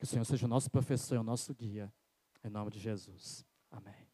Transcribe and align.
Que 0.00 0.04
o 0.04 0.06
Senhor 0.06 0.24
seja 0.24 0.46
o 0.46 0.48
nosso 0.48 0.70
professor 0.70 1.16
e 1.16 1.18
o 1.18 1.22
nosso 1.22 1.54
guia. 1.54 1.92
Em 2.42 2.48
nome 2.48 2.70
de 2.70 2.78
Jesus. 2.78 3.44
Amém. 3.70 4.08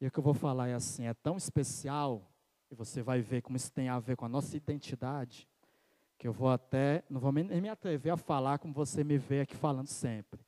E 0.00 0.06
o 0.06 0.10
que 0.10 0.18
eu 0.18 0.22
vou 0.22 0.32
falar 0.32 0.68
é 0.68 0.72
assim, 0.72 1.06
é 1.06 1.12
tão 1.12 1.36
especial, 1.36 2.32
e 2.70 2.74
você 2.74 3.02
vai 3.02 3.20
ver 3.20 3.42
como 3.42 3.58
isso 3.58 3.70
tem 3.70 3.90
a 3.90 3.98
ver 3.98 4.16
com 4.16 4.24
a 4.24 4.28
nossa 4.30 4.56
identidade, 4.56 5.46
que 6.16 6.26
eu 6.26 6.32
vou 6.32 6.48
até, 6.48 7.04
não 7.10 7.20
vou 7.20 7.30
nem 7.30 7.60
me 7.60 7.68
atrever 7.68 8.14
a 8.14 8.16
falar 8.16 8.58
como 8.58 8.72
você 8.72 9.04
me 9.04 9.18
vê 9.18 9.42
aqui 9.42 9.54
falando 9.54 9.88
sempre, 9.88 10.40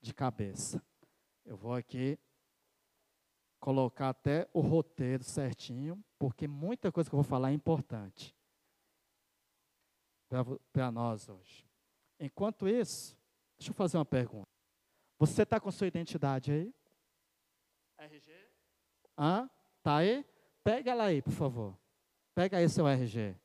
de 0.00 0.14
cabeça. 0.14 0.80
Eu 1.44 1.56
vou 1.56 1.74
aqui 1.74 2.16
colocar 3.58 4.10
até 4.10 4.48
o 4.52 4.60
roteiro 4.60 5.24
certinho, 5.24 6.00
porque 6.20 6.46
muita 6.46 6.92
coisa 6.92 7.10
que 7.10 7.14
eu 7.16 7.18
vou 7.18 7.28
falar 7.28 7.50
é 7.50 7.54
importante 7.54 8.32
para 10.72 10.92
nós 10.92 11.28
hoje. 11.28 11.66
Enquanto 12.20 12.68
isso, 12.68 13.17
deixa 13.58 13.70
eu 13.70 13.74
fazer 13.74 13.98
uma 13.98 14.04
pergunta. 14.04 14.48
Você 15.18 15.42
está 15.42 15.58
com 15.58 15.70
sua 15.70 15.86
identidade 15.86 16.52
aí? 16.52 16.74
RG? 17.98 18.32
Hã? 19.18 19.50
Tá 19.82 19.96
aí? 19.96 20.24
Pega 20.62 20.92
ela 20.92 21.04
aí, 21.04 21.20
por 21.20 21.32
favor. 21.32 21.76
Pega 22.34 22.58
aí 22.58 22.68
seu 22.68 22.86
RG. 22.86 23.36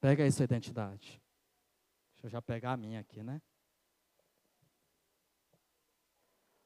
Pega 0.00 0.24
aí 0.24 0.32
sua 0.32 0.44
identidade. 0.44 1.20
Deixa 2.14 2.26
eu 2.26 2.30
já 2.30 2.40
pegar 2.40 2.72
a 2.72 2.76
minha 2.76 3.00
aqui, 3.00 3.22
né? 3.22 3.42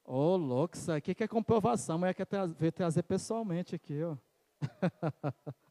Ô, 0.05 0.33
oh, 0.33 0.37
louco, 0.37 0.77
isso 0.77 0.91
aqui 0.91 1.15
que 1.15 1.25
é 1.25 1.29
comprovação, 1.29 1.99
mas 1.99 2.11
é 2.11 2.15
que 2.15 2.25
veio 2.59 2.73
trazer 2.73 3.03
pessoalmente 3.03 3.75
aqui, 3.75 4.03
ó. 4.03 4.17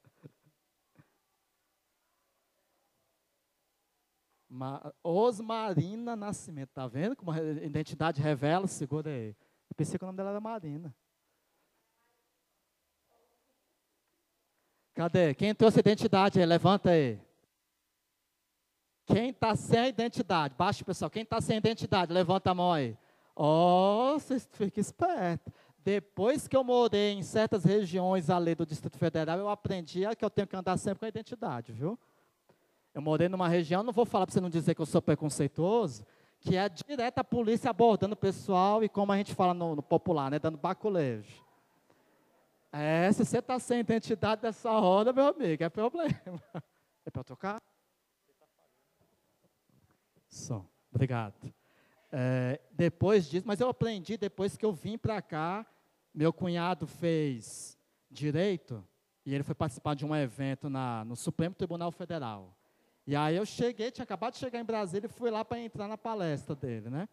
Osmarina 5.04 6.16
Nascimento, 6.16 6.70
tá 6.70 6.88
vendo 6.88 7.16
como 7.16 7.32
a 7.32 7.40
identidade 7.40 8.22
revela? 8.22 8.68
Segura 8.68 9.10
aí. 9.10 9.30
Eu 9.70 9.76
pensei 9.76 9.98
que 9.98 10.04
o 10.04 10.08
nome 10.08 10.18
dela 10.18 10.32
era 10.32 10.40
Marina. 10.40 10.94
Cadê? 14.96 15.34
Quem 15.34 15.54
trouxe 15.54 15.80
identidade 15.80 16.40
aí? 16.40 16.46
Levanta 16.46 16.90
aí. 16.90 17.22
Quem 19.06 19.30
está 19.30 19.56
sem 19.56 19.88
identidade? 19.88 20.56
Baixa, 20.56 20.84
pessoal. 20.84 21.10
Quem 21.10 21.24
está 21.24 21.40
sem 21.40 21.58
identidade? 21.58 22.12
Levanta 22.12 22.52
a 22.52 22.54
mão 22.56 22.74
aí. 22.74 22.98
Oh, 23.36 24.14
vocês 24.16 24.48
fiquem 24.52 24.82
espertos. 24.82 25.54
Depois 25.84 26.48
que 26.48 26.58
eu 26.58 26.64
morei 26.64 27.14
em 27.14 27.24
certas 27.24 27.64
regiões 27.64 28.30
ali 28.30 28.54
do 28.54 28.66
Distrito 28.66 28.98
Federal, 28.98 29.40
eu 29.40 29.48
aprendi 29.48 30.02
que 30.18 30.26
eu 30.26 30.30
tenho 30.30 30.48
que 30.48 30.56
andar 30.56 30.78
sempre 30.78 31.00
com 31.00 31.06
a 31.06 31.10
identidade, 31.10 31.72
viu? 31.72 31.98
Eu 32.94 33.02
morei 33.02 33.30
numa 33.30 33.48
região, 33.48 33.84
não 33.84 33.94
vou 33.94 34.06
falar 34.06 34.26
para 34.26 34.34
você 34.34 34.42
não 34.42 34.50
dizer 34.50 34.76
que 34.76 34.82
eu 34.82 34.86
sou 34.86 35.02
preconceituoso, 35.02 36.04
que 36.40 36.56
é 36.56 36.68
direto 36.70 37.20
a 37.20 37.24
polícia 37.24 37.70
abordando 37.70 38.14
o 38.14 38.18
pessoal 38.18 38.84
e 38.84 38.90
como 38.90 39.12
a 39.12 39.18
gente 39.18 39.36
fala 39.36 39.54
no, 39.54 39.76
no 39.76 39.84
popular, 39.84 40.32
né, 40.32 40.40
dando 40.40 40.58
baculejo. 40.58 41.44
É, 42.72 43.12
se 43.12 43.26
você 43.26 43.40
está 43.40 43.60
sem 43.60 43.80
identidade 43.80 44.42
dessa 44.42 44.72
roda, 44.72 45.12
meu 45.12 45.28
amigo, 45.28 45.64
é 45.64 45.70
problema. 45.70 46.14
É 47.06 47.10
para 47.12 47.24
tocar? 47.24 47.60
Som. 50.28 50.68
Obrigado. 50.94 51.34
É, 52.12 52.60
depois 52.72 53.28
disso, 53.28 53.48
mas 53.48 53.60
eu 53.60 53.70
aprendi 53.70 54.16
depois 54.18 54.56
que 54.56 54.66
eu 54.66 54.72
vim 54.72 54.96
para 54.98 55.20
cá, 55.20 55.66
meu 56.14 56.32
cunhado 56.32 56.86
fez 56.86 57.78
direito 58.12 58.86
e 59.26 59.34
ele 59.34 59.44
foi 59.44 59.56
participar 59.56 59.96
de 59.96 60.06
um 60.06 60.16
evento 60.16 60.70
na, 60.70 61.04
no 61.06 61.16
Supremo 61.16 61.56
Tribunal 61.56 61.92
Federal. 61.92 62.56
E 63.06 63.16
aí 63.16 63.36
eu 63.36 63.46
cheguei, 63.46 63.92
tinha 63.92 64.04
acabado 64.04 64.34
de 64.34 64.40
chegar 64.40 64.60
em 64.60 64.64
Brasília 64.64 65.08
e 65.08 65.10
fui 65.12 65.32
lá 65.32 65.44
para 65.44 65.60
entrar 65.60 65.88
na 65.88 65.98
palestra 65.98 66.56
dele, 66.56 66.90
né? 66.90 67.10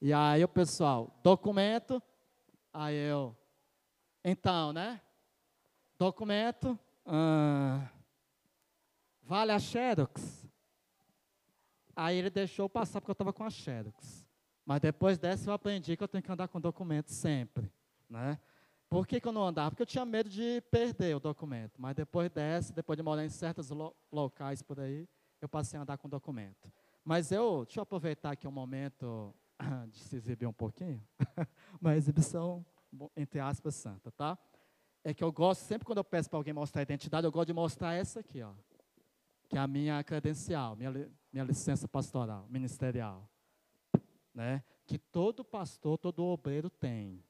E 0.00 0.12
aí 0.12 0.42
o 0.42 0.48
pessoal, 0.48 1.10
documento, 1.22 2.02
aí 2.72 2.94
eu, 2.94 3.36
então, 4.24 4.72
né? 4.72 5.00
Documento, 5.98 6.78
ah, 7.06 7.88
vale 9.22 9.52
a 9.52 9.58
Xerox? 9.58 10.48
Aí 11.94 12.16
ele 12.16 12.30
deixou 12.30 12.68
passar 12.68 13.00
porque 13.00 13.10
eu 13.10 13.12
estava 13.12 13.32
com 13.32 13.44
a 13.44 13.50
Xerox. 13.50 14.26
Mas 14.64 14.80
depois 14.80 15.18
dessa 15.18 15.50
eu 15.50 15.54
aprendi 15.54 15.96
que 15.96 16.02
eu 16.02 16.08
tenho 16.08 16.22
que 16.22 16.30
andar 16.32 16.48
com 16.48 16.60
documento 16.60 17.10
sempre, 17.10 17.70
né? 18.08 18.38
Por 18.88 19.06
que, 19.06 19.20
que, 19.20 19.28
eu 19.28 19.32
não 19.32 19.46
andava? 19.46 19.70
Porque 19.70 19.82
eu 19.82 19.86
tinha 19.86 20.04
medo 20.04 20.28
de 20.28 20.60
perder 20.70 21.14
o 21.14 21.20
documento. 21.20 21.80
Mas 21.80 21.94
depois 21.94 22.28
dessa, 22.30 22.72
depois 22.72 22.96
de 22.96 23.02
morar 23.02 23.24
em 23.24 23.28
certos 23.28 23.70
lo 23.70 23.94
locais 24.10 24.62
por 24.62 24.80
aí, 24.80 25.08
eu 25.40 25.48
passei 25.48 25.78
a 25.78 25.82
andar 25.82 25.98
com 25.98 26.08
documento. 26.08 26.72
Mas 27.04 27.32
eu, 27.32 27.64
deixa 27.64 27.80
eu 27.80 27.82
aproveitar 27.82 28.32
aqui 28.32 28.46
um 28.46 28.52
momento 28.52 29.34
de 29.90 29.98
se 29.98 30.16
exibir 30.16 30.46
um 30.46 30.52
pouquinho, 30.52 31.02
uma 31.80 31.96
exibição, 31.96 32.64
entre 33.16 33.40
aspas, 33.40 33.74
santa, 33.74 34.10
tá? 34.10 34.38
É 35.02 35.14
que 35.14 35.24
eu 35.24 35.32
gosto, 35.32 35.62
sempre 35.62 35.86
quando 35.86 35.98
eu 35.98 36.04
peço 36.04 36.28
para 36.28 36.38
alguém 36.38 36.52
mostrar 36.52 36.80
a 36.80 36.82
identidade, 36.82 37.26
eu 37.26 37.32
gosto 37.32 37.46
de 37.46 37.52
mostrar 37.54 37.94
essa 37.94 38.20
aqui, 38.20 38.42
ó, 38.42 38.52
que 39.48 39.56
é 39.56 39.60
a 39.60 39.66
minha 39.66 40.02
credencial, 40.04 40.76
minha, 40.76 40.90
minha 41.32 41.44
licença 41.44 41.88
pastoral, 41.88 42.46
ministerial, 42.48 43.28
né? 44.34 44.62
Que 44.86 44.98
todo 44.98 45.44
pastor, 45.44 45.98
todo 45.98 46.24
obreiro 46.24 46.68
tem. 46.68 47.24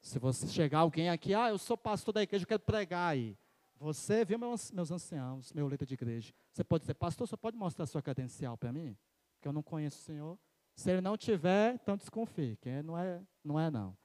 Se 0.00 0.18
você 0.18 0.46
chegar 0.48 0.80
alguém 0.80 1.08
aqui, 1.08 1.34
ah, 1.34 1.48
eu 1.48 1.58
sou 1.58 1.76
pastor 1.76 2.12
da 2.12 2.22
igreja, 2.22 2.44
eu 2.44 2.48
quero 2.48 2.60
pregar 2.60 3.12
aí. 3.12 3.36
Você 3.78 4.24
viu 4.24 4.38
meus, 4.38 4.72
anciãos, 4.90 5.52
meu 5.52 5.68
líder 5.68 5.86
de 5.86 5.94
igreja. 5.94 6.32
Você 6.52 6.64
pode 6.64 6.82
dizer, 6.82 6.94
pastor, 6.94 7.26
você 7.26 7.36
pode 7.36 7.56
mostrar 7.56 7.86
sua 7.86 8.02
credencial 8.02 8.56
para 8.56 8.72
mim? 8.72 8.96
Que 9.40 9.48
eu 9.48 9.52
não 9.52 9.62
conheço 9.62 9.98
o 9.98 10.02
Senhor. 10.02 10.38
Se 10.74 10.90
ele 10.90 11.00
não 11.00 11.16
tiver, 11.16 11.74
então 11.74 11.96
desconfie, 11.96 12.56
que 12.56 12.82
não 12.82 12.98
é, 12.98 13.22
não 13.44 13.60
é 13.60 13.70
não. 13.70 13.96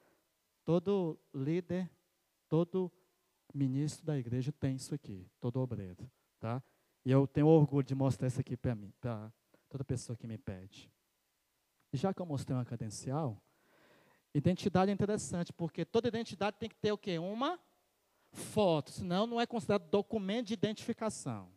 Todo 0.64 1.18
líder, 1.34 1.90
todo 2.48 2.92
ministro 3.52 4.04
da 4.06 4.16
igreja 4.16 4.52
tem 4.52 4.76
isso 4.76 4.94
aqui, 4.94 5.26
todo 5.40 5.60
obreiro, 5.60 6.10
tá? 6.38 6.62
E 7.04 7.10
eu 7.10 7.26
tenho 7.26 7.46
orgulho 7.46 7.84
de 7.84 7.94
mostrar 7.94 8.28
isso 8.28 8.40
aqui 8.40 8.56
para 8.56 8.74
mim, 8.74 8.92
para 9.00 9.32
toda 9.68 9.84
pessoa 9.84 10.16
que 10.16 10.26
me 10.26 10.38
pede. 10.38 10.92
E 11.92 11.96
já 11.96 12.14
que 12.14 12.20
eu 12.20 12.26
mostrei 12.26 12.56
uma 12.56 12.64
credencial, 12.64 13.42
identidade 14.32 14.90
é 14.90 14.94
interessante, 14.94 15.52
porque 15.52 15.84
toda 15.84 16.06
identidade 16.06 16.56
tem 16.58 16.68
que 16.68 16.76
ter 16.76 16.92
o 16.92 16.98
quê? 16.98 17.18
Uma 17.18 17.58
foto, 18.32 18.90
senão 18.90 19.26
não 19.26 19.40
é 19.40 19.46
considerado 19.46 19.88
documento 19.90 20.48
de 20.48 20.54
identificação. 20.54 21.48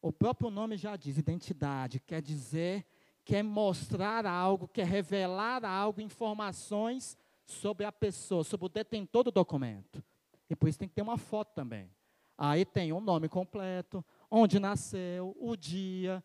O 0.00 0.12
próprio 0.12 0.50
nome 0.50 0.76
já 0.76 0.96
diz 0.96 1.18
identidade, 1.18 2.00
quer 2.00 2.22
dizer, 2.22 2.86
quer 3.24 3.42
mostrar 3.42 4.26
algo, 4.26 4.68
quer 4.68 4.86
revelar 4.86 5.64
algo, 5.64 6.00
informações 6.00 7.16
sobre 7.44 7.84
a 7.84 7.92
pessoa, 7.92 8.44
sobre 8.44 8.66
o 8.66 8.68
detentor 8.68 9.24
do 9.24 9.32
documento. 9.32 10.02
E 10.48 10.56
por 10.56 10.68
isso 10.68 10.78
tem 10.78 10.88
que 10.88 10.94
ter 10.94 11.02
uma 11.02 11.18
foto 11.18 11.52
também. 11.54 11.90
Aí 12.36 12.64
tem 12.64 12.92
o 12.92 13.00
nome 13.00 13.28
completo, 13.28 14.04
onde 14.30 14.60
nasceu, 14.60 15.36
o 15.40 15.56
dia, 15.56 16.22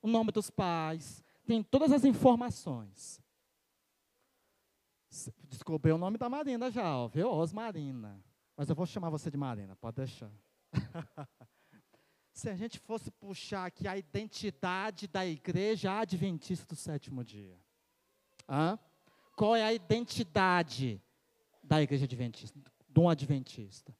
o 0.00 0.08
nome 0.08 0.32
dos 0.32 0.50
pais, 0.50 1.22
tem 1.46 1.62
todas 1.62 1.92
as 1.92 2.04
informações. 2.04 3.22
Descobriu 5.44 5.94
o 5.94 5.98
nome 5.98 6.18
da 6.18 6.28
Marina 6.28 6.70
já, 6.70 7.06
viu? 7.06 7.30
Osmarina. 7.30 8.22
Mas 8.56 8.68
eu 8.68 8.74
vou 8.74 8.86
chamar 8.86 9.10
você 9.10 9.30
de 9.30 9.36
Marina, 9.36 9.76
pode 9.76 9.96
deixar. 9.96 10.30
Se 12.32 12.48
a 12.48 12.56
gente 12.56 12.78
fosse 12.78 13.10
puxar 13.10 13.66
aqui 13.66 13.86
a 13.86 13.96
identidade 13.96 15.06
da 15.06 15.24
igreja 15.26 15.98
adventista 15.98 16.66
do 16.66 16.76
sétimo 16.76 17.22
dia. 17.22 17.58
Hã? 18.48 18.78
Qual 19.36 19.54
é 19.54 19.62
a 19.62 19.72
identidade 19.72 21.00
da 21.62 21.82
igreja 21.82 22.04
adventista, 22.04 22.58
de 22.88 23.00
um 23.00 23.08
adventista? 23.08 23.94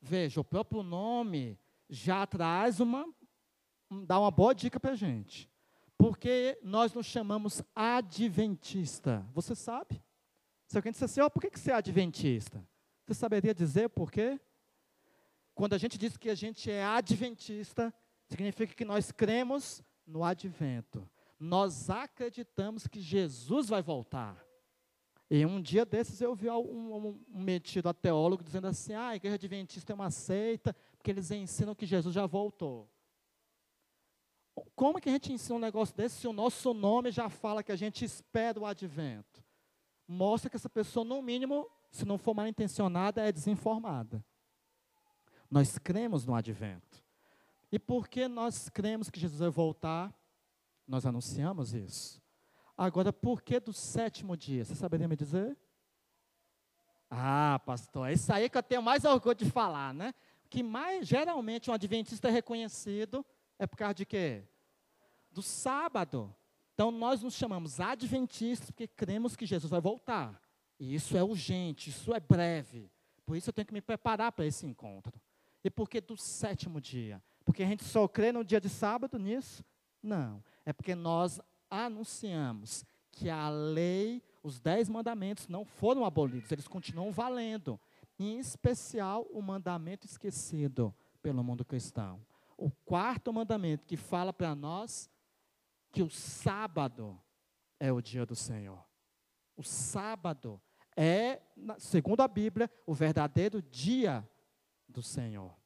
Veja, 0.00 0.40
o 0.40 0.44
próprio 0.44 0.82
nome 0.82 1.58
já 1.88 2.26
traz 2.26 2.80
uma, 2.80 3.06
dá 4.06 4.18
uma 4.18 4.30
boa 4.30 4.54
dica 4.54 4.78
para 4.78 4.92
a 4.92 4.96
gente. 4.96 5.50
Porque 5.96 6.58
nós 6.62 6.92
nos 6.94 7.06
chamamos 7.06 7.62
adventista. 7.74 9.26
Você 9.34 9.54
sabe? 9.54 10.02
Se 10.66 10.76
alguém 10.76 10.92
disser 10.92 11.06
assim, 11.06 11.20
oh, 11.20 11.30
por 11.30 11.40
que, 11.40 11.50
que 11.50 11.58
você 11.58 11.72
é 11.72 11.74
adventista? 11.74 12.64
Você 13.08 13.14
saberia 13.14 13.54
dizer 13.54 13.88
por 13.88 14.12
quê? 14.12 14.38
Quando 15.54 15.72
a 15.72 15.78
gente 15.78 15.96
diz 15.96 16.14
que 16.18 16.28
a 16.28 16.34
gente 16.34 16.70
é 16.70 16.84
adventista, 16.84 17.92
significa 18.26 18.74
que 18.74 18.84
nós 18.84 19.10
cremos 19.10 19.82
no 20.06 20.22
advento. 20.22 21.08
Nós 21.40 21.88
acreditamos 21.88 22.86
que 22.86 23.00
Jesus 23.00 23.70
vai 23.70 23.80
voltar. 23.80 24.44
E 25.30 25.46
um 25.46 25.58
dia 25.58 25.86
desses 25.86 26.20
eu 26.20 26.34
vi 26.34 26.50
um, 26.50 26.58
um, 26.58 27.24
um 27.32 27.42
metido 27.42 27.88
a 27.88 27.94
teólogo 27.94 28.44
dizendo 28.44 28.66
assim: 28.66 28.92
ah, 28.92 29.08
a 29.08 29.16
igreja 29.16 29.36
adventista 29.36 29.90
é 29.90 29.94
uma 29.94 30.10
seita, 30.10 30.76
porque 30.98 31.10
eles 31.10 31.30
ensinam 31.30 31.74
que 31.74 31.86
Jesus 31.86 32.14
já 32.14 32.26
voltou. 32.26 32.90
Como 34.76 35.00
que 35.00 35.08
a 35.08 35.12
gente 35.12 35.32
ensina 35.32 35.56
um 35.56 35.60
negócio 35.60 35.96
desse 35.96 36.16
se 36.16 36.28
o 36.28 36.32
nosso 36.34 36.74
nome 36.74 37.10
já 37.10 37.30
fala 37.30 37.62
que 37.62 37.72
a 37.72 37.76
gente 37.76 38.04
espera 38.04 38.60
o 38.60 38.66
advento? 38.66 39.42
Mostra 40.06 40.50
que 40.50 40.56
essa 40.56 40.68
pessoa, 40.68 41.06
no 41.06 41.22
mínimo, 41.22 41.70
se 41.90 42.04
não 42.04 42.18
for 42.18 42.34
mal 42.34 42.46
intencionada, 42.46 43.22
é 43.22 43.32
desinformada. 43.32 44.24
Nós 45.50 45.78
cremos 45.78 46.24
no 46.24 46.34
advento. 46.34 47.02
E 47.70 47.78
por 47.78 48.08
que 48.08 48.28
nós 48.28 48.68
cremos 48.68 49.10
que 49.10 49.20
Jesus 49.20 49.40
vai 49.40 49.50
voltar? 49.50 50.14
Nós 50.86 51.04
anunciamos 51.04 51.74
isso. 51.74 52.22
Agora, 52.76 53.12
por 53.12 53.42
que 53.42 53.58
do 53.58 53.72
sétimo 53.72 54.36
dia? 54.36 54.64
Você 54.64 54.74
saberia 54.74 55.08
me 55.08 55.16
dizer? 55.16 55.56
Ah, 57.10 57.60
pastor, 57.64 58.08
é 58.08 58.12
isso 58.12 58.32
aí 58.32 58.48
que 58.48 58.56
eu 58.56 58.62
tenho 58.62 58.82
mais 58.82 59.04
orgulho 59.04 59.34
de 59.34 59.50
falar, 59.50 59.92
né? 59.94 60.14
Que 60.48 60.62
mais, 60.62 61.06
geralmente, 61.06 61.70
um 61.70 61.74
adventista 61.74 62.28
é 62.28 62.30
reconhecido 62.30 63.24
é 63.58 63.66
por 63.66 63.76
causa 63.76 63.94
de 63.94 64.06
quê? 64.06 64.44
Do 65.30 65.42
sábado. 65.42 66.34
Então, 66.74 66.90
nós 66.90 67.22
nos 67.22 67.34
chamamos 67.34 67.80
adventistas 67.80 68.70
porque 68.70 68.86
cremos 68.86 69.34
que 69.34 69.44
Jesus 69.44 69.70
vai 69.70 69.80
voltar. 69.80 70.40
E 70.78 70.94
isso 70.94 71.16
é 71.16 71.22
urgente, 71.22 71.90
isso 71.90 72.14
é 72.14 72.20
breve. 72.20 72.90
Por 73.26 73.36
isso 73.36 73.50
eu 73.50 73.52
tenho 73.52 73.66
que 73.66 73.74
me 73.74 73.80
preparar 73.80 74.32
para 74.32 74.46
esse 74.46 74.66
encontro. 74.66 75.20
E 75.62 75.70
por 75.70 75.88
que 75.88 76.00
do 76.00 76.16
sétimo 76.16 76.80
dia? 76.80 77.22
Porque 77.44 77.62
a 77.62 77.66
gente 77.66 77.84
só 77.84 78.06
crê 78.06 78.30
no 78.30 78.44
dia 78.44 78.60
de 78.60 78.68
sábado 78.68 79.18
nisso? 79.18 79.64
Não. 80.02 80.42
É 80.64 80.72
porque 80.72 80.94
nós 80.94 81.40
anunciamos 81.68 82.84
que 83.10 83.28
a 83.28 83.48
lei, 83.48 84.22
os 84.42 84.60
dez 84.60 84.88
mandamentos 84.88 85.48
não 85.48 85.64
foram 85.64 86.04
abolidos, 86.04 86.52
eles 86.52 86.68
continuam 86.68 87.10
valendo. 87.10 87.78
Em 88.18 88.38
especial 88.38 89.26
o 89.30 89.42
mandamento 89.42 90.06
esquecido 90.06 90.94
pelo 91.20 91.42
mundo 91.42 91.64
cristão. 91.64 92.24
O 92.56 92.70
quarto 92.70 93.32
mandamento 93.32 93.86
que 93.86 93.96
fala 93.96 94.32
para 94.32 94.54
nós 94.54 95.10
que 95.92 96.02
o 96.02 96.10
sábado 96.10 97.20
é 97.78 97.92
o 97.92 98.00
dia 98.00 98.24
do 98.24 98.34
Senhor. 98.34 98.84
O 99.56 99.62
sábado 99.62 100.60
é, 101.00 101.40
segundo 101.78 102.22
a 102.22 102.26
Bíblia, 102.26 102.68
o 102.84 102.92
verdadeiro 102.92 103.62
dia 103.62 104.28
do 104.88 105.00
Senhor. 105.00 105.56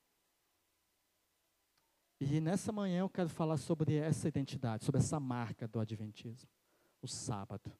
E 2.20 2.38
nessa 2.38 2.70
manhã 2.70 3.00
eu 3.00 3.08
quero 3.08 3.30
falar 3.30 3.56
sobre 3.56 3.96
essa 3.96 4.28
identidade, 4.28 4.84
sobre 4.84 5.00
essa 5.00 5.18
marca 5.18 5.66
do 5.66 5.80
Adventismo, 5.80 6.50
o 7.00 7.08
sábado. 7.08 7.72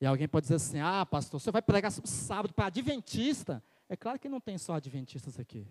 E 0.00 0.06
alguém 0.06 0.28
pode 0.28 0.44
dizer 0.44 0.54
assim: 0.54 0.78
ah, 0.78 1.04
pastor, 1.04 1.40
você 1.40 1.50
vai 1.50 1.60
pregar 1.60 1.90
sobre 1.90 2.08
sábado 2.08 2.54
para 2.54 2.66
Adventista? 2.66 3.60
É 3.88 3.96
claro 3.96 4.18
que 4.20 4.28
não 4.28 4.40
tem 4.40 4.56
só 4.56 4.74
Adventistas 4.74 5.40
aqui. 5.40 5.66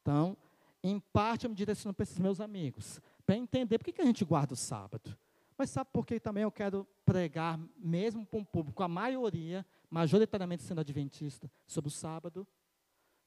Então, 0.00 0.36
em 0.84 1.00
parte 1.00 1.46
eu 1.46 1.50
me 1.50 1.56
direciono 1.56 1.92
para 1.92 2.04
esses 2.04 2.18
meus 2.18 2.40
amigos, 2.40 3.00
para 3.26 3.36
entender 3.36 3.76
por 3.76 3.86
que, 3.86 3.92
que 3.92 4.02
a 4.02 4.06
gente 4.06 4.24
guarda 4.24 4.54
o 4.54 4.56
sábado. 4.56 5.18
Mas 5.58 5.70
sabe 5.70 5.90
por 5.92 6.06
que 6.06 6.20
também 6.20 6.44
eu 6.44 6.52
quero 6.52 6.86
pregar, 7.04 7.58
mesmo 7.76 8.24
para 8.24 8.38
um 8.38 8.44
público, 8.44 8.80
a 8.80 8.86
maioria, 8.86 9.66
majoritariamente 9.90 10.62
sendo 10.62 10.80
adventista, 10.80 11.50
sobre 11.66 11.88
o 11.88 11.90
sábado? 11.90 12.46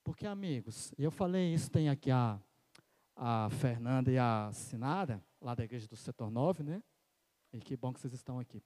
Porque, 0.02 0.26
amigos, 0.26 0.94
eu 0.98 1.12
falei 1.12 1.54
isso, 1.54 1.70
tem 1.70 1.90
aqui 1.90 2.10
a, 2.10 2.40
a 3.18 3.50
Fernanda 3.50 4.10
e 4.10 4.18
a 4.18 4.50
Sinara, 4.54 5.22
lá 5.42 5.54
da 5.54 5.66
igreja 5.66 5.90
do 5.90 5.98
setor 5.98 6.32
9, 6.32 6.64
né? 6.64 6.82
E 7.52 7.60
que 7.60 7.76
bom 7.76 7.92
que 7.92 8.00
vocês 8.00 8.14
estão 8.14 8.40
aqui. 8.40 8.64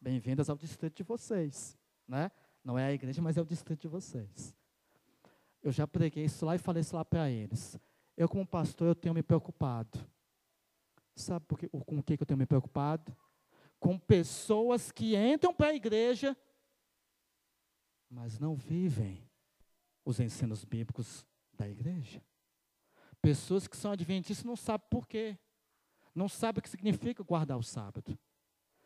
Bem-vindas 0.00 0.48
ao 0.48 0.56
distrito 0.56 0.96
de 0.98 1.02
vocês, 1.02 1.76
né? 2.06 2.30
Não 2.62 2.78
é 2.78 2.86
a 2.86 2.92
igreja, 2.92 3.20
mas 3.20 3.36
é 3.36 3.42
o 3.42 3.44
distrito 3.44 3.80
de 3.82 3.88
vocês. 3.88 4.54
Eu 5.60 5.72
já 5.72 5.84
preguei 5.84 6.26
isso 6.26 6.46
lá 6.46 6.54
e 6.54 6.58
falei 6.58 6.82
isso 6.82 6.94
lá 6.94 7.04
para 7.04 7.28
eles. 7.28 7.76
Eu, 8.16 8.28
como 8.28 8.46
pastor, 8.46 8.86
eu 8.86 8.94
tenho 8.94 9.12
me 9.12 9.22
preocupado. 9.22 9.98
Sabe 11.14 11.44
por 11.46 11.58
que, 11.58 11.68
com 11.68 11.98
o 11.98 12.02
que 12.02 12.14
eu 12.14 12.26
tenho 12.26 12.38
me 12.38 12.46
preocupado? 12.46 13.16
Com 13.78 13.98
pessoas 13.98 14.92
que 14.92 15.16
entram 15.16 15.54
para 15.54 15.68
a 15.68 15.74
igreja, 15.74 16.36
mas 18.10 18.38
não 18.38 18.54
vivem 18.54 19.28
os 20.04 20.18
ensinos 20.18 20.64
bíblicos 20.64 21.24
da 21.52 21.68
igreja. 21.68 22.22
Pessoas 23.22 23.68
que 23.68 23.76
são 23.76 23.92
adventistas 23.92 24.44
não 24.44 24.56
sabem 24.56 24.86
por 24.90 25.06
quê. 25.06 25.38
Não 26.14 26.28
sabem 26.28 26.58
o 26.58 26.62
que 26.62 26.68
significa 26.68 27.22
guardar 27.22 27.56
o 27.56 27.62
sábado. 27.62 28.18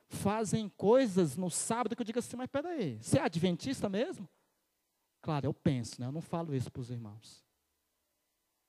Fazem 0.08 0.68
coisas 0.68 1.36
no 1.36 1.50
sábado 1.50 1.96
que 1.96 2.02
eu 2.02 2.06
digo 2.06 2.18
assim, 2.18 2.36
mas 2.36 2.48
peraí, 2.48 2.98
você 2.98 3.18
é 3.18 3.22
adventista 3.22 3.88
mesmo? 3.88 4.28
Claro, 5.22 5.46
eu 5.46 5.54
penso, 5.54 6.00
né? 6.00 6.06
eu 6.06 6.12
não 6.12 6.20
falo 6.20 6.54
isso 6.54 6.70
para 6.70 6.80
os 6.80 6.90
irmãos. 6.90 7.42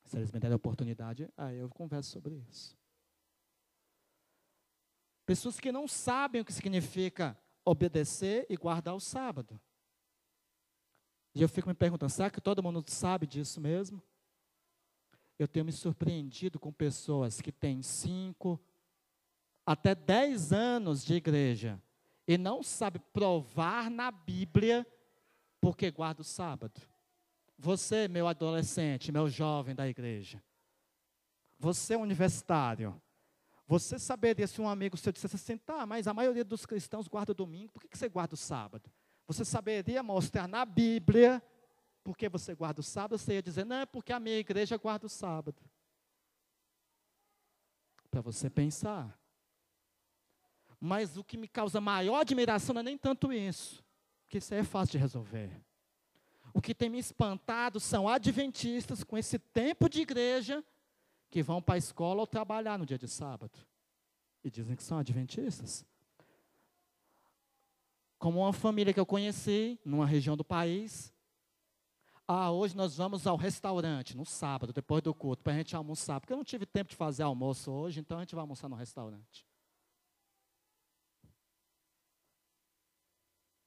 Se 0.05 0.17
eles 0.17 0.31
me 0.31 0.39
derem 0.39 0.53
a 0.53 0.55
oportunidade, 0.55 1.29
aí 1.35 1.57
eu 1.57 1.69
converso 1.69 2.11
sobre 2.11 2.35
isso. 2.49 2.77
Pessoas 5.25 5.59
que 5.59 5.71
não 5.71 5.87
sabem 5.87 6.41
o 6.41 6.45
que 6.45 6.53
significa 6.53 7.37
obedecer 7.63 8.45
e 8.49 8.55
guardar 8.55 8.95
o 8.95 8.99
sábado. 8.99 9.59
E 11.33 11.41
eu 11.41 11.49
fico 11.49 11.67
me 11.67 11.73
perguntando, 11.73 12.11
será 12.11 12.29
que 12.29 12.39
todo 12.39 12.63
mundo 12.63 12.83
sabe 12.87 13.25
disso 13.25 13.59
mesmo? 13.59 14.01
Eu 15.37 15.47
tenho 15.47 15.65
me 15.65 15.71
surpreendido 15.71 16.59
com 16.59 16.71
pessoas 16.71 17.41
que 17.41 17.51
têm 17.51 17.81
cinco, 17.81 18.59
até 19.65 19.95
dez 19.95 20.53
anos 20.53 21.03
de 21.03 21.15
igreja 21.15 21.81
e 22.27 22.37
não 22.37 22.63
sabe 22.63 22.99
provar 22.99 23.89
na 23.89 24.11
Bíblia 24.11 24.85
porque 25.59 25.91
guarda 25.91 26.21
o 26.21 26.25
sábado. 26.25 26.79
Você, 27.57 28.07
meu 28.07 28.27
adolescente, 28.27 29.11
meu 29.11 29.27
jovem 29.27 29.73
da 29.73 29.87
igreja, 29.87 30.41
você 31.57 31.95
universitário, 31.95 33.01
você 33.67 33.97
saberia 33.97 34.45
se 34.45 34.61
um 34.61 34.69
amigo 34.69 34.95
seu 34.95 35.11
dissesse 35.11 35.35
assim, 35.35 35.57
tá, 35.57 35.85
mas 35.85 36.07
a 36.07 36.13
maioria 36.13 36.43
dos 36.43 36.65
cristãos 36.65 37.07
guarda 37.07 37.31
o 37.31 37.35
domingo, 37.35 37.71
por 37.73 37.81
que, 37.81 37.87
que 37.87 37.97
você 37.97 38.07
guarda 38.07 38.35
o 38.35 38.37
sábado? 38.37 38.91
Você 39.27 39.43
saberia 39.43 40.03
mostrar 40.03 40.47
na 40.47 40.63
Bíblia 40.63 41.41
por 42.03 42.15
que 42.15 42.29
você 42.29 42.53
guarda 42.53 42.81
o 42.81 42.83
sábado? 42.83 43.17
Você 43.17 43.33
ia 43.33 43.41
dizer, 43.41 43.65
não, 43.65 43.77
é 43.77 43.85
porque 43.85 44.13
a 44.13 44.19
minha 44.19 44.37
igreja 44.37 44.77
guarda 44.77 45.07
o 45.07 45.09
sábado. 45.09 45.59
Para 48.11 48.21
você 48.21 48.47
pensar. 48.47 49.19
Mas 50.79 51.17
o 51.17 51.23
que 51.23 51.35
me 51.35 51.47
causa 51.47 51.81
maior 51.81 52.19
admiração 52.19 52.75
não 52.75 52.81
é 52.81 52.83
nem 52.83 52.97
tanto 52.97 53.33
isso, 53.33 53.83
porque 54.21 54.37
isso 54.37 54.53
aí 54.53 54.59
é 54.59 54.63
fácil 54.63 54.91
de 54.91 54.97
resolver. 54.99 55.49
O 56.53 56.61
que 56.61 56.75
tem 56.75 56.89
me 56.89 56.99
espantado 56.99 57.79
são 57.79 58.07
adventistas 58.07 59.03
com 59.03 59.17
esse 59.17 59.39
tempo 59.39 59.89
de 59.89 60.01
igreja 60.01 60.63
que 61.35 61.43
vão 61.43 61.61
para 61.61 61.75
a 61.75 61.77
escola 61.77 62.21
ou 62.21 62.25
trabalhar 62.25 62.79
no 62.79 62.85
dia 62.85 62.97
de 62.97 63.09
sábado. 63.09 63.59
E 64.41 64.49
dizem 64.49 64.73
que 64.73 64.81
são 64.81 64.97
adventistas. 64.97 65.85
Como 68.17 68.39
uma 68.39 68.53
família 68.53 68.93
que 68.93 68.99
eu 69.01 69.05
conheci, 69.05 69.77
numa 69.83 70.05
região 70.05 70.37
do 70.37 70.45
país. 70.45 71.13
Ah, 72.25 72.51
hoje 72.51 72.73
nós 72.73 72.95
vamos 72.95 73.27
ao 73.27 73.35
restaurante, 73.35 74.15
no 74.15 74.25
sábado, 74.25 74.71
depois 74.71 75.03
do 75.03 75.13
culto, 75.13 75.43
para 75.43 75.51
a 75.51 75.57
gente 75.57 75.75
almoçar. 75.75 76.21
Porque 76.21 76.31
eu 76.31 76.37
não 76.37 76.45
tive 76.45 76.65
tempo 76.65 76.91
de 76.91 76.95
fazer 76.95 77.23
almoço 77.23 77.69
hoje, 77.69 77.99
então 77.99 78.17
a 78.17 78.21
gente 78.21 78.33
vai 78.33 78.41
almoçar 78.41 78.69
no 78.69 78.77
restaurante. 78.77 79.45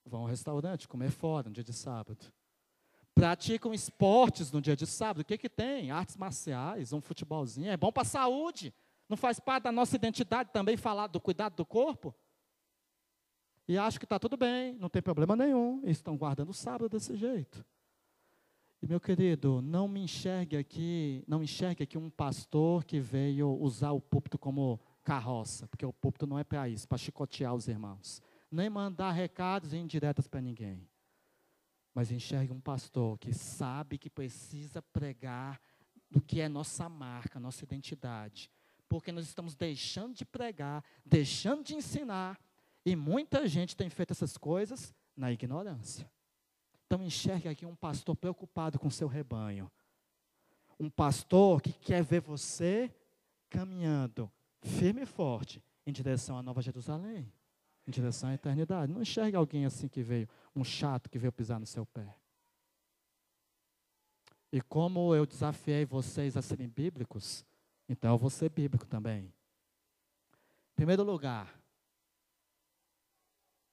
Vão 0.07 0.23
ao 0.23 0.26
restaurante, 0.26 0.88
comer 0.88 1.11
fora 1.11 1.50
no 1.50 1.54
dia 1.54 1.64
de 1.64 1.75
sábado 1.75 2.33
praticam 3.19 3.75
esportes 3.75 4.53
no 4.53 4.63
dia 4.63 4.77
de 4.77 4.87
sábado. 4.87 5.23
O 5.23 5.25
que, 5.25 5.37
que 5.37 5.49
tem? 5.49 5.91
Artes 5.91 6.17
marciais, 6.17 6.93
um 6.93 7.01
futebolzinho. 7.01 7.69
É 7.69 7.77
bom 7.77 7.91
para 7.91 8.03
a 8.03 8.07
saúde. 8.07 8.73
Não 9.09 9.17
faz 9.17 9.41
parte 9.41 9.65
da 9.65 9.73
nossa 9.73 9.97
identidade 9.97 10.51
também 10.53 10.77
falar 10.77 11.09
do 11.09 11.21
cuidado 11.21 11.57
do 11.57 11.67
corpo? 11.67 12.15
E 13.67 13.77
acho 13.77 13.99
que 13.99 14.05
está 14.05 14.21
tudo 14.21 14.37
bem, 14.37 14.75
não 14.75 14.89
tem 14.89 15.03
problema 15.03 15.35
nenhum. 15.35 15.83
Estão 15.85 16.17
guardando 16.17 16.51
o 16.51 16.55
sábado 16.55 16.89
desse 16.89 17.17
jeito. 17.17 17.65
E 18.81 18.87
meu 18.87 19.01
querido, 19.01 19.61
não 19.61 19.89
me 19.89 20.01
enxergue 20.01 20.57
aqui, 20.57 21.25
não 21.27 21.43
enxergue 21.43 21.83
aqui 21.83 21.99
um 21.99 22.09
pastor 22.09 22.85
que 22.85 23.01
veio 23.01 23.51
usar 23.61 23.91
o 23.91 24.01
púlpito 24.01 24.39
como 24.39 24.79
carroça, 25.03 25.67
porque 25.67 25.85
o 25.85 25.93
púlpito 25.93 26.25
não 26.25 26.39
é 26.39 26.45
para 26.45 26.69
isso, 26.69 26.87
para 26.87 26.97
chicotear 26.97 27.53
os 27.53 27.67
irmãos. 27.67 28.23
Nem 28.49 28.71
mandar 28.71 29.11
recados 29.11 29.75
indiretas 29.75 30.29
para 30.29 30.41
ninguém 30.41 30.89
mas 31.99 32.12
enxergue 32.12 32.52
um 32.52 32.61
pastor 32.61 33.19
que 33.19 33.35
sabe 33.35 33.99
que 33.99 34.09
precisa 34.09 34.81
pregar 34.81 35.61
do 36.09 36.21
que 36.21 36.40
é 36.40 36.49
nossa 36.49 36.88
marca, 36.88 37.40
nossa 37.40 37.64
identidade. 37.64 38.52
Porque 38.88 39.11
nós 39.11 39.26
estamos 39.26 39.57
deixando 39.57 40.14
de 40.14 40.25
pregar, 40.25 40.85
deixando 41.05 41.64
de 41.64 41.75
ensinar, 41.75 42.38
e 42.87 42.95
muita 42.95 43.49
gente 43.49 43.75
tem 43.75 43.90
feito 43.90 44.12
essas 44.12 44.37
coisas 44.37 44.95
na 45.17 45.33
ignorância. 45.33 46.09
Então 46.87 47.02
enxergue 47.02 47.49
aqui 47.49 47.67
um 47.67 47.75
pastor 47.75 48.14
preocupado 48.14 48.78
com 48.78 48.88
seu 48.88 49.09
rebanho. 49.09 49.69
Um 50.78 50.88
pastor 50.88 51.61
que 51.61 51.73
quer 51.73 52.05
ver 52.05 52.21
você 52.21 52.95
caminhando 53.50 54.31
firme 54.62 55.02
e 55.02 55.07
forte 55.07 55.61
em 55.85 55.90
direção 55.90 56.38
à 56.38 56.45
Nova 56.45 56.62
Jerusalém 56.62 57.28
em 57.88 57.90
direção 57.90 58.28
à 58.28 58.35
eternidade. 58.35 58.92
Não 58.92 59.00
enxergue 59.00 59.35
alguém 59.35 59.64
assim 59.64 59.88
que 59.88 60.02
veio, 60.02 60.28
um 60.54 60.62
chato 60.62 61.09
que 61.09 61.18
veio 61.18 61.33
pisar 61.33 61.59
no 61.59 61.64
seu 61.64 61.87
pé. 61.87 62.14
E 64.52 64.61
como 64.61 65.14
eu 65.14 65.25
desafiei 65.25 65.87
vocês 65.87 66.37
a 66.37 66.42
serem 66.42 66.68
bíblicos, 66.68 67.45
então 67.88 68.12
eu 68.12 68.18
vou 68.18 68.28
ser 68.28 68.50
bíblico 68.50 68.87
também. 68.87 69.25
Em 69.25 70.76
primeiro 70.76 71.02
lugar, 71.02 71.59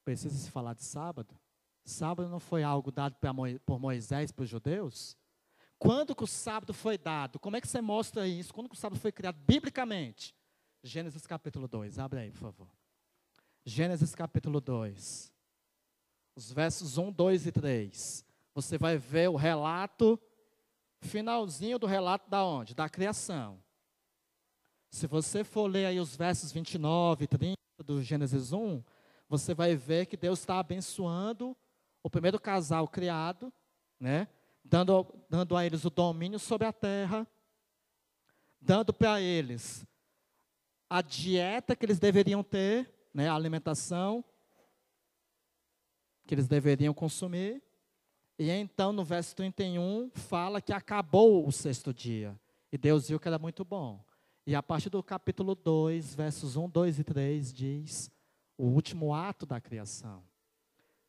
precisa 0.06 0.36
se 0.36 0.50
falar 0.50 0.74
de 0.74 0.84
sábado. 0.84 1.36
Sábado 1.84 2.30
não 2.30 2.40
foi 2.40 2.64
algo 2.64 2.92
dado 2.92 3.16
por 3.66 3.80
Moisés 3.80 4.32
para 4.32 4.44
os 4.44 4.50
judeus? 4.50 5.18
Quando 5.78 6.16
que 6.16 6.24
o 6.24 6.28
sábado 6.28 6.74
foi 6.74 6.98
dado? 6.98 7.38
Como 7.38 7.58
é 7.58 7.62
que 7.62 7.68
você 7.68 7.82
mostra 7.82 8.26
isso? 8.26 8.54
Quando 8.54 8.70
que 8.70 8.76
o 8.76 8.80
sábado 8.80 9.00
foi 9.00 9.12
criado 9.12 9.38
biblicamente? 9.46 10.34
Gênesis 10.82 11.28
capítulo 11.28 11.68
2, 11.68 12.00
abre 12.00 12.20
aí, 12.20 12.32
por 12.32 12.40
favor. 12.40 12.68
Gênesis 13.68 14.14
capítulo 14.14 14.62
2. 14.62 15.34
Os 16.36 16.52
versos 16.52 17.00
1, 17.00 17.12
2 17.12 17.48
e 17.48 17.52
3. 17.52 18.26
Você 18.54 18.78
vai 18.78 18.96
ver 18.96 19.28
o 19.30 19.36
relato, 19.36 20.22
finalzinho 21.02 21.80
do 21.80 21.88
relato 21.88 22.30
da 22.30 22.46
onde? 22.46 22.76
Da 22.76 22.88
criação. 22.88 23.60
Se 24.92 25.08
você 25.08 25.44
for 25.44 25.66
ler 25.66 25.88
aí 25.88 26.00
os 26.00 26.16
versos 26.16 26.52
29 26.52 27.24
e 27.24 27.28
30 27.28 27.58
do 27.84 28.04
Gênesis 28.04 28.54
1, 28.54 28.84
você 29.28 29.56
vai 29.56 29.76
ver 29.76 30.06
que 30.06 30.16
Deus 30.16 30.40
está 30.40 30.60
abençoando 30.60 31.58
o 32.04 32.10
primeiro 32.10 32.40
casal 32.40 32.88
criado, 32.88 33.52
né? 34.00 34.28
dando, 34.64 35.08
dando 35.28 35.58
a 35.58 35.66
eles 35.66 35.86
o 35.86 35.90
domínio 35.90 36.38
sobre 36.38 36.68
a 36.68 36.72
terra, 36.72 37.28
dando 38.62 38.94
para 38.94 39.20
eles 39.20 39.86
a 40.88 41.02
dieta 41.02 41.76
que 41.76 41.84
eles 41.84 42.00
deveriam 42.00 42.44
ter, 42.44 42.95
né, 43.16 43.30
a 43.30 43.34
alimentação 43.34 44.26
que 46.28 46.36
eles 46.36 46.50
deveriam 46.50 46.94
consumir. 46.94 47.64
E 48.38 48.52
então, 48.52 48.92
no 48.92 49.06
verso 49.06 49.34
31, 49.38 50.12
fala 50.14 50.62
que 50.62 50.74
acabou 50.74 51.48
o 51.48 51.52
sexto 51.52 51.94
dia. 51.94 52.38
E 52.70 52.78
Deus 52.78 53.08
viu 53.08 53.18
que 53.18 53.28
era 53.30 53.40
muito 53.40 53.64
bom. 53.64 54.04
E 54.46 54.54
a 54.54 54.62
partir 54.62 54.90
do 54.90 55.02
capítulo 55.02 55.56
2, 55.56 56.14
versos 56.14 56.58
1, 56.58 56.70
2 56.70 57.00
e 57.00 57.04
3, 57.06 57.54
diz 57.54 58.12
o 58.58 58.66
último 58.66 59.14
ato 59.14 59.46
da 59.46 59.62
criação. 59.62 60.22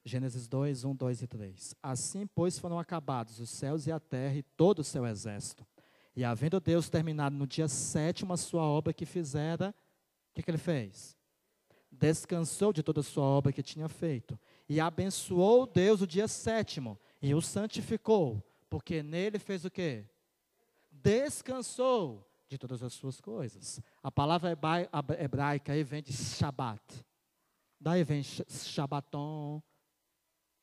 Gênesis 0.05 0.47
2, 0.47 0.85
1, 0.85 0.95
2 0.95 1.23
e 1.23 1.27
3. 1.27 1.75
Assim, 1.83 2.25
pois, 2.29 2.57
foram 2.57 2.79
acabados 2.79 3.41
os 3.41 3.51
céus 3.51 3.89
e 3.89 3.93
a 3.93 3.99
terra 3.99 4.37
e 4.37 4.45
todo 4.45 4.79
o 4.79 4.85
seu 4.85 5.05
exército. 5.05 5.67
E 6.15 6.23
havendo 6.23 6.61
Deus 6.61 6.89
terminado 6.89 7.35
no 7.35 7.49
dia 7.49 7.67
sétimo 7.67 8.33
a 8.33 8.37
sua 8.37 8.63
obra 8.63 8.93
que 8.93 9.05
fizera, 9.05 9.75
o 10.31 10.35
que, 10.35 10.43
que 10.45 10.51
ele 10.51 10.57
fez? 10.57 11.16
Descansou 11.99 12.73
de 12.73 12.83
toda 12.83 13.01
a 13.01 13.05
sua 13.05 13.25
obra 13.25 13.53
que 13.53 13.63
tinha 13.63 13.89
feito. 13.89 14.39
E 14.69 14.81
abençoou 14.81 15.67
Deus 15.67 16.01
o 16.03 16.07
dia 16.07 16.29
sétimo. 16.29 16.99
E 17.23 17.35
o 17.35 17.41
santificou. 17.41 18.43
Porque 18.69 19.03
nele 19.03 19.39
fez 19.39 19.65
o 19.65 19.71
quê? 19.71 20.09
Descansou 20.91 22.29
de 22.49 22.59
todas 22.59 22.83
as 22.83 22.93
suas 22.93 23.21
coisas. 23.21 23.81
A 24.03 24.11
palavra 24.11 24.57
hebraica 25.19 25.73
aí 25.73 25.83
vem 25.83 26.03
de 26.03 26.13
Shabat. 26.13 27.05
Daí 27.81 28.05
vem 28.05 28.23
Shabaton, 28.23 29.63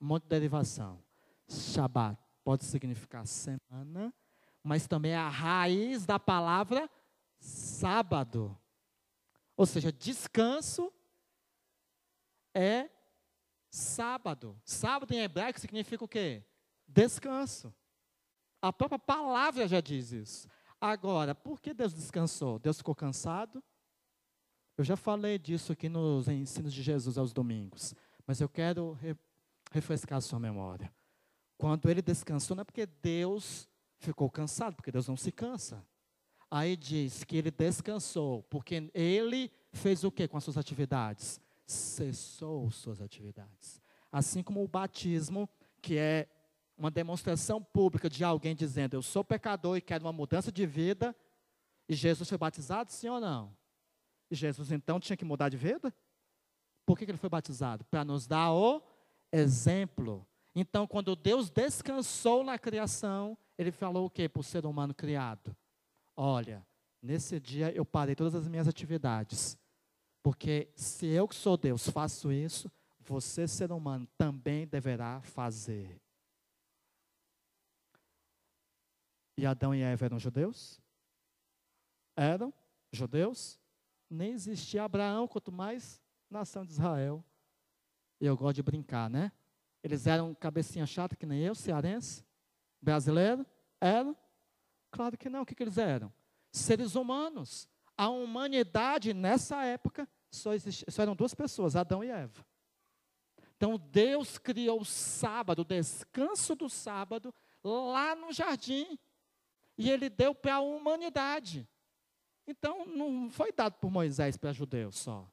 um 0.02 0.06
monte 0.06 0.24
de 0.24 0.30
derivação. 0.30 1.04
Shabat 1.48 2.18
pode 2.44 2.66
significar 2.66 3.26
semana, 3.26 4.14
mas 4.64 4.88
também 4.88 5.12
é 5.12 5.18
a 5.18 5.30
raiz 5.30 6.06
da 6.06 6.20
palavra 6.20 6.90
sábado. 7.40 8.58
Ou 9.56 9.66
seja, 9.66 9.92
descanso 9.92 10.92
é 12.54 12.90
sábado. 13.70 14.60
Sábado 14.64 15.14
em 15.14 15.20
hebraico 15.20 15.60
significa 15.60 16.04
o 16.04 16.08
quê? 16.08 16.44
Descanso. 16.88 17.74
A 18.62 18.72
própria 18.72 19.00
palavra 19.00 19.68
já 19.68 19.82
diz 19.82 20.12
isso. 20.12 20.48
Agora, 20.80 21.34
por 21.34 21.60
que 21.60 21.74
Deus 21.74 21.94
descansou? 21.94 22.60
Deus 22.60 22.78
ficou 22.78 22.96
cansado? 22.96 23.64
Eu 24.78 24.84
já 24.84 24.96
falei 24.96 25.38
disso 25.38 25.72
aqui 25.72 25.88
nos 25.88 26.28
ensinos 26.28 26.74
de 26.74 26.82
Jesus 26.82 27.18
aos 27.18 27.32
domingos, 27.32 27.94
mas 28.26 28.42
eu 28.42 28.50
quero 28.50 28.94
re 28.94 29.16
refrescar 29.72 30.20
a 30.20 30.22
sua 30.22 30.40
memória. 30.40 30.94
Quando 31.58 31.90
ele 31.90 32.02
descansou, 32.02 32.56
não 32.56 32.62
é 32.62 32.64
porque 32.64 32.86
Deus 32.86 33.68
ficou 33.98 34.30
cansado, 34.30 34.76
porque 34.76 34.92
Deus 34.92 35.08
não 35.08 35.18
se 35.18 35.32
cansa. 35.32 35.84
Aí 36.50 36.76
diz 36.76 37.24
que 37.24 37.38
ele 37.38 37.50
descansou, 37.50 38.44
porque 38.44 38.92
ele 38.94 39.52
fez 39.72 40.04
o 40.04 40.12
que 40.12 40.28
com 40.28 40.38
as 40.38 40.44
suas 40.44 40.58
atividades? 40.58 41.42
Cessou 41.66 42.70
suas 42.72 43.02
atividades. 43.02 43.82
Assim 44.12 44.44
como 44.44 44.64
o 44.64 44.68
batismo, 44.68 45.50
que 45.82 45.98
é 45.98 46.28
uma 46.78 46.92
demonstração 46.92 47.62
pública 47.62 48.10
de 48.10 48.24
alguém 48.24 48.56
dizendo: 48.56 48.96
Eu 48.96 49.02
sou 49.02 49.24
pecador 49.24 49.78
e 49.78 49.82
quero 49.82 50.06
uma 50.06 50.14
mudança 50.14 50.52
de 50.52 50.66
vida. 50.66 51.16
E 51.88 51.96
Jesus 51.96 52.30
foi 52.30 52.38
batizado, 52.38 52.92
sim 52.92 53.10
ou 53.10 53.20
não? 53.20 53.56
E 54.32 54.36
Jesus 54.36 54.72
então 54.72 55.00
tinha 55.00 55.18
que 55.18 55.26
mudar 55.26 55.50
de 55.50 55.58
vida? 55.58 55.94
Por 56.86 56.98
que, 56.98 57.06
que 57.06 57.12
ele 57.12 57.18
foi 57.18 57.30
batizado? 57.30 57.84
Para 57.86 58.04
nos 58.04 58.28
dar 58.28 58.52
o 58.52 58.82
exemplo. 59.32 60.26
Então, 60.56 60.86
quando 60.86 61.16
Deus 61.16 61.50
descansou 61.50 62.44
na 62.44 62.58
criação, 62.60 63.38
ele 63.58 63.72
falou 63.72 64.06
o 64.06 64.10
que 64.10 64.30
para 64.30 64.40
o 64.40 64.44
ser 64.44 64.66
humano 64.66 64.94
criado? 64.94 65.56
Olha, 66.16 66.66
nesse 67.02 67.40
dia 67.40 67.72
eu 67.72 67.84
parei 67.84 68.16
todas 68.16 68.36
as 68.36 68.48
minhas 68.48 68.68
atividades. 68.68 69.58
Porque 70.24 70.72
se 70.74 71.06
eu 71.08 71.28
que 71.28 71.36
sou 71.36 71.58
Deus 71.58 71.90
faço 71.90 72.32
isso, 72.32 72.72
você, 72.98 73.46
ser 73.46 73.74
humano, 73.74 74.08
também 74.18 74.66
deverá 74.66 75.22
fazer. 75.22 76.02
E 79.38 79.46
Adão 79.46 79.76
e 79.76 79.82
Eva 79.82 80.06
eram 80.06 80.18
judeus? 80.18 80.80
Eram 82.16 82.54
judeus? 82.92 83.60
Nem 84.10 84.32
existia 84.32 84.84
Abraão, 84.84 85.28
quanto 85.28 85.52
mais 85.52 86.02
nação 86.30 86.64
de 86.64 86.72
Israel. 86.72 87.24
Eu 88.20 88.38
gosto 88.38 88.56
de 88.56 88.64
brincar, 88.64 89.10
né? 89.10 89.32
Eles 89.84 90.08
eram 90.08 90.34
cabecinha 90.34 90.86
chata 90.86 91.18
que 91.18 91.26
nem 91.26 91.42
eu, 91.42 91.54
cearense, 91.54 92.24
brasileiro? 92.82 93.46
Eram? 93.82 94.16
Claro 94.90 95.18
que 95.18 95.28
não. 95.28 95.42
O 95.42 95.46
que, 95.46 95.56
que 95.56 95.64
eles 95.64 95.78
eram? 95.78 96.14
Seres 96.54 96.96
humanos. 96.96 97.68
A 98.04 98.10
humanidade, 98.10 99.14
nessa 99.14 99.64
época, 99.64 100.06
só, 100.30 100.54
existia, 100.54 100.86
só 100.92 101.04
eram 101.04 101.16
duas 101.16 101.34
pessoas, 101.34 101.74
Adão 101.74 102.04
e 102.04 102.10
Eva. 102.10 102.46
Então, 103.56 103.78
Deus 103.78 104.38
criou 104.38 104.82
o 104.82 104.86
sábado, 104.86 105.62
o 105.62 105.66
descanso 105.66 106.54
do 106.54 106.70
sábado, 106.70 107.34
lá 107.64 108.14
no 108.14 108.34
jardim. 108.34 109.00
E 109.78 109.90
ele 109.90 110.10
deu 110.10 110.36
para 110.36 110.56
a 110.56 110.60
humanidade. 110.60 111.66
Então, 112.46 112.86
não 112.86 113.30
foi 113.30 113.54
dado 113.54 113.76
por 113.76 113.90
Moisés 113.90 114.36
para 114.36 114.52
judeus 114.52 114.98
só. 114.98 115.26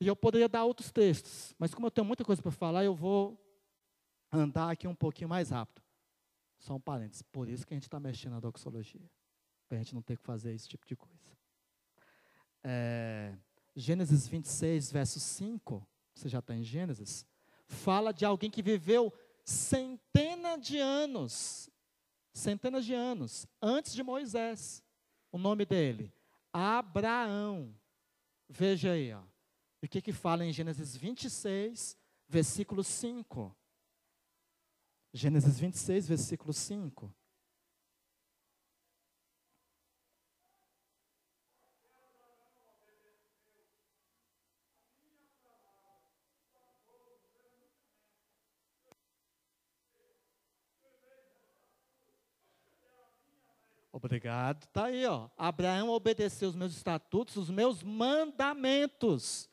E 0.00 0.08
eu 0.08 0.16
poderia 0.16 0.48
dar 0.48 0.64
outros 0.64 0.90
textos, 0.90 1.54
mas 1.56 1.72
como 1.72 1.86
eu 1.86 1.90
tenho 1.92 2.04
muita 2.04 2.24
coisa 2.24 2.42
para 2.42 2.50
falar, 2.50 2.84
eu 2.84 2.96
vou 2.96 3.40
andar 4.32 4.72
aqui 4.72 4.88
um 4.88 4.94
pouquinho 4.94 5.28
mais 5.28 5.50
rápido. 5.50 5.80
Só 6.58 6.74
um 6.74 6.80
parênteses, 6.80 7.22
por 7.22 7.48
isso 7.48 7.64
que 7.64 7.74
a 7.74 7.76
gente 7.76 7.84
está 7.84 8.00
mexendo 8.00 8.32
na 8.32 8.40
doxologia. 8.40 9.08
Para 9.68 9.76
a 9.76 9.82
gente 9.82 9.94
não 9.94 10.02
ter 10.02 10.16
que 10.16 10.22
fazer 10.22 10.54
esse 10.54 10.68
tipo 10.68 10.86
de 10.86 10.96
coisa. 10.96 11.36
É, 12.64 13.34
Gênesis 13.76 14.26
26, 14.26 14.90
verso 14.90 15.20
5, 15.20 15.86
você 16.14 16.28
já 16.28 16.38
está 16.38 16.54
em 16.54 16.64
Gênesis, 16.64 17.26
fala 17.66 18.12
de 18.12 18.24
alguém 18.24 18.50
que 18.50 18.62
viveu 18.62 19.12
centenas 19.44 20.60
de 20.66 20.78
anos, 20.78 21.70
centenas 22.32 22.84
de 22.84 22.94
anos, 22.94 23.46
antes 23.62 23.94
de 23.94 24.02
Moisés. 24.02 24.82
O 25.30 25.38
nome 25.38 25.64
dele, 25.64 26.12
Abraão. 26.52 27.74
Veja 28.48 28.92
aí, 28.92 29.12
ó. 29.12 29.22
E 29.82 29.86
o 29.86 29.88
que 29.88 30.00
que 30.00 30.12
fala 30.12 30.44
em 30.44 30.52
Gênesis 30.52 30.96
26, 30.96 31.96
versículo 32.26 32.82
5? 32.82 33.54
Gênesis 35.12 35.58
26, 35.58 36.08
versículo 36.08 36.52
5. 36.52 37.14
Obrigado. 54.06 54.64
Está 54.64 54.86
aí, 54.86 55.04
ó. 55.06 55.28
Abraão 55.36 55.90
obedeceu 55.90 56.48
os 56.48 56.54
meus 56.54 56.72
estatutos, 56.72 57.36
os 57.36 57.50
meus 57.50 57.82
mandamentos. 57.82 59.50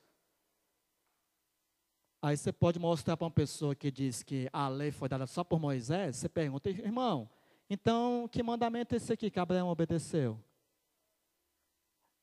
Aí 2.21 2.37
você 2.37 2.51
pode 2.51 2.79
mostrar 2.79 3.17
para 3.17 3.25
uma 3.25 3.31
pessoa 3.31 3.75
que 3.75 3.91
diz 3.91 4.23
que 4.23 4.49
a 4.51 4.67
lei 4.67 4.91
foi 4.91 5.09
dada 5.09 5.27
só 5.27 5.43
por 5.43 5.59
Moisés, 5.59 6.15
você 6.15 6.29
pergunta, 6.29 6.69
irmão, 6.69 7.29
então 7.69 8.27
que 8.31 8.41
mandamento 8.41 8.95
é 8.95 8.97
esse 8.97 9.13
aqui 9.13 9.29
que 9.29 9.39
Abraão 9.39 9.67
obedeceu? 9.67 10.39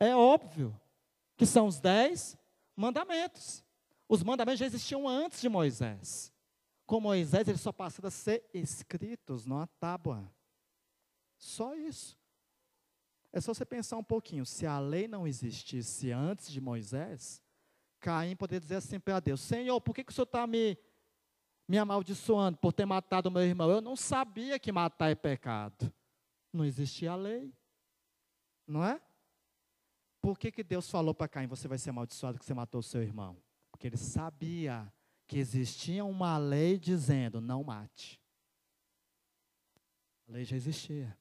É 0.01 0.15
óbvio 0.17 0.77
que 1.37 1.47
são 1.47 1.67
os 1.67 1.79
dez 1.79 2.37
mandamentos. 2.75 3.65
Os 4.09 4.23
mandamentos 4.23 4.59
já 4.59 4.67
existiam 4.67 5.09
antes 5.09 5.41
de 5.41 5.49
Moisés. 5.49 6.33
Com 6.85 7.01
Moisés, 7.01 7.47
eles 7.47 7.61
só 7.61 7.73
passaram 7.73 8.09
a 8.09 8.11
ser 8.11 8.45
escritos 8.53 9.47
numa 9.47 9.67
tábua. 9.79 10.29
Só 11.43 11.75
isso. 11.75 12.17
É 13.33 13.41
só 13.41 13.53
você 13.53 13.65
pensar 13.65 13.97
um 13.97 14.05
pouquinho. 14.05 14.47
Se 14.47 14.65
a 14.65 14.79
lei 14.79 15.09
não 15.09 15.27
existisse 15.27 16.13
antes 16.13 16.49
de 16.49 16.61
Moisés, 16.61 17.43
Caim 17.99 18.37
poderia 18.37 18.61
dizer 18.61 18.77
assim 18.77 19.01
para 19.01 19.19
Deus: 19.19 19.41
Senhor, 19.41 19.81
por 19.81 19.93
que, 19.93 20.05
que 20.05 20.13
o 20.13 20.15
Senhor 20.15 20.25
está 20.25 20.47
me, 20.47 20.79
me 21.67 21.79
amaldiçoando 21.79 22.59
por 22.59 22.73
ter 22.73 22.87
matado 22.87 23.29
meu 23.29 23.43
irmão? 23.43 23.69
Eu 23.69 23.81
não 23.81 23.97
sabia 23.97 24.57
que 24.57 24.71
matar 24.71 25.11
é 25.11 25.17
pecado. 25.17 25.93
Não 26.53 26.65
existia 26.65 27.11
a 27.11 27.17
lei. 27.17 27.53
Não 28.65 28.85
é? 28.85 29.01
Por 30.21 30.39
que, 30.39 30.53
que 30.53 30.63
Deus 30.63 30.89
falou 30.89 31.13
para 31.13 31.27
Caim, 31.27 31.49
você 31.49 31.67
vai 31.67 31.77
ser 31.77 31.91
amaldiçoado 31.91 32.39
que 32.39 32.45
você 32.45 32.55
matou 32.55 32.79
o 32.79 32.85
seu 32.85 33.03
irmão? 33.03 33.37
Porque 33.73 33.89
ele 33.89 33.97
sabia 33.97 34.93
que 35.27 35.39
existia 35.39 36.05
uma 36.05 36.39
lei 36.39 36.79
dizendo, 36.79 37.41
não 37.41 37.65
mate. 37.65 38.23
A 40.29 40.33
lei 40.33 40.45
já 40.45 40.55
existia. 40.55 41.21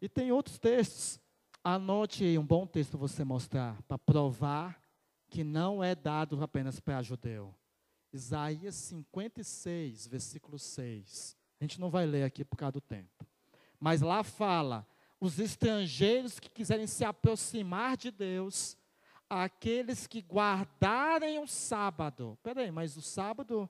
E 0.00 0.08
tem 0.08 0.32
outros 0.32 0.58
textos. 0.58 1.20
Anote 1.62 2.24
aí 2.24 2.38
um 2.38 2.46
bom 2.46 2.66
texto 2.66 2.90
para 2.90 3.00
você 3.00 3.24
mostrar, 3.24 3.80
para 3.82 3.98
provar 3.98 4.80
que 5.28 5.42
não 5.42 5.82
é 5.82 5.94
dado 5.94 6.42
apenas 6.42 6.78
para 6.78 7.02
judeu. 7.02 7.54
Isaías 8.12 8.74
56, 8.74 10.06
versículo 10.06 10.58
6. 10.58 11.36
A 11.60 11.64
gente 11.64 11.80
não 11.80 11.90
vai 11.90 12.06
ler 12.06 12.22
aqui 12.22 12.44
por 12.44 12.56
causa 12.56 12.72
do 12.72 12.80
tempo. 12.80 13.26
Mas 13.80 14.00
lá 14.00 14.22
fala: 14.22 14.86
os 15.20 15.38
estrangeiros 15.38 16.38
que 16.38 16.48
quiserem 16.48 16.86
se 16.86 17.04
aproximar 17.04 17.96
de 17.96 18.10
Deus, 18.10 18.76
aqueles 19.28 20.06
que 20.06 20.20
guardarem 20.20 21.38
o 21.38 21.46
sábado. 21.46 22.38
Peraí, 22.42 22.70
mas 22.70 22.96
o 22.96 23.02
sábado 23.02 23.68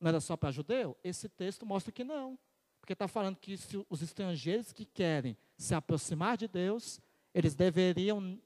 não 0.00 0.08
era 0.08 0.20
só 0.20 0.36
para 0.36 0.50
judeu? 0.50 0.96
Esse 1.02 1.28
texto 1.28 1.64
mostra 1.64 1.92
que 1.92 2.04
não. 2.04 2.38
Porque 2.84 2.92
está 2.92 3.08
falando 3.08 3.36
que 3.36 3.58
os 3.88 4.02
estrangeiros 4.02 4.70
que 4.70 4.84
querem 4.84 5.34
se 5.56 5.74
aproximar 5.74 6.36
de 6.36 6.46
Deus, 6.46 7.00
eles 7.32 7.54
deveriam 7.54 8.38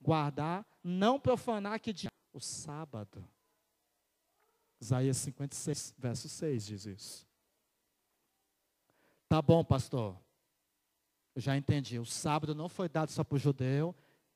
guardar, 0.00 0.66
não 0.82 1.20
profanar 1.20 1.78
que 1.78 1.92
dia? 1.92 2.10
O 2.32 2.40
sábado. 2.40 3.24
Isaías 4.80 5.16
56, 5.18 5.94
verso 5.96 6.28
6 6.28 6.66
diz 6.66 6.86
isso. 6.86 7.28
Tá 9.28 9.40
bom, 9.40 9.62
pastor. 9.62 10.18
Eu 11.32 11.40
já 11.40 11.56
entendi. 11.56 12.00
O 12.00 12.04
sábado 12.04 12.56
não 12.56 12.68
foi 12.68 12.88
dado 12.88 13.12
só 13.12 13.22
para 13.22 13.36
o 13.36 13.38
judeu, 13.38 13.94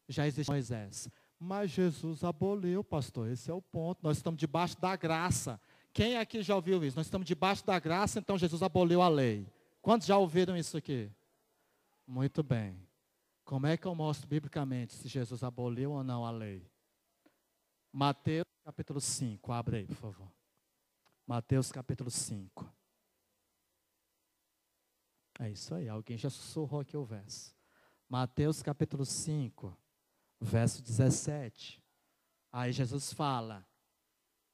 já 0.09 0.25
existe 0.25 0.51
Moisés. 0.51 1.09
Mas 1.37 1.73
Jesus 1.73 2.23
aboliu, 2.23 2.85
pastor. 2.85 3.29
Esse 3.29 3.51
é 3.51 3.55
o 3.55 3.61
ponto. 3.61 4.05
Nós 4.05 4.19
estamos 4.19 4.39
debaixo 4.39 4.81
da 4.81 4.95
graça. 4.95 5.61
Quem 5.93 6.17
aqui 6.17 6.43
já 6.43 6.57
ouviu 6.57 6.83
isso? 6.85 6.97
Nós 6.97 7.07
estamos 7.07 7.27
debaixo 7.27 7.67
da 7.67 7.79
graça, 7.79 8.19
então 8.19 8.39
Jesus 8.39 8.63
aboliu 8.63 9.03
a 9.03 9.09
lei. 9.09 9.47
Quantos 9.83 10.07
já 10.07 10.17
ouviram 10.17 10.57
isso 10.57 10.77
aqui? 10.77 11.11
Muito 12.07 12.43
bem. 12.43 12.81
Como 13.45 13.67
é 13.67 13.77
que 13.77 13.87
eu 13.87 13.95
mostro 13.95 14.27
biblicamente 14.27 14.95
se 14.95 15.09
Jesus 15.09 15.43
aboliu 15.43 15.93
ou 15.93 16.03
não 16.03 16.25
a 16.25 16.31
lei? 16.31 16.67
Mateus 17.93 18.47
capítulo 18.65 19.01
5, 19.01 19.53
abre 19.53 19.79
aí, 19.79 19.87
por 19.87 19.97
favor. 19.97 20.33
Mateus 21.27 21.71
capítulo 21.71 22.11
5. 22.11 22.73
É 25.41 25.51
isso 25.51 25.75
aí, 25.75 25.89
alguém 25.89 26.17
já 26.17 26.31
sussurrou 26.31 26.81
aqui 26.81 26.97
o 26.97 27.05
verso. 27.05 27.55
Mateus 28.09 28.63
capítulo 28.63 29.05
5, 29.05 29.77
verso 30.41 30.83
17. 30.83 31.83
Aí 32.51 32.73
Jesus 32.73 33.13
fala: 33.13 33.67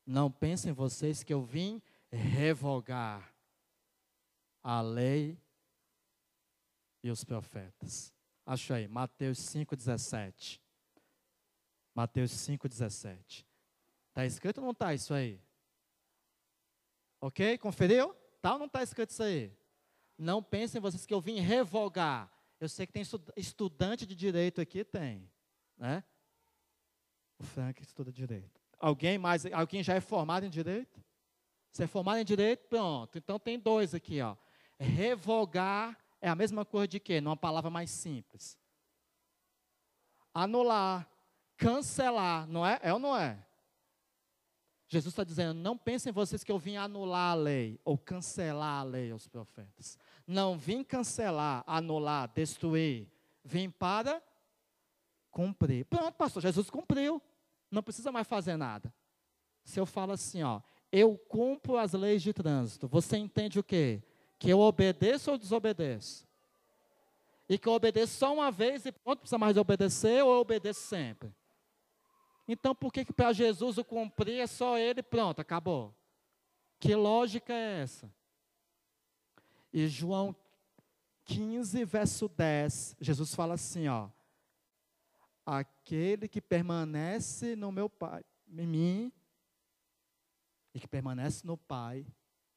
Não 0.09 0.31
pensem 0.31 0.73
vocês 0.73 1.23
que 1.23 1.35
eu 1.35 1.43
vim 1.43 1.83
revogar 2.11 3.31
a 4.63 4.81
lei 4.81 5.39
e 7.03 7.11
os 7.11 7.25
profetas. 7.25 8.11
Acho 8.47 8.73
aí, 8.73 8.89
Mateus 8.89 9.39
5,17. 9.39 10.63
Mateus 11.95 12.31
5,17. 12.31 13.45
Está 14.09 14.25
escrito 14.25 14.59
ou 14.59 14.65
não 14.65 14.71
está 14.71 14.95
isso 14.95 15.13
aí? 15.13 15.39
Ok? 17.21 17.59
Conferiu? 17.59 18.15
Tá 18.41 18.55
ou 18.55 18.59
não 18.59 18.65
está 18.65 18.83
escrito 18.83 19.11
isso 19.11 19.23
aí? 19.23 19.55
Não 20.17 20.43
pensem 20.43 20.81
vocês 20.81 21.05
que 21.05 21.13
eu 21.13 21.21
vim 21.21 21.39
revogar. 21.41 22.33
Eu 22.59 22.71
sei 22.71 22.87
que 22.87 22.95
tem 22.95 23.03
estudante 23.37 24.07
de 24.07 24.17
direito 24.17 24.59
aqui, 24.59 24.87
tem. 24.87 25.31
Né? 25.77 26.03
O 27.39 27.45
Frank 27.45 27.83
estuda 27.83 28.11
direito. 28.11 28.58
Alguém 28.79 29.19
mais? 29.19 29.45
Alguém 29.47 29.83
já 29.83 29.95
é 29.95 30.01
formado 30.01 30.47
em 30.47 30.51
direito? 30.51 31.03
Você 31.71 31.85
é 31.85 31.87
formado 31.87 32.19
em 32.19 32.25
direito? 32.25 32.67
Pronto. 32.69 33.19
Então 33.19 33.39
tem 33.39 33.59
dois 33.59 33.95
aqui, 33.95 34.21
ó. 34.21 34.37
Revogar 34.79 35.99
é 36.21 36.29
a 36.29 36.35
mesma 36.35 36.65
coisa 36.65 36.89
de 36.89 37.01
quê? 37.01 37.21
Numa 37.21 37.37
palavra 37.37 37.71
mais 37.71 37.91
simples. 37.91 38.59
Anular, 40.33 41.09
cancelar, 41.57 42.47
não 42.47 42.65
é? 42.65 42.79
É 42.83 42.93
ou 42.93 42.99
não 42.99 43.17
é? 43.17 43.45
Jesus 44.89 45.13
está 45.13 45.23
dizendo: 45.23 45.55
não 45.55 45.77
pensem 45.77 46.13
vocês 46.13 46.43
que 46.43 46.51
eu 46.51 46.59
vim 46.59 46.77
anular 46.77 47.33
a 47.33 47.35
lei 47.35 47.79
ou 47.85 47.99
cancelar 47.99 48.81
a 48.81 48.83
lei 48.83 49.11
aos 49.11 49.29
profetas. 49.29 49.99
Não 50.27 50.59
vim 50.59 50.83
cancelar, 50.83 51.63
anular, 51.67 52.29
destruir. 52.35 53.07
Vim 53.45 53.71
para 53.71 54.23
cumprir. 55.31 55.85
Pronto, 55.85 56.15
pastor, 56.15 56.43
Jesus 56.43 56.71
cumpriu. 56.71 57.23
Não 57.71 57.83
precisa 57.83 58.11
mais 58.11 58.27
fazer 58.27 58.57
nada. 58.57 58.93
Se 59.65 59.79
eu 59.79 59.85
falo 59.87 60.13
assim, 60.13 60.43
ó, 60.43 60.61
eu 60.91 61.17
cumpro 61.17 61.77
as 61.77 61.93
leis 61.93 62.23
de 62.23 62.33
trânsito, 62.33 62.89
você 62.89 63.17
entende 63.17 63.59
o 63.59 63.65
quê? 63.65 64.03
Que 64.39 64.51
eu 64.51 64.61
obedeço 64.61 65.31
ou 65.31 65.39
desobedeço? 65.39 66.27
E 67.49 67.59
que 67.59 67.69
eu 67.69 67.73
obedeço 67.73 68.19
só 68.19 68.33
uma 68.33 68.51
vez 68.51 68.87
e 68.87 68.93
pronto, 68.93 69.21
precisa 69.21 69.39
mais 69.39 69.57
obedecer 69.57 70.23
ou 70.23 70.33
eu 70.33 70.41
obedeço 70.41 70.81
sempre? 70.81 71.35
Então 72.47 72.75
por 72.75 72.93
que, 72.93 73.05
que 73.05 73.13
para 73.13 73.33
Jesus 73.33 73.77
o 73.77 73.85
cumprir 73.85 74.41
é 74.41 74.47
só 74.47 74.79
ele 74.79 75.03
pronto, 75.03 75.41
acabou? 75.41 75.95
Que 76.81 76.95
lógica 76.95 77.53
é 77.53 77.83
essa? 77.83 78.11
E 79.73 79.87
João 79.87 80.35
15, 81.25 81.85
verso 81.85 82.29
10, 82.29 82.97
Jesus 83.01 83.35
fala 83.35 83.55
assim, 83.55 83.87
ó. 83.89 84.09
Aquele 85.51 86.29
que 86.29 86.41
permanece 86.41 87.57
no 87.57 87.73
meu 87.73 87.89
Pai, 87.89 88.25
em 88.49 88.67
mim, 88.67 89.13
e 90.75 90.81
que 90.81 90.87
permanece 90.87 91.47
no 91.47 91.57
Pai, 91.57 92.07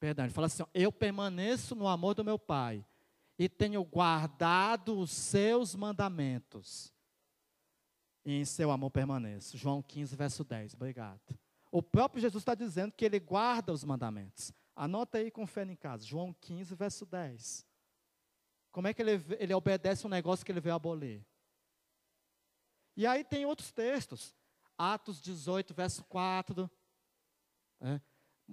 Perdão, 0.01 0.25
ele 0.25 0.33
fala 0.33 0.47
assim: 0.47 0.63
Eu 0.73 0.91
permaneço 0.91 1.75
no 1.75 1.87
amor 1.87 2.15
do 2.15 2.23
meu 2.23 2.39
Pai 2.39 2.83
e 3.37 3.47
tenho 3.47 3.83
guardado 3.83 4.97
os 4.97 5.11
seus 5.11 5.75
mandamentos. 5.75 6.91
E 8.25 8.33
em 8.33 8.45
seu 8.45 8.71
amor 8.71 8.89
permaneço. 8.89 9.55
João 9.57 9.79
15, 9.79 10.15
verso 10.15 10.43
10. 10.43 10.73
Obrigado. 10.73 11.21
O 11.71 11.83
próprio 11.83 12.19
Jesus 12.19 12.41
está 12.41 12.55
dizendo 12.55 12.91
que 12.91 13.05
ele 13.05 13.19
guarda 13.19 13.71
os 13.71 13.83
mandamentos. 13.83 14.51
Anota 14.75 15.19
aí 15.19 15.29
com 15.29 15.45
fé 15.45 15.63
em 15.63 15.75
casa. 15.75 16.03
João 16.03 16.33
15, 16.33 16.73
verso 16.73 17.05
10. 17.05 17.63
Como 18.71 18.87
é 18.87 18.95
que 18.95 19.03
ele, 19.03 19.23
ele 19.37 19.53
obedece 19.53 20.07
um 20.07 20.09
negócio 20.09 20.43
que 20.43 20.51
ele 20.51 20.61
veio 20.61 20.75
abolir? 20.75 21.23
E 23.01 23.07
aí 23.07 23.23
tem 23.23 23.47
outros 23.47 23.71
textos. 23.71 24.35
Atos 24.77 25.19
18, 25.19 25.73
verso 25.73 26.03
4. 26.03 26.69
É. 27.79 27.99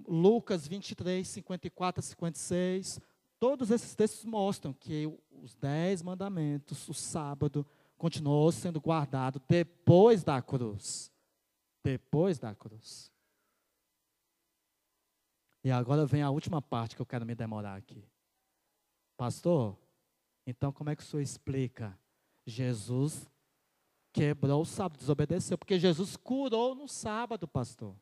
Lucas 0.07 0.67
23, 0.67 1.27
54 1.27 1.99
a 1.99 2.01
56, 2.01 2.99
todos 3.37 3.69
esses 3.69 3.93
textos 3.93 4.25
mostram 4.25 4.73
que 4.73 5.05
os 5.29 5.53
dez 5.53 6.01
mandamentos, 6.01 6.89
o 6.89 6.95
sábado, 6.95 7.63
continuou 7.95 8.51
sendo 8.51 8.81
guardado 8.81 9.39
depois 9.47 10.23
da 10.23 10.41
cruz. 10.41 11.11
Depois 11.83 12.39
da 12.39 12.55
cruz. 12.55 13.11
E 15.63 15.69
agora 15.69 16.07
vem 16.07 16.23
a 16.23 16.31
última 16.31 16.59
parte 16.59 16.95
que 16.95 17.01
eu 17.03 17.05
quero 17.05 17.23
me 17.23 17.35
demorar 17.35 17.75
aqui. 17.75 18.03
Pastor, 19.15 19.77
então 20.47 20.71
como 20.71 20.89
é 20.89 20.95
que 20.95 21.03
o 21.03 21.05
senhor 21.05 21.21
explica? 21.21 21.95
Jesus 22.47 23.29
quebrou 24.19 24.63
o 24.63 24.65
sábado, 24.65 24.97
desobedeceu, 24.97 25.57
porque 25.57 25.79
Jesus 25.79 26.17
curou 26.17 26.75
no 26.75 26.89
sábado, 26.89 27.47
pastor. 27.47 27.95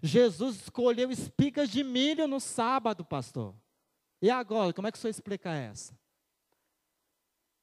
Jesus 0.00 0.62
escolheu 0.62 1.10
espigas 1.10 1.68
de 1.68 1.82
milho 1.82 2.28
no 2.28 2.38
sábado, 2.38 3.04
pastor. 3.04 3.56
E 4.22 4.30
agora, 4.30 4.72
como 4.72 4.86
é 4.86 4.92
que 4.92 4.98
o 4.98 5.00
senhor 5.00 5.10
explica 5.10 5.50
essa? 5.50 5.92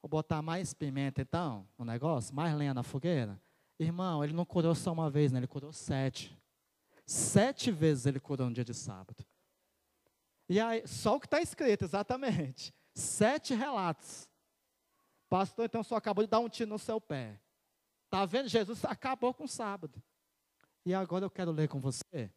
Vou 0.01 0.09
botar 0.09 0.41
mais 0.41 0.73
pimenta 0.73 1.21
então 1.21 1.65
no 1.77 1.85
negócio, 1.85 2.35
mais 2.35 2.53
lenha 2.53 2.73
na 2.73 2.83
fogueira. 2.83 3.41
Irmão, 3.79 4.21
ele 4.21 4.33
não 4.33 4.43
curou 4.43 4.75
só 4.75 4.91
uma 4.91 5.09
vez, 5.09 5.31
né? 5.31 5.39
ele 5.39 5.47
curou 5.47 5.71
sete. 5.71 6.37
Sete 7.05 7.71
vezes 7.71 8.05
ele 8.05 8.19
curou 8.19 8.47
no 8.47 8.53
dia 8.53 8.65
de 8.65 8.73
sábado. 8.73 9.25
E 10.49 10.59
aí, 10.59 10.85
só 10.85 11.15
o 11.15 11.19
que 11.19 11.27
está 11.27 11.39
escrito, 11.39 11.85
exatamente. 11.85 12.73
Sete 12.93 13.53
relatos. 13.53 14.27
Pastor, 15.29 15.63
então 15.63 15.81
só 15.81 15.95
acabou 15.95 16.25
de 16.25 16.29
dar 16.29 16.41
um 16.41 16.49
tiro 16.49 16.69
no 16.69 16.77
seu 16.77 16.99
pé. 16.99 17.39
Está 18.11 18.25
vendo? 18.25 18.49
Jesus 18.49 18.83
acabou 18.83 19.33
com 19.33 19.45
o 19.45 19.47
sábado. 19.47 20.03
E 20.85 20.93
agora 20.93 21.23
eu 21.23 21.29
quero 21.29 21.49
ler 21.49 21.69
com 21.69 21.79
você 21.79 22.29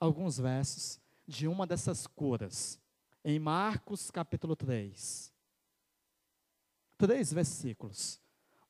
alguns 0.00 0.38
versos 0.38 1.00
de 1.24 1.46
uma 1.46 1.68
dessas 1.68 2.04
curas, 2.04 2.80
em 3.24 3.38
Marcos 3.38 4.10
capítulo 4.10 4.56
3. 4.56 5.32
Três 6.98 7.32
versículos, 7.32 8.20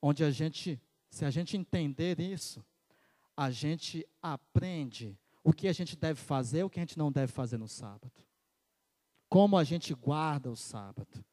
onde 0.03 0.23
a 0.23 0.31
gente, 0.31 0.79
se 1.09 1.25
a 1.25 1.31
gente 1.31 1.57
entender 1.57 2.21
isso, 2.21 2.63
a 3.35 3.51
gente 3.51 4.07
aprende 4.21 5.19
o 5.43 5.51
que 5.51 5.67
a 5.67 5.73
gente 5.73 5.97
deve 5.97 6.21
fazer, 6.21 6.63
o 6.63 6.69
que 6.69 6.79
a 6.79 6.83
gente 6.83 6.99
não 6.99 7.11
deve 7.11 7.33
fazer 7.33 7.57
no 7.57 7.69
sábado. 7.69 8.23
Como 9.31 9.57
a 9.57 9.65
gente 9.65 9.95
guarda 9.95 10.51
o 10.51 10.57
sábado. 10.57 11.25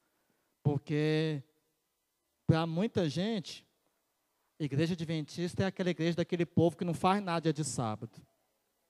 Porque 0.63 1.43
para 2.47 2.65
muita 2.65 3.09
gente, 3.09 3.67
Igreja 4.63 4.93
adventista 4.93 5.63
é 5.63 5.65
aquela 5.65 5.89
igreja 5.89 6.17
daquele 6.17 6.45
povo 6.45 6.77
que 6.77 6.85
não 6.85 6.93
faz 6.93 7.23
nada 7.23 7.41
dia 7.41 7.51
de 7.51 7.63
sábado. 7.63 8.21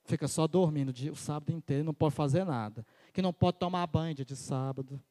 Fica 0.04 0.28
só 0.28 0.46
dormindo 0.46 0.92
o 1.10 1.16
sábado 1.16 1.50
inteiro, 1.50 1.82
não 1.82 1.94
pode 1.94 2.14
fazer 2.14 2.44
nada. 2.44 2.84
Que 3.10 3.22
não 3.22 3.32
pode 3.32 3.58
tomar 3.58 3.86
banho 3.86 4.14
dia 4.14 4.24
de 4.24 4.36
sábado. 4.36 5.02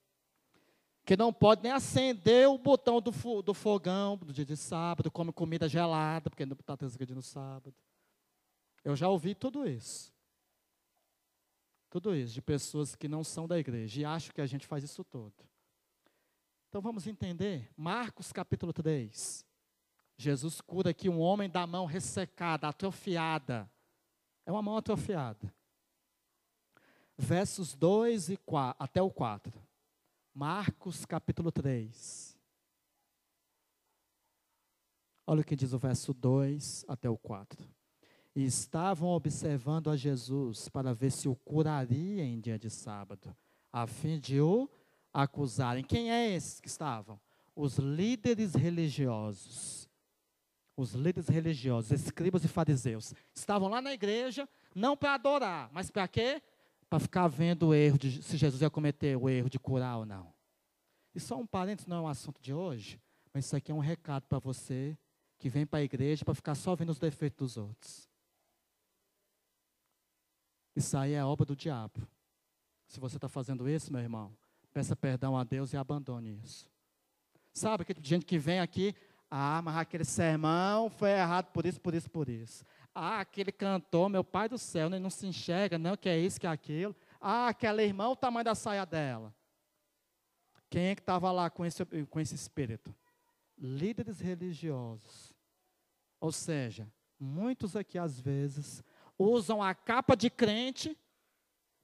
Que 1.03 1.17
não 1.17 1.33
pode 1.33 1.63
nem 1.63 1.71
acender 1.71 2.47
o 2.47 2.59
botão 2.59 3.01
do, 3.01 3.11
do 3.41 3.53
fogão 3.55 4.15
do 4.15 4.31
dia 4.31 4.45
de 4.45 4.55
sábado, 4.55 5.09
come 5.09 5.33
comida 5.33 5.67
gelada, 5.67 6.29
porque 6.29 6.45
não 6.45 6.53
está 6.53 6.77
transgredindo 6.77 7.15
no 7.15 7.23
sábado. 7.23 7.73
Eu 8.83 8.95
já 8.95 9.09
ouvi 9.09 9.33
tudo 9.33 9.67
isso. 9.67 10.13
Tudo 11.89 12.15
isso, 12.15 12.35
de 12.35 12.41
pessoas 12.41 12.95
que 12.95 13.07
não 13.07 13.23
são 13.23 13.47
da 13.47 13.57
igreja 13.57 13.99
e 13.99 14.05
acham 14.05 14.31
que 14.31 14.41
a 14.41 14.45
gente 14.45 14.67
faz 14.67 14.83
isso 14.83 15.03
todo. 15.03 15.33
Então 16.69 16.81
vamos 16.81 17.07
entender. 17.07 17.67
Marcos 17.75 18.31
capítulo 18.31 18.71
3. 18.71 19.49
Jesus 20.21 20.61
cura 20.61 20.91
aqui 20.91 21.09
um 21.09 21.19
homem 21.19 21.49
da 21.49 21.65
mão 21.65 21.85
ressecada, 21.85 22.67
atrofiada. 22.67 23.69
É 24.45 24.51
uma 24.51 24.61
mão 24.61 24.77
atrofiada. 24.77 25.51
Versos 27.17 27.75
2 27.75 28.29
e 28.29 28.37
4, 28.37 28.75
até 28.83 29.01
o 29.01 29.09
4. 29.09 29.51
Marcos 30.33 31.05
capítulo 31.05 31.51
3. 31.51 32.37
Olha 35.25 35.41
o 35.41 35.43
que 35.43 35.55
diz 35.55 35.73
o 35.73 35.79
verso 35.79 36.13
2 36.13 36.85
até 36.87 37.09
o 37.09 37.17
4. 37.17 37.67
E 38.35 38.45
estavam 38.45 39.09
observando 39.09 39.89
a 39.89 39.97
Jesus 39.97 40.69
para 40.69 40.93
ver 40.93 41.11
se 41.11 41.27
o 41.27 41.35
curaria 41.35 42.23
em 42.23 42.39
dia 42.39 42.59
de 42.59 42.69
sábado, 42.69 43.35
a 43.73 43.87
fim 43.87 44.19
de 44.19 44.39
o 44.39 44.69
acusarem. 45.11 45.83
Quem 45.83 46.11
é 46.11 46.29
esses 46.29 46.59
que 46.59 46.67
estavam? 46.67 47.19
Os 47.55 47.77
líderes 47.77 48.53
religiosos 48.53 49.80
os 50.81 50.93
líderes 50.93 51.29
religiosos, 51.29 51.91
escribas 51.91 52.43
e 52.43 52.47
fariseus, 52.47 53.13
estavam 53.33 53.67
lá 53.67 53.81
na 53.81 53.93
igreja, 53.93 54.47
não 54.75 54.97
para 54.97 55.13
adorar, 55.13 55.69
mas 55.71 55.89
para 55.89 56.07
quê? 56.07 56.41
Para 56.89 56.99
ficar 56.99 57.27
vendo 57.27 57.67
o 57.67 57.73
erro 57.73 57.97
de 57.97 58.21
se 58.21 58.37
Jesus 58.37 58.61
ia 58.61 58.69
cometer 58.69 59.15
o 59.15 59.29
erro 59.29 59.49
de 59.49 59.59
curar 59.59 59.97
ou 59.99 60.05
não. 60.05 60.33
E 61.13 61.19
só 61.19 61.37
um 61.37 61.45
parênteses, 61.45 61.87
não 61.87 61.97
é 61.97 62.01
um 62.01 62.07
assunto 62.07 62.41
de 62.41 62.53
hoje, 62.53 62.99
mas 63.33 63.45
isso 63.45 63.55
aqui 63.55 63.71
é 63.71 63.75
um 63.75 63.79
recado 63.79 64.23
para 64.27 64.39
você 64.39 64.97
que 65.37 65.49
vem 65.49 65.65
para 65.65 65.79
a 65.79 65.83
igreja 65.83 66.23
para 66.23 66.35
ficar 66.35 66.55
só 66.55 66.75
vendo 66.75 66.89
os 66.89 66.99
defeitos 66.99 67.37
dos 67.37 67.57
outros. 67.57 68.09
Isso 70.75 70.97
aí 70.97 71.13
é 71.13 71.23
obra 71.23 71.45
do 71.45 71.55
diabo. 71.55 72.07
Se 72.87 72.99
você 72.99 73.17
está 73.17 73.27
fazendo 73.27 73.67
isso, 73.67 73.91
meu 73.91 74.01
irmão, 74.01 74.35
peça 74.73 74.95
perdão 74.95 75.37
a 75.37 75.43
Deus 75.43 75.73
e 75.73 75.77
abandone 75.77 76.39
isso. 76.43 76.69
Sabe, 77.53 77.81
aquele 77.81 77.99
gente 78.01 78.25
que 78.25 78.37
vem 78.37 78.59
aqui, 78.59 78.95
ah, 79.33 79.61
mas 79.61 79.77
aquele 79.77 80.03
sermão 80.03 80.89
foi 80.89 81.11
errado 81.11 81.45
por 81.53 81.65
isso, 81.65 81.79
por 81.79 81.95
isso, 81.95 82.11
por 82.11 82.27
isso. 82.27 82.65
Ah, 82.93 83.21
aquele 83.21 83.49
cantor, 83.49 84.09
meu 84.09 84.25
pai 84.25 84.49
do 84.49 84.57
céu, 84.57 84.87
ele 84.87 84.99
não 84.99 85.09
se 85.09 85.25
enxerga, 85.25 85.77
não, 85.77 85.95
que 85.95 86.09
é 86.09 86.19
isso, 86.19 86.37
que 86.37 86.45
é 86.45 86.49
aquilo. 86.49 86.93
Ah, 87.21 87.47
aquela 87.47 87.81
irmã, 87.81 88.09
o 88.09 88.15
tamanho 88.15 88.43
da 88.43 88.53
saia 88.53 88.85
dela. 88.85 89.33
Quem 90.69 90.87
é 90.87 90.95
que 90.95 91.01
estava 91.01 91.31
lá 91.31 91.49
com 91.49 91.65
esse, 91.65 91.85
com 92.09 92.19
esse 92.19 92.35
espírito? 92.35 92.93
Líderes 93.57 94.19
religiosos. 94.19 95.33
Ou 96.19 96.33
seja, 96.33 96.85
muitos 97.17 97.77
aqui 97.77 97.97
às 97.97 98.19
vezes 98.19 98.83
usam 99.17 99.63
a 99.63 99.73
capa 99.73 100.13
de 100.13 100.29
crente 100.29 100.97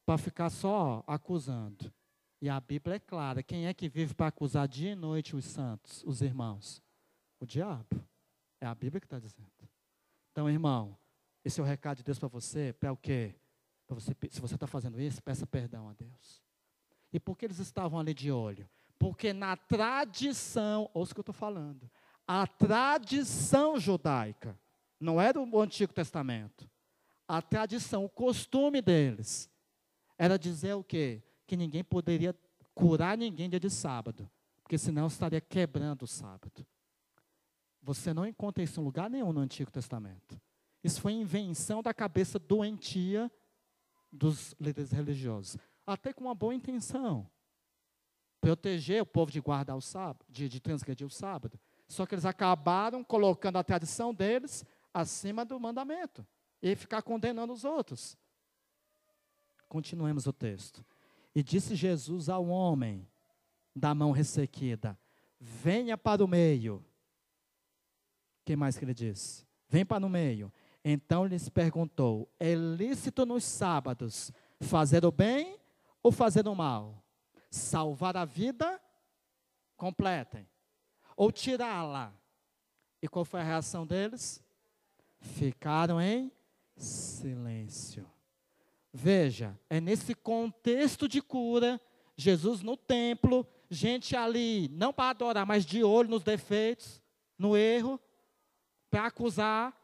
para 0.05 0.17
ficar 0.17 0.49
só 0.49 1.01
acusando. 1.07 1.93
E 2.41 2.49
a 2.49 2.60
Bíblia 2.60 2.97
é 2.97 2.99
clara: 2.99 3.41
quem 3.41 3.67
é 3.67 3.73
que 3.73 3.88
vive 3.88 4.13
para 4.13 4.27
acusar 4.27 4.67
dia 4.67 4.91
e 4.91 4.95
noite 4.95 5.33
os 5.33 5.45
santos, 5.45 6.03
os 6.05 6.21
irmãos? 6.21 6.86
O 7.39 7.45
diabo. 7.45 8.04
É 8.60 8.65
a 8.65 8.73
Bíblia 8.73 9.00
que 9.00 9.06
está 9.06 9.19
dizendo. 9.19 9.47
Então, 10.32 10.50
irmão, 10.50 10.97
esse 11.43 11.60
é 11.60 11.63
o 11.63 11.65
recado 11.65 11.97
de 11.97 12.04
Deus 12.04 12.19
para 12.19 12.28
você, 12.28 12.73
para 12.73 12.91
o 12.91 12.97
quê? 12.97 13.36
Para 13.86 13.95
você, 13.95 14.15
se 14.30 14.41
você 14.41 14.56
está 14.56 14.67
fazendo 14.67 15.00
isso, 15.00 15.21
peça 15.21 15.45
perdão 15.45 15.88
a 15.88 15.93
Deus. 15.93 16.43
E 17.13 17.19
por 17.19 17.38
que 17.38 17.45
eles 17.45 17.60
estavam 17.60 18.00
ali 18.00 18.13
de 18.13 18.32
olho? 18.32 18.67
Porque 19.00 19.32
na 19.32 19.56
tradição, 19.56 20.89
ouça 20.93 21.12
o 21.12 21.15
que 21.15 21.19
eu 21.19 21.23
estou 21.23 21.34
falando, 21.34 21.89
a 22.28 22.45
tradição 22.45 23.80
judaica, 23.80 24.60
não 25.00 25.21
era 25.21 25.39
o 25.39 25.62
Antigo 25.62 25.93
Testamento, 25.93 26.69
a 27.28 27.41
tradição, 27.41 28.04
o 28.04 28.10
costume 28.10 28.82
deles, 28.82 29.50
era 30.17 30.38
dizer 30.38 30.73
o 30.73 30.84
quê? 30.84 31.23
Que 31.45 31.56
ninguém 31.56 31.84
poderia 31.84 32.36
curar 32.73 33.17
ninguém 33.17 33.50
dia 33.50 33.60
de 33.60 33.69
sábado, 33.69 34.30
porque 34.63 34.78
senão 34.78 35.08
estaria 35.08 35.39
quebrando 35.39 36.04
o 36.04 36.08
sábado. 36.08 36.65
Você 37.88 38.13
não 38.13 38.26
encontra 38.26 38.62
isso 38.62 38.82
em 38.82 38.84
lugar 38.84 39.10
nenhum 39.10 39.32
no 39.32 39.39
Antigo 39.39 39.71
Testamento. 39.71 40.38
Isso 40.84 41.00
foi 41.00 41.13
invenção 41.13 41.82
da 41.82 41.93
cabeça 41.93 42.38
doentia 42.38 43.32
dos 44.12 44.54
líderes 44.60 44.91
religiosos. 44.91 45.58
Até 45.86 46.12
com 46.12 46.26
uma 46.26 46.36
boa 46.36 46.54
intenção. 46.54 47.32
Proteger 48.41 49.02
o 49.02 49.06
povo 49.06 49.32
de 49.32 49.39
guardar 49.39 49.78
o 49.78 49.82
sábado, 49.82 50.26
de, 50.28 50.50
de 50.50 50.60
transgredir 50.60 51.08
o 51.08 51.10
sábado. 51.10 51.58
Só 51.88 52.06
que 52.06 52.13
eles 52.13 52.26
acabaram 52.26 53.06
colocando 53.06 53.56
a 53.56 53.63
tradição 53.63 54.13
deles 54.13 54.65
acima 54.93 55.45
do 55.45 55.58
mandamento. 55.58 56.28
E 56.62 56.76
ficar 56.76 57.02
condenando 57.02 57.54
os 57.54 57.63
outros. 57.63 58.17
Continuemos 59.69 60.28
o 60.28 60.34
texto. 60.34 60.84
E 61.34 61.41
disse 61.41 61.73
Jesus 61.73 62.28
ao 62.28 62.47
homem 62.47 63.08
da 63.73 63.95
mão 63.95 64.12
ressequida: 64.12 65.00
Venha 65.39 65.97
para 65.97 66.21
o 66.21 66.28
meio 66.28 66.84
que 68.47 68.55
mais 68.55 68.77
que 68.77 68.86
ele 68.86 68.93
diz? 68.93 69.45
Vem 69.67 69.86
para 69.86 69.99
no 69.99 70.07
meio. 70.07 70.51
Então 70.81 71.25
lhes 71.25 71.49
perguntou: 71.49 72.31
É 72.39 72.55
lícito 72.55 73.25
nos 73.25 73.43
sábados 73.43 74.31
fazer 74.62 75.03
o 75.03 75.12
bem 75.12 75.60
ou 76.01 76.13
fazer 76.13 76.47
o 76.47 76.55
mal? 76.55 77.03
Salvar 77.51 78.15
a 78.15 78.23
vida? 78.23 78.81
Completem. 79.75 80.47
Ou 81.17 81.29
tirá-la? 81.29 82.13
E 83.01 83.07
qual 83.10 83.25
foi 83.25 83.41
a 83.41 83.43
reação 83.43 83.86
deles? 83.86 84.41
Ficaram 85.19 85.99
em 85.99 86.31
silêncio. 86.77 88.10
Veja, 88.93 89.60
é 89.69 89.81
nesse 89.81 90.15
contexto 90.15 91.05
de 91.07 91.21
cura, 91.21 91.81
Jesus 92.15 92.62
no 92.62 92.77
templo, 92.77 93.45
gente 93.69 94.15
ali, 94.15 94.69
não 94.69 94.93
para 94.93 95.10
adorar, 95.10 95.45
mas 95.45 95.65
de 95.65 95.83
olho 95.83 96.10
nos 96.10 96.23
defeitos, 96.23 97.01
no 97.38 97.57
erro, 97.57 97.99
para 98.97 99.05
acusar, 99.05 99.79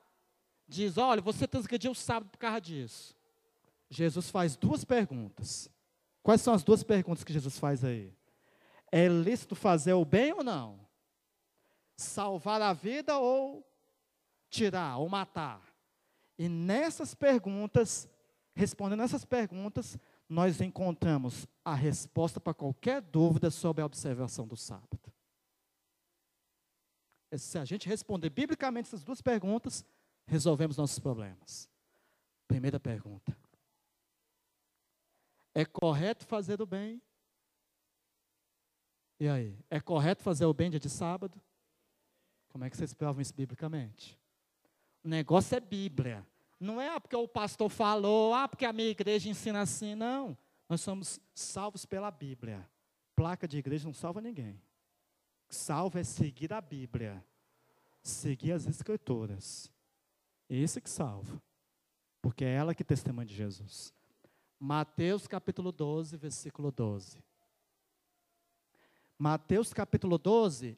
diz: 0.67 0.97
olha, 0.97 1.21
você 1.21 1.47
transgrediu 1.47 1.91
o 1.91 1.95
sábado 1.95 2.31
por 2.31 2.39
causa 2.39 2.59
disso. 2.59 3.15
Jesus 3.87 4.31
faz 4.31 4.55
duas 4.55 4.83
perguntas. 4.83 5.69
Quais 6.23 6.41
são 6.41 6.51
as 6.51 6.63
duas 6.63 6.81
perguntas 6.81 7.23
que 7.23 7.31
Jesus 7.31 7.59
faz 7.59 7.83
aí? 7.83 8.11
É 8.91 9.07
lícito 9.07 9.53
fazer 9.53 9.93
o 9.93 10.03
bem 10.03 10.33
ou 10.33 10.43
não? 10.43 10.79
Salvar 11.95 12.59
a 12.59 12.73
vida 12.73 13.19
ou 13.19 13.63
tirar 14.49 14.97
ou 14.97 15.07
matar? 15.07 15.61
E 16.39 16.49
nessas 16.49 17.13
perguntas, 17.13 18.09
respondendo 18.55 19.03
essas 19.03 19.23
perguntas, 19.23 19.95
nós 20.27 20.59
encontramos 20.59 21.45
a 21.63 21.75
resposta 21.75 22.39
para 22.39 22.53
qualquer 22.53 22.99
dúvida 22.99 23.51
sobre 23.51 23.83
a 23.83 23.85
observação 23.85 24.47
do 24.47 24.57
sábado. 24.57 25.12
Se 27.37 27.57
a 27.57 27.65
gente 27.65 27.87
responder 27.87 28.29
biblicamente 28.29 28.87
essas 28.87 29.03
duas 29.03 29.21
perguntas, 29.21 29.85
resolvemos 30.25 30.77
nossos 30.77 30.99
problemas. 30.99 31.69
Primeira 32.47 32.79
pergunta: 32.79 33.35
É 35.53 35.65
correto 35.65 36.25
fazer 36.25 36.61
o 36.61 36.65
bem? 36.65 37.01
E 39.19 39.27
aí? 39.27 39.57
É 39.69 39.79
correto 39.79 40.21
fazer 40.21 40.45
o 40.45 40.53
bem 40.53 40.69
dia 40.69 40.79
de 40.79 40.89
sábado? 40.89 41.41
Como 42.49 42.63
é 42.63 42.69
que 42.69 42.77
vocês 42.77 42.93
provam 42.93 43.21
isso 43.21 43.33
biblicamente? 43.33 44.19
O 45.03 45.07
negócio 45.07 45.55
é 45.55 45.59
Bíblia. 45.59 46.25
Não 46.59 46.79
é 46.79 46.99
porque 46.99 47.15
o 47.15 47.27
pastor 47.27 47.69
falou, 47.69 48.33
ah, 48.33 48.47
porque 48.47 48.65
a 48.65 48.71
minha 48.71 48.89
igreja 48.89 49.29
ensina 49.29 49.61
assim. 49.61 49.95
Não. 49.95 50.37
Nós 50.69 50.81
somos 50.81 51.19
salvos 51.33 51.85
pela 51.85 52.09
Bíblia. 52.09 52.67
Placa 53.15 53.47
de 53.47 53.57
igreja 53.57 53.85
não 53.85 53.93
salva 53.93 54.21
ninguém. 54.21 54.61
Salvo 55.53 55.99
é 55.99 56.03
seguir 56.03 56.51
a 56.51 56.59
Bíblia, 56.59 57.23
seguir 58.01 58.53
as 58.53 58.65
Escrituras. 58.65 59.71
Esse 60.49 60.81
que 60.81 60.89
salva, 60.89 61.41
porque 62.21 62.43
é 62.43 62.53
ela 62.53 62.73
que 62.73 62.83
testemunha 62.83 63.25
de 63.25 63.35
Jesus. 63.35 63.93
Mateus 64.59 65.27
capítulo 65.27 65.71
12, 65.71 66.17
versículo 66.17 66.71
12. 66.71 67.23
Mateus 69.17 69.71
capítulo 69.73 70.17
12 70.17 70.77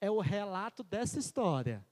é 0.00 0.10
o 0.10 0.20
relato 0.20 0.82
dessa 0.82 1.18
história 1.18 1.84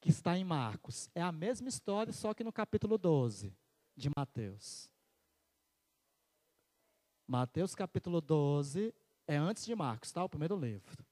que 0.00 0.10
está 0.10 0.38
em 0.38 0.44
Marcos. 0.44 1.10
É 1.14 1.20
a 1.20 1.32
mesma 1.32 1.68
história, 1.68 2.12
só 2.12 2.32
que 2.32 2.44
no 2.44 2.52
capítulo 2.52 2.96
12 2.96 3.52
de 3.96 4.08
Mateus. 4.16 4.88
Mateus 7.26 7.74
capítulo 7.74 8.20
12 8.20 8.94
é 9.26 9.36
antes 9.36 9.64
de 9.64 9.74
Marcos, 9.74 10.12
tá? 10.12 10.22
O 10.22 10.28
primeiro 10.28 10.56
livro. 10.56 11.04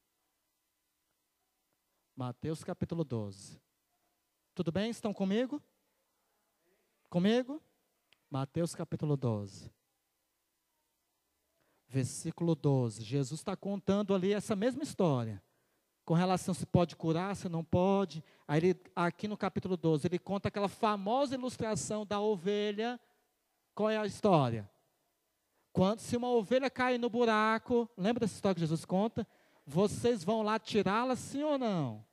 Mateus 2.15 2.63
capítulo 2.63 3.05
12. 3.05 3.59
Tudo 4.55 4.71
bem? 4.71 4.91
Estão 4.91 5.15
comigo? 5.15 5.63
Comigo? 7.09 7.63
Mateus 8.31 8.75
capítulo 8.75 9.17
12. 9.17 9.73
Versículo 11.89 12.55
12. 12.55 13.03
Jesus 13.03 13.41
está 13.41 13.57
contando 13.57 14.15
ali 14.15 14.33
essa 14.33 14.55
mesma 14.55 14.83
história. 14.83 15.43
Com 16.05 16.15
relação 16.15 16.53
se 16.53 16.67
pode 16.67 16.97
curar, 16.97 17.35
se 17.35 17.49
não 17.49 17.65
pode. 17.65 18.23
Aí 18.47 18.59
ele, 18.59 18.81
aqui 18.95 19.27
no 19.27 19.37
capítulo 19.37 19.77
12, 19.77 20.07
ele 20.07 20.19
conta 20.19 20.49
aquela 20.49 20.69
famosa 20.69 21.35
ilustração 21.35 22.05
da 22.05 22.21
ovelha. 22.21 23.01
Qual 23.75 23.89
é 23.89 23.97
a 23.97 24.05
história? 24.05 24.71
Quando 25.73 26.01
se 26.01 26.15
uma 26.17 26.29
ovelha 26.29 26.69
cair 26.69 26.99
no 26.99 27.09
buraco, 27.09 27.89
lembra 27.97 28.21
dessa 28.21 28.35
história 28.35 28.55
que 28.55 28.61
Jesus 28.61 28.85
conta? 28.85 29.27
Vocês 29.67 30.25
vão 30.25 30.43
lá 30.43 30.59
tirá-la, 30.59 31.17
sim 31.17 31.43
ou 31.43 31.59
não? 31.59 32.05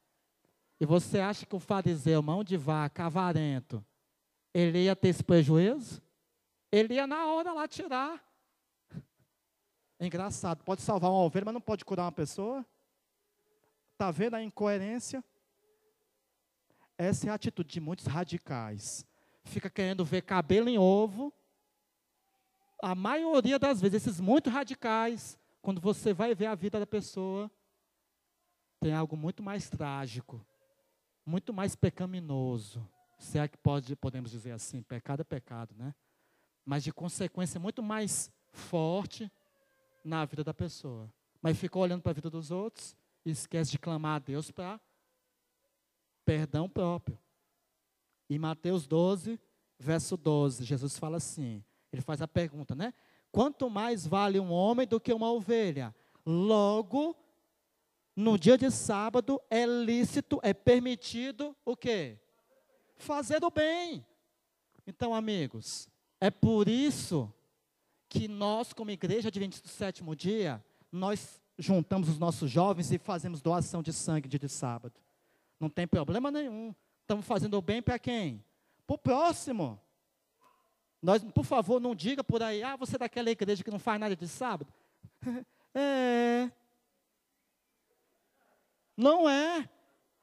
E 0.79 0.85
você 0.85 1.19
acha 1.19 1.45
que 1.45 1.55
o 1.55 1.59
fariseu, 1.59 2.21
mão 2.21 2.43
de 2.43 2.55
vaca, 2.55 3.05
avarento, 3.05 3.85
ele 4.53 4.83
ia 4.83 4.95
ter 4.95 5.09
esse 5.09 5.23
prejuízo? 5.23 6.01
Ele 6.71 6.93
ia 6.93 7.05
na 7.05 7.25
hora 7.27 7.51
lá 7.51 7.67
tirar. 7.67 8.23
Engraçado, 9.99 10.63
pode 10.63 10.81
salvar 10.81 11.11
uma 11.11 11.21
ovelha, 11.21 11.45
mas 11.45 11.53
não 11.53 11.61
pode 11.61 11.83
curar 11.83 12.05
uma 12.05 12.11
pessoa? 12.11 12.65
Está 13.93 14.11
vendo 14.11 14.35
a 14.35 14.43
incoerência? 14.43 15.23
Essa 16.97 17.27
é 17.27 17.29
a 17.29 17.33
atitude 17.33 17.69
de 17.69 17.79
muitos 17.79 18.05
radicais. 18.05 19.05
Fica 19.43 19.69
querendo 19.69 20.05
ver 20.05 20.21
cabelo 20.21 20.69
em 20.69 20.77
ovo. 20.77 21.33
A 22.81 22.95
maioria 22.95 23.59
das 23.59 23.81
vezes, 23.81 24.05
esses 24.05 24.19
muito 24.19 24.49
radicais, 24.49 25.37
quando 25.69 25.81
você 25.81 26.15
vai 26.15 26.33
ver 26.33 26.47
a 26.47 26.55
vida 26.55 26.79
da 26.79 26.87
pessoa, 26.87 27.47
tem 28.79 28.91
algo 28.91 29.15
muito 29.15 29.43
mais 29.43 29.69
trágico, 29.69 30.43
muito 31.23 31.53
mais 31.53 31.75
pecaminoso. 31.75 32.83
Se 33.19 33.37
é 33.37 33.47
que 33.47 33.55
pode, 33.55 33.95
podemos 33.95 34.31
dizer 34.31 34.49
assim, 34.49 34.81
pecado 34.81 35.21
é 35.21 35.23
pecado, 35.23 35.75
né? 35.77 35.93
Mas 36.65 36.83
de 36.83 36.91
consequência 36.91 37.59
muito 37.59 37.83
mais 37.83 38.31
forte 38.51 39.31
na 40.03 40.25
vida 40.25 40.43
da 40.43 40.55
pessoa. 40.55 41.07
Mas 41.39 41.59
fica 41.59 41.77
olhando 41.77 42.01
para 42.01 42.13
a 42.13 42.15
vida 42.15 42.31
dos 42.31 42.49
outros 42.49 42.97
e 43.23 43.29
esquece 43.29 43.69
de 43.69 43.77
clamar 43.77 44.15
a 44.15 44.19
Deus 44.19 44.49
para 44.49 44.81
perdão 46.25 46.67
próprio. 46.67 47.15
Em 48.27 48.39
Mateus 48.39 48.87
12, 48.87 49.39
verso 49.77 50.17
12, 50.17 50.63
Jesus 50.63 50.97
fala 50.97 51.17
assim: 51.17 51.63
ele 51.93 52.01
faz 52.01 52.23
a 52.23 52.27
pergunta, 52.27 52.73
né? 52.73 52.91
Quanto 53.31 53.69
mais 53.69 54.05
vale 54.05 54.39
um 54.39 54.51
homem 54.51 54.87
do 54.87 54.99
que 54.99 55.13
uma 55.13 55.31
ovelha? 55.31 55.95
Logo, 56.25 57.15
no 58.15 58.37
dia 58.37 58.57
de 58.57 58.69
sábado 58.71 59.39
é 59.49 59.65
lícito, 59.65 60.39
é 60.43 60.53
permitido 60.53 61.55
o 61.63 61.75
quê? 61.75 62.19
Fazer 62.97 63.43
o 63.43 63.51
bem. 63.51 64.05
Então, 64.85 65.13
amigos, 65.13 65.87
é 66.19 66.31
por 66.31 66.67
isso 66.67 67.31
que 68.09 68.27
nós, 68.27 68.73
como 68.73 68.89
igreja 68.91 69.29
adventista 69.29 69.67
do 69.67 69.71
sétimo 69.71 70.15
dia, 70.15 70.63
nós 70.91 71.39
juntamos 71.57 72.09
os 72.09 72.17
nossos 72.17 72.49
jovens 72.49 72.91
e 72.91 72.97
fazemos 72.97 73.41
doação 73.41 73.83
de 73.83 73.93
sangue 73.93 74.27
dia 74.27 74.39
de 74.39 74.49
sábado. 74.49 74.99
Não 75.59 75.69
tem 75.69 75.87
problema 75.87 76.31
nenhum. 76.31 76.73
Estamos 77.01 77.25
fazendo 77.25 77.57
o 77.57 77.61
bem 77.61 77.81
para 77.81 77.99
quem? 77.99 78.43
Para 78.87 78.95
o 78.95 78.97
próximo. 78.97 79.79
Nós, 81.01 81.23
por 81.23 81.45
favor, 81.45 81.79
não 81.79 81.95
diga 81.95 82.23
por 82.23 82.43
aí, 82.43 82.61
ah, 82.61 82.75
você 82.75 82.95
é 82.95 82.99
daquela 82.99 83.29
igreja 83.29 83.63
que 83.63 83.71
não 83.71 83.79
faz 83.79 83.99
nada 83.99 84.15
de 84.15 84.27
sábado. 84.27 84.71
é. 85.73 86.51
Não 88.97 89.29
é. 89.29 89.69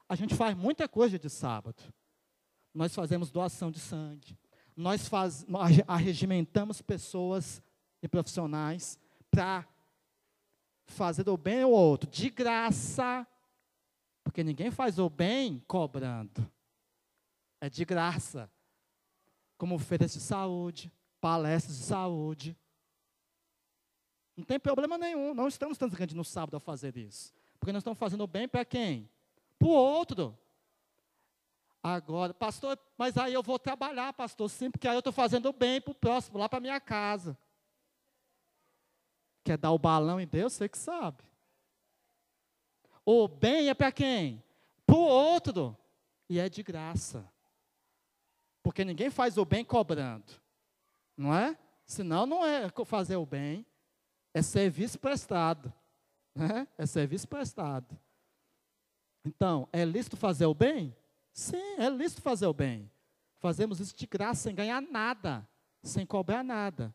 A 0.08 0.14
gente 0.14 0.34
faz 0.34 0.54
muita 0.54 0.86
coisa 0.86 1.18
de 1.18 1.30
sábado. 1.30 1.82
Nós 2.74 2.94
fazemos 2.94 3.30
doação 3.30 3.70
de 3.70 3.80
sangue. 3.80 4.38
Nós, 4.76 5.08
faz, 5.08 5.46
nós 5.46 5.80
arregimentamos 5.88 6.82
pessoas 6.82 7.62
e 8.02 8.06
profissionais 8.06 8.98
para 9.30 9.66
fazer 10.84 11.26
o 11.28 11.38
bem 11.38 11.62
ao 11.62 11.70
outro, 11.70 12.08
de 12.10 12.28
graça. 12.28 13.26
Porque 14.22 14.44
ninguém 14.44 14.70
faz 14.70 14.98
o 14.98 15.08
bem 15.08 15.64
cobrando. 15.66 16.46
É 17.58 17.70
de 17.70 17.82
graça 17.86 18.50
como 19.56 19.78
feiras 19.78 20.12
de 20.12 20.20
saúde, 20.20 20.92
palestras 21.20 21.78
de 21.78 21.84
saúde. 21.84 22.56
Não 24.36 24.44
tem 24.44 24.60
problema 24.60 24.98
nenhum. 24.98 25.34
Não 25.34 25.48
estamos 25.48 25.78
grandes 25.78 26.14
no 26.14 26.24
sábado 26.24 26.56
a 26.56 26.60
fazer 26.60 26.96
isso. 26.96 27.32
Porque 27.58 27.72
nós 27.72 27.80
estamos 27.80 27.98
fazendo 27.98 28.26
bem 28.26 28.46
para 28.46 28.64
quem? 28.64 29.08
Para 29.58 29.68
o 29.68 29.70
outro. 29.70 30.38
Agora, 31.82 32.34
pastor, 32.34 32.78
mas 32.98 33.16
aí 33.16 33.32
eu 33.32 33.42
vou 33.42 33.58
trabalhar, 33.58 34.12
pastor, 34.12 34.50
sim, 34.50 34.70
porque 34.70 34.88
aí 34.88 34.96
eu 34.96 34.98
estou 34.98 35.12
fazendo 35.12 35.52
bem 35.52 35.80
para 35.80 35.92
o 35.92 35.94
próximo, 35.94 36.36
lá 36.36 36.48
para 36.48 36.58
minha 36.58 36.80
casa. 36.80 37.38
Quer 39.44 39.56
dar 39.56 39.70
o 39.70 39.78
balão 39.78 40.20
em 40.20 40.26
Deus? 40.26 40.52
Você 40.52 40.68
que 40.68 40.76
sabe. 40.76 41.22
O 43.04 43.28
bem 43.28 43.68
é 43.68 43.74
para 43.74 43.92
quem? 43.92 44.42
Para 44.84 44.96
o 44.96 45.00
outro. 45.00 45.76
E 46.28 46.40
é 46.40 46.48
de 46.48 46.60
graça. 46.64 47.24
Porque 48.66 48.84
ninguém 48.84 49.10
faz 49.10 49.38
o 49.38 49.44
bem 49.44 49.64
cobrando. 49.64 50.32
Não 51.16 51.32
é? 51.32 51.56
Senão 51.86 52.26
não 52.26 52.44
é 52.44 52.68
fazer 52.84 53.14
o 53.14 53.24
bem, 53.24 53.64
é 54.34 54.42
serviço 54.42 54.98
prestado. 54.98 55.72
Né? 56.34 56.66
É 56.76 56.84
serviço 56.84 57.28
prestado. 57.28 57.96
Então, 59.24 59.68
é 59.72 59.84
lícito 59.84 60.16
fazer 60.16 60.46
o 60.46 60.52
bem? 60.52 60.96
Sim, 61.32 61.76
é 61.78 61.88
lícito 61.88 62.20
fazer 62.20 62.48
o 62.48 62.52
bem. 62.52 62.90
Fazemos 63.36 63.78
isso 63.78 63.96
de 63.96 64.04
graça, 64.04 64.42
sem 64.42 64.54
ganhar 64.56 64.82
nada, 64.82 65.48
sem 65.80 66.04
cobrar 66.04 66.42
nada. 66.42 66.92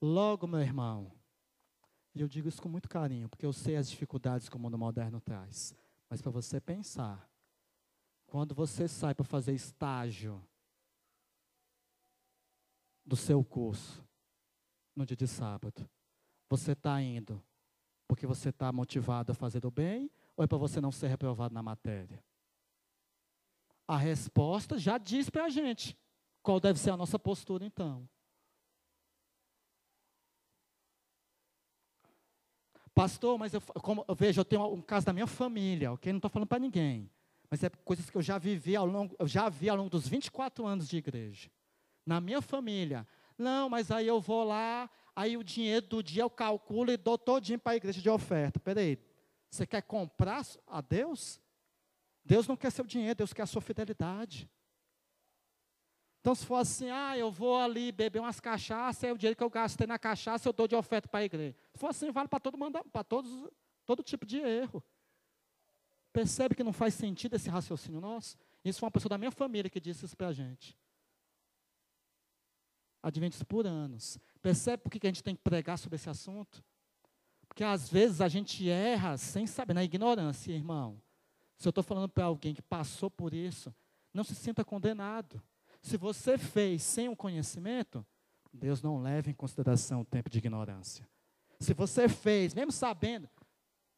Logo, 0.00 0.46
meu 0.46 0.60
irmão, 0.60 1.12
e 2.14 2.22
eu 2.22 2.26
digo 2.26 2.48
isso 2.48 2.62
com 2.62 2.70
muito 2.70 2.88
carinho, 2.88 3.28
porque 3.28 3.44
eu 3.44 3.52
sei 3.52 3.76
as 3.76 3.90
dificuldades 3.90 4.48
que 4.48 4.56
o 4.56 4.58
mundo 4.58 4.78
moderno 4.78 5.20
traz. 5.20 5.74
Mas 6.08 6.22
para 6.22 6.30
você 6.30 6.58
pensar, 6.58 7.30
quando 8.26 8.54
você 8.54 8.88
sai 8.88 9.14
para 9.14 9.26
fazer 9.26 9.52
estágio 9.52 10.42
do 13.04 13.16
seu 13.16 13.44
curso 13.44 14.04
no 14.94 15.04
dia 15.04 15.16
de 15.16 15.26
sábado? 15.26 15.88
Você 16.48 16.72
está 16.72 17.00
indo 17.00 17.42
porque 18.06 18.26
você 18.26 18.50
está 18.50 18.70
motivado 18.72 19.32
a 19.32 19.34
fazer 19.34 19.64
o 19.64 19.70
bem 19.70 20.10
ou 20.36 20.44
é 20.44 20.46
para 20.46 20.58
você 20.58 20.80
não 20.80 20.92
ser 20.92 21.08
reprovado 21.08 21.54
na 21.54 21.62
matéria? 21.62 22.22
A 23.86 23.96
resposta 23.96 24.78
já 24.78 24.98
diz 24.98 25.28
para 25.28 25.44
a 25.44 25.48
gente 25.48 25.96
qual 26.42 26.60
deve 26.60 26.78
ser 26.78 26.90
a 26.90 26.96
nossa 26.96 27.18
postura 27.18 27.64
então. 27.64 28.08
Pastor, 32.94 33.38
mas 33.38 33.54
eu, 33.54 33.60
como, 33.60 34.04
eu 34.06 34.14
vejo, 34.14 34.40
eu 34.40 34.44
tenho 34.44 34.70
um 34.72 34.82
caso 34.82 35.06
da 35.06 35.12
minha 35.12 35.26
família, 35.26 35.92
ok? 35.92 36.12
Não 36.12 36.18
estou 36.18 36.30
falando 36.30 36.48
para 36.48 36.58
ninguém. 36.58 37.10
Mas 37.50 37.62
é 37.64 37.70
coisas 37.70 38.08
que 38.10 38.16
eu 38.16 38.22
já 38.22 38.38
vivi 38.38 38.76
ao 38.76 38.86
longo, 38.86 39.16
eu 39.18 39.26
já 39.26 39.48
vi 39.48 39.68
ao 39.68 39.76
longo 39.76 39.90
dos 39.90 40.06
24 40.06 40.66
anos 40.66 40.88
de 40.88 40.98
igreja 40.98 41.50
na 42.04 42.20
minha 42.20 42.40
família. 42.42 43.06
Não, 43.38 43.68
mas 43.68 43.90
aí 43.90 44.06
eu 44.06 44.20
vou 44.20 44.44
lá, 44.44 44.90
aí 45.14 45.36
o 45.36 45.44
dinheiro 45.44 45.86
do 45.86 46.02
dia 46.02 46.22
eu 46.22 46.30
calculo 46.30 46.90
e 46.90 46.96
dou 46.96 47.16
todinho 47.18 47.58
para 47.58 47.72
a 47.72 47.76
igreja 47.76 48.00
de 48.00 48.10
oferta. 48.10 48.60
Peraí, 48.60 48.98
você 49.50 49.66
quer 49.66 49.82
comprar 49.82 50.44
a 50.66 50.80
Deus? 50.80 51.40
Deus 52.24 52.46
não 52.46 52.56
quer 52.56 52.70
seu 52.70 52.84
dinheiro, 52.84 53.16
Deus 53.16 53.32
quer 53.32 53.42
a 53.42 53.46
sua 53.46 53.60
fidelidade. 53.60 54.48
Então, 56.20 56.36
se 56.36 56.46
for 56.46 56.56
assim, 56.56 56.88
ah, 56.88 57.18
eu 57.18 57.32
vou 57.32 57.58
ali 57.58 57.90
beber 57.90 58.20
umas 58.20 58.38
cachaças, 58.38 59.02
aí 59.02 59.10
o 59.10 59.18
dinheiro 59.18 59.36
que 59.36 59.42
eu 59.42 59.50
gastei 59.50 59.88
na 59.88 59.98
cachaça 59.98 60.48
eu 60.48 60.52
dou 60.52 60.68
de 60.68 60.76
oferta 60.76 61.08
para 61.08 61.20
a 61.20 61.24
igreja. 61.24 61.56
Se 61.72 61.80
for 61.80 61.88
assim, 61.88 62.12
vale 62.12 62.28
para 62.28 62.38
todo 62.38 62.56
para 62.92 63.02
todos, 63.02 63.50
todo 63.84 64.04
tipo 64.04 64.24
de 64.24 64.38
erro. 64.38 64.82
Percebe 66.12 66.54
que 66.54 66.62
não 66.62 66.72
faz 66.72 66.94
sentido 66.94 67.34
esse 67.34 67.50
raciocínio 67.50 68.00
nosso? 68.00 68.36
Isso 68.64 68.78
foi 68.78 68.86
uma 68.86 68.92
pessoa 68.92 69.10
da 69.10 69.18
minha 69.18 69.32
família 69.32 69.68
que 69.68 69.80
disse 69.80 70.04
isso 70.04 70.16
para 70.16 70.28
a 70.28 70.32
gente 70.32 70.76
adventistas 73.02 73.46
por 73.46 73.66
anos. 73.66 74.18
Percebe 74.40 74.82
por 74.82 74.90
que 74.90 75.06
a 75.06 75.10
gente 75.10 75.22
tem 75.22 75.34
que 75.34 75.42
pregar 75.42 75.78
sobre 75.78 75.96
esse 75.96 76.08
assunto? 76.08 76.62
Porque 77.48 77.64
às 77.64 77.88
vezes 77.90 78.20
a 78.20 78.28
gente 78.28 78.68
erra 78.68 79.16
sem 79.16 79.46
saber, 79.46 79.74
na 79.74 79.84
ignorância, 79.84 80.52
irmão. 80.52 81.00
Se 81.58 81.68
eu 81.68 81.70
estou 81.70 81.84
falando 81.84 82.08
para 82.08 82.24
alguém 82.24 82.54
que 82.54 82.62
passou 82.62 83.10
por 83.10 83.34
isso, 83.34 83.74
não 84.12 84.24
se 84.24 84.34
sinta 84.34 84.64
condenado. 84.64 85.42
Se 85.82 85.96
você 85.96 86.38
fez 86.38 86.82
sem 86.82 87.08
o 87.08 87.16
conhecimento, 87.16 88.06
Deus 88.52 88.82
não 88.82 89.02
leva 89.02 89.30
em 89.30 89.34
consideração 89.34 90.00
o 90.00 90.04
tempo 90.04 90.30
de 90.30 90.38
ignorância. 90.38 91.08
Se 91.58 91.74
você 91.74 92.08
fez, 92.08 92.54
mesmo 92.54 92.72
sabendo, 92.72 93.28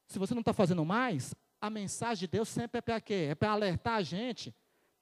se 0.07 0.19
você 0.19 0.35
não 0.35 0.41
está 0.41 0.53
fazendo 0.53 0.85
mais, 0.85 1.35
a 1.61 1.71
mensagem 1.71 2.21
de 2.21 2.27
Deus 2.27 2.49
sempre 2.49 2.79
é 2.79 2.83
para 2.83 3.01
quê? 3.01 3.29
É 3.31 3.35
para 3.35 3.53
alertar 3.53 3.95
a 3.95 4.03
gente 4.03 4.55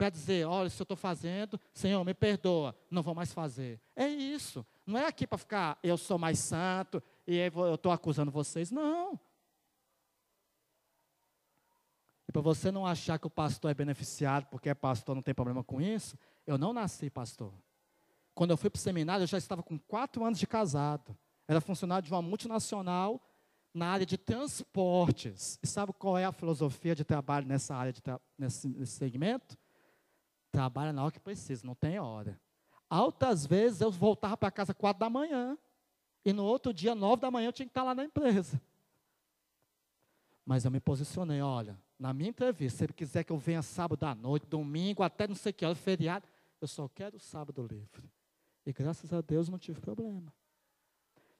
para 0.03 0.11
dizer, 0.11 0.45
olha, 0.49 0.69
se 0.69 0.83
eu 0.83 0.83
estou 0.83 0.97
fazendo, 0.97 1.61
Senhor, 1.73 2.05
me 2.05 2.13
perdoa, 2.13 2.75
não 2.91 3.05
vou 3.05 3.15
mais 3.15 3.33
fazer. 3.33 3.81
É 3.95 4.05
isso. 4.05 4.67
Não 4.85 4.99
é 4.99 5.07
aqui 5.07 5.29
para 5.29 5.39
ficar, 5.39 5.79
eu 5.81 5.97
sou 5.97 6.19
mais 6.19 6.41
santo 6.41 7.01
e 7.25 7.37
eu 7.37 7.77
estou 7.77 7.93
acusando 7.93 8.29
vocês. 8.29 8.73
Não. 8.73 9.13
E 12.29 12.33
para 12.33 12.43
você 12.43 12.73
não 12.73 12.85
achar 12.85 13.17
que 13.17 13.29
o 13.29 13.31
pastor 13.31 13.71
é 13.71 13.75
beneficiado 13.75 14.47
porque 14.47 14.69
é 14.69 14.75
pastor, 14.75 15.15
não 15.15 15.23
tem 15.23 15.33
problema 15.33 15.63
com 15.63 15.81
isso, 15.81 16.19
eu 16.45 16.59
não 16.59 16.73
nasci 16.73 17.09
pastor. 17.09 17.55
Quando 18.35 18.51
eu 18.51 18.57
fui 18.57 18.71
para 18.71 18.79
o 18.79 18.83
seminário, 18.83 19.23
eu 19.23 19.29
já 19.29 19.39
estava 19.39 19.63
com 19.63 19.79
quatro 19.79 20.25
anos 20.25 20.41
de 20.41 20.49
casado. 20.49 21.17
Era 21.47 21.61
funcionário 21.61 22.05
de 22.05 22.13
uma 22.13 22.23
multinacional 22.23 23.23
na 23.73 23.87
área 23.87 24.05
de 24.05 24.19
transportes. 24.19 25.61
E 25.63 25.67
sabe 25.69 25.93
qual 25.93 26.19
é 26.19 26.25
a 26.25 26.33
filosofia 26.33 26.97
de 26.97 27.05
trabalho 27.05 27.47
nessa 27.47 27.77
área, 27.77 27.93
de 27.93 28.03
nesse, 28.37 28.67
nesse 28.67 28.95
segmento? 28.95 29.62
Trabalha 30.53 30.93
na 30.93 31.03
hora 31.03 31.11
que 31.11 31.19
precisa, 31.19 31.67
não 31.67 31.75
tem 31.75 31.99
hora. 31.99 32.39
Altas 32.89 33.47
vezes 33.47 33.81
eu 33.81 33.91
voltava 33.91 34.37
para 34.37 34.51
casa 34.51 34.75
quatro 34.75 35.01
da 35.01 35.09
manhã. 35.09 35.57
E 36.25 36.33
no 36.33 36.45
outro 36.45 36.73
dia, 36.73 36.95
nove 36.95 37.23
da 37.23 37.31
manhã, 37.31 37.49
eu 37.49 37.53
tinha 37.53 37.67
que 37.67 37.71
estar 37.71 37.83
lá 37.83 37.95
na 37.95 38.05
empresa. 38.05 38.61
Mas 40.45 40.65
eu 40.65 40.71
me 40.71 40.79
posicionei, 40.79 41.41
olha, 41.41 41.81
na 41.99 42.13
minha 42.13 42.29
entrevista, 42.29 42.79
se 42.79 42.85
ele 42.85 42.93
quiser 42.93 43.25
que 43.25 43.33
eu 43.33 43.39
venha 43.39 43.63
sábado 43.63 44.05
à 44.05 44.15
noite, 44.15 44.47
domingo, 44.47 45.03
até 45.03 45.27
não 45.27 45.35
sei 45.35 45.53
que 45.53 45.65
hora, 45.65 45.75
feriado, 45.75 46.29
eu 46.61 46.69
só 46.69 46.87
quero 46.87 47.19
sábado 47.19 47.63
livre. 47.63 48.11
E 48.67 48.73
graças 48.73 49.13
a 49.13 49.21
Deus 49.21 49.49
não 49.49 49.59
tive 49.59 49.81
problema. 49.81 50.33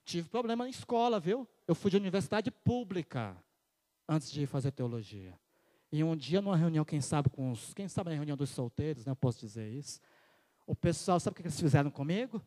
Tive 0.03 0.27
problema 0.27 0.63
na 0.63 0.69
escola, 0.69 1.19
viu? 1.19 1.47
Eu 1.67 1.75
fui 1.75 1.91
de 1.91 1.97
universidade 1.97 2.49
pública 2.49 3.37
antes 4.07 4.31
de 4.31 4.45
fazer 4.45 4.71
teologia. 4.71 5.39
E 5.93 6.03
um 6.03 6.15
dia, 6.15 6.41
numa 6.41 6.57
reunião, 6.57 6.83
quem 6.83 6.99
sabe 6.99 7.29
com 7.29 7.51
os. 7.51 7.71
Quem 7.71 7.87
sabe 7.87 8.09
na 8.09 8.15
reunião 8.15 8.35
dos 8.35 8.49
solteiros, 8.49 9.05
né? 9.05 9.11
Eu 9.11 9.15
posso 9.15 9.39
dizer 9.39 9.71
isso. 9.71 10.01
O 10.65 10.75
pessoal, 10.75 11.19
sabe 11.19 11.33
o 11.33 11.35
que 11.35 11.43
eles 11.43 11.59
fizeram 11.59 11.91
comigo? 11.91 12.41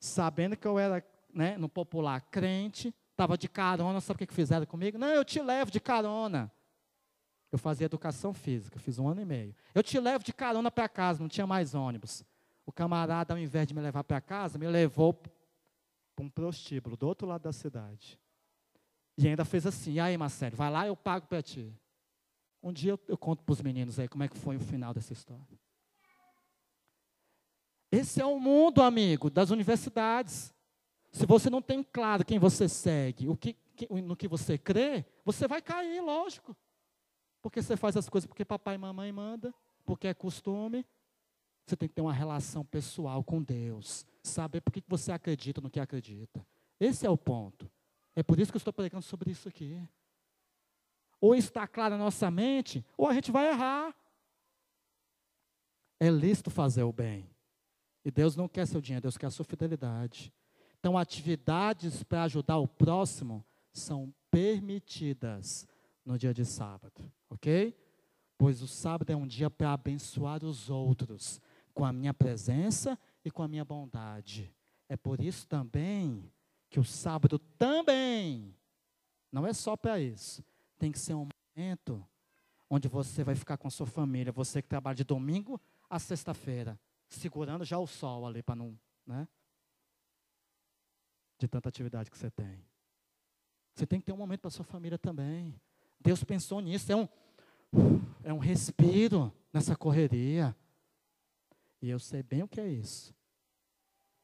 Sabendo 0.00 0.56
que 0.56 0.66
eu 0.66 0.78
era, 0.78 1.04
né, 1.34 1.58
no 1.58 1.68
popular, 1.68 2.22
crente, 2.30 2.94
estava 3.10 3.36
de 3.36 3.46
carona, 3.46 4.00
sabe 4.00 4.24
o 4.24 4.26
que 4.26 4.32
fizeram 4.32 4.64
comigo? 4.64 4.96
Não, 4.96 5.08
eu 5.08 5.22
te 5.22 5.42
levo 5.42 5.70
de 5.70 5.78
carona. 5.80 6.50
Eu 7.52 7.58
fazia 7.58 7.84
educação 7.84 8.32
física, 8.32 8.78
fiz 8.78 8.98
um 8.98 9.06
ano 9.06 9.20
e 9.20 9.26
meio. 9.26 9.54
Eu 9.74 9.82
te 9.82 10.00
levo 10.00 10.24
de 10.24 10.32
carona 10.32 10.70
para 10.70 10.88
casa, 10.88 11.20
não 11.20 11.28
tinha 11.28 11.46
mais 11.46 11.74
ônibus. 11.74 12.24
O 12.64 12.72
camarada, 12.72 13.34
ao 13.34 13.38
invés 13.38 13.66
de 13.66 13.74
me 13.74 13.82
levar 13.82 14.02
para 14.02 14.18
casa, 14.18 14.58
me 14.58 14.66
levou 14.66 15.12
para 15.12 16.24
um 16.24 16.30
prostíbulo 16.30 16.96
do 16.96 17.06
outro 17.06 17.28
lado 17.28 17.42
da 17.42 17.52
cidade. 17.52 18.18
E 19.18 19.28
ainda 19.28 19.44
fez 19.44 19.66
assim: 19.66 20.00
aí, 20.00 20.16
Marcelo, 20.16 20.56
vai 20.56 20.70
lá, 20.70 20.86
eu 20.86 20.96
pago 20.96 21.26
para 21.26 21.42
ti. 21.42 21.70
Um 22.62 22.72
dia 22.72 22.92
eu, 22.92 23.00
eu 23.08 23.18
conto 23.18 23.42
para 23.42 23.52
os 23.52 23.60
meninos 23.60 23.98
aí 23.98 24.08
como 24.08 24.22
é 24.22 24.28
que 24.28 24.36
foi 24.36 24.56
o 24.56 24.60
final 24.60 24.94
dessa 24.94 25.12
história. 25.12 25.58
Esse 27.90 28.20
é 28.22 28.24
o 28.24 28.38
mundo, 28.38 28.80
amigo, 28.80 29.28
das 29.28 29.50
universidades. 29.50 30.54
Se 31.10 31.26
você 31.26 31.50
não 31.50 31.60
tem 31.60 31.82
claro 31.82 32.24
quem 32.24 32.38
você 32.38 32.68
segue, 32.68 33.28
o 33.28 33.36
que, 33.36 33.54
no 33.90 34.16
que 34.16 34.26
você 34.26 34.56
crê, 34.56 35.04
você 35.24 35.46
vai 35.46 35.60
cair, 35.60 36.00
lógico. 36.00 36.56
Porque 37.42 37.60
você 37.60 37.76
faz 37.76 37.96
as 37.96 38.08
coisas 38.08 38.26
porque 38.26 38.44
papai 38.44 38.76
e 38.76 38.78
mamãe 38.78 39.12
manda, 39.12 39.52
porque 39.84 40.06
é 40.06 40.14
costume. 40.14 40.86
Você 41.66 41.76
tem 41.76 41.88
que 41.88 41.94
ter 41.94 42.00
uma 42.00 42.12
relação 42.12 42.64
pessoal 42.64 43.22
com 43.22 43.42
Deus. 43.42 44.06
Saber 44.22 44.60
por 44.60 44.72
que 44.72 44.82
você 44.88 45.12
acredita 45.12 45.60
no 45.60 45.68
que 45.68 45.80
acredita. 45.80 46.46
Esse 46.80 47.04
é 47.04 47.10
o 47.10 47.18
ponto. 47.18 47.70
É 48.14 48.22
por 48.22 48.38
isso 48.40 48.50
que 48.50 48.56
eu 48.56 48.60
estou 48.60 48.72
pregando 48.72 49.02
sobre 49.02 49.30
isso 49.30 49.48
aqui. 49.48 49.78
Ou 51.22 51.36
está 51.36 51.68
claro 51.68 51.96
na 51.96 52.02
nossa 52.02 52.28
mente, 52.32 52.84
ou 52.96 53.06
a 53.06 53.14
gente 53.14 53.30
vai 53.30 53.48
errar. 53.48 53.94
É 56.00 56.10
lícito 56.10 56.50
fazer 56.50 56.82
o 56.82 56.92
bem. 56.92 57.30
E 58.04 58.10
Deus 58.10 58.34
não 58.34 58.48
quer 58.48 58.66
seu 58.66 58.80
dinheiro, 58.80 59.02
Deus 59.02 59.16
quer 59.16 59.26
a 59.26 59.30
sua 59.30 59.44
fidelidade. 59.44 60.34
Então, 60.80 60.98
atividades 60.98 62.02
para 62.02 62.24
ajudar 62.24 62.58
o 62.58 62.66
próximo 62.66 63.46
são 63.72 64.12
permitidas 64.32 65.64
no 66.04 66.18
dia 66.18 66.34
de 66.34 66.44
sábado, 66.44 67.08
ok? 67.30 67.72
Pois 68.36 68.60
o 68.60 68.66
sábado 68.66 69.12
é 69.12 69.14
um 69.14 69.24
dia 69.24 69.48
para 69.48 69.72
abençoar 69.72 70.44
os 70.44 70.68
outros 70.68 71.40
com 71.72 71.84
a 71.84 71.92
minha 71.92 72.12
presença 72.12 72.98
e 73.24 73.30
com 73.30 73.44
a 73.44 73.48
minha 73.48 73.64
bondade. 73.64 74.52
É 74.88 74.96
por 74.96 75.20
isso 75.20 75.46
também 75.46 76.28
que 76.68 76.80
o 76.80 76.84
sábado 76.84 77.38
também 77.38 78.52
não 79.30 79.46
é 79.46 79.52
só 79.52 79.76
para 79.76 80.00
isso. 80.00 80.44
Tem 80.82 80.90
que 80.90 80.98
ser 80.98 81.14
um 81.14 81.28
momento 81.56 82.04
onde 82.68 82.88
você 82.88 83.22
vai 83.22 83.36
ficar 83.36 83.56
com 83.56 83.68
a 83.68 83.70
sua 83.70 83.86
família, 83.86 84.32
você 84.32 84.60
que 84.60 84.66
trabalha 84.66 84.96
de 84.96 85.04
domingo 85.04 85.60
a 85.88 85.96
sexta-feira, 86.00 86.76
segurando 87.08 87.64
já 87.64 87.78
o 87.78 87.86
sol 87.86 88.26
ali 88.26 88.42
para 88.42 88.56
não, 88.56 88.76
né? 89.06 89.28
De 91.38 91.46
tanta 91.46 91.68
atividade 91.68 92.10
que 92.10 92.18
você 92.18 92.32
tem. 92.32 92.66
Você 93.76 93.86
tem 93.86 94.00
que 94.00 94.06
ter 94.06 94.12
um 94.12 94.16
momento 94.16 94.40
para 94.40 94.50
sua 94.50 94.64
família 94.64 94.98
também. 94.98 95.54
Deus 96.00 96.24
pensou 96.24 96.60
nisso, 96.60 96.90
é 96.90 96.96
um 96.96 97.08
é 98.24 98.32
um 98.32 98.38
respiro 98.38 99.32
nessa 99.52 99.76
correria. 99.76 100.52
E 101.80 101.90
eu 101.90 102.00
sei 102.00 102.24
bem 102.24 102.42
o 102.42 102.48
que 102.48 102.60
é 102.60 102.66
isso. 102.66 103.14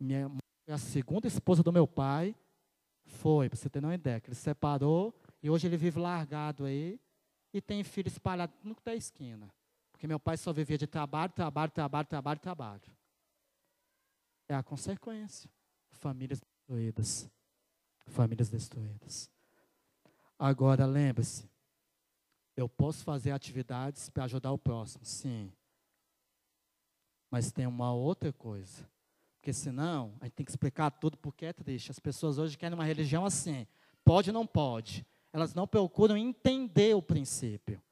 Minha 0.01 0.29
a 0.67 0.77
segunda 0.77 1.29
esposa 1.29 1.63
do 1.63 1.73
meu 1.73 1.87
pai 1.87 2.35
foi, 3.07 3.49
para 3.49 3.57
você 3.57 3.71
ter 3.71 3.79
uma 3.79 3.95
ideia, 3.95 4.21
que 4.21 4.29
ele 4.29 4.35
separou 4.35 5.15
e 5.43 5.51
hoje 5.51 5.67
ele 5.67 5.77
vive 5.77 5.99
largado 5.99 6.65
aí 6.65 7.01
e 7.53 7.61
tem 7.61 7.83
filho 7.85 8.09
espalhado 8.09 8.53
no 8.63 8.77
da 8.85 8.95
esquina. 8.95 9.53
Porque 9.91 10.07
meu 10.07 10.21
pai 10.21 10.37
só 10.37 10.53
vivia 10.53 10.79
de 10.79 10.87
trabalho, 10.87 11.33
trabalho, 11.33 11.71
trabalho, 11.71 12.07
trabalho, 12.07 12.41
trabalho. 12.41 12.83
É 14.49 14.55
a 14.55 14.63
consequência. 14.63 15.51
Famílias 15.91 16.41
destruídas. 16.41 17.31
Famílias 18.07 18.49
destruídas. 18.49 19.31
Agora 20.39 20.87
lembre-se, 20.87 21.51
eu 22.57 22.69
posso 22.69 23.03
fazer 23.05 23.33
atividades 23.33 24.09
para 24.09 24.25
ajudar 24.25 24.53
o 24.53 24.59
próximo, 24.59 25.05
sim. 25.05 25.53
Mas 27.31 27.51
tem 27.53 27.67
uma 27.67 27.93
outra 27.93 28.33
coisa. 28.33 28.89
Porque 29.35 29.53
senão, 29.53 30.15
a 30.21 30.25
gente 30.25 30.35
tem 30.35 30.47
que 30.47 30.53
explicar 30.53 30.91
tudo 30.91 31.17
porque 31.17 31.47
é 31.47 31.53
triste. 31.53 31.91
As 31.91 31.99
pessoas 31.99 32.39
hoje 32.39 32.57
querem 32.57 32.75
uma 32.75 32.85
religião 32.85 33.25
assim. 33.25 33.67
Pode 34.05 34.31
ou 34.31 34.35
não 34.35 34.47
pode. 34.47 35.07
Elas 35.33 35.55
não 35.55 35.67
procuram 35.67 36.17
entender 36.17 36.95
o 36.95 37.03
princípio. 37.03 37.83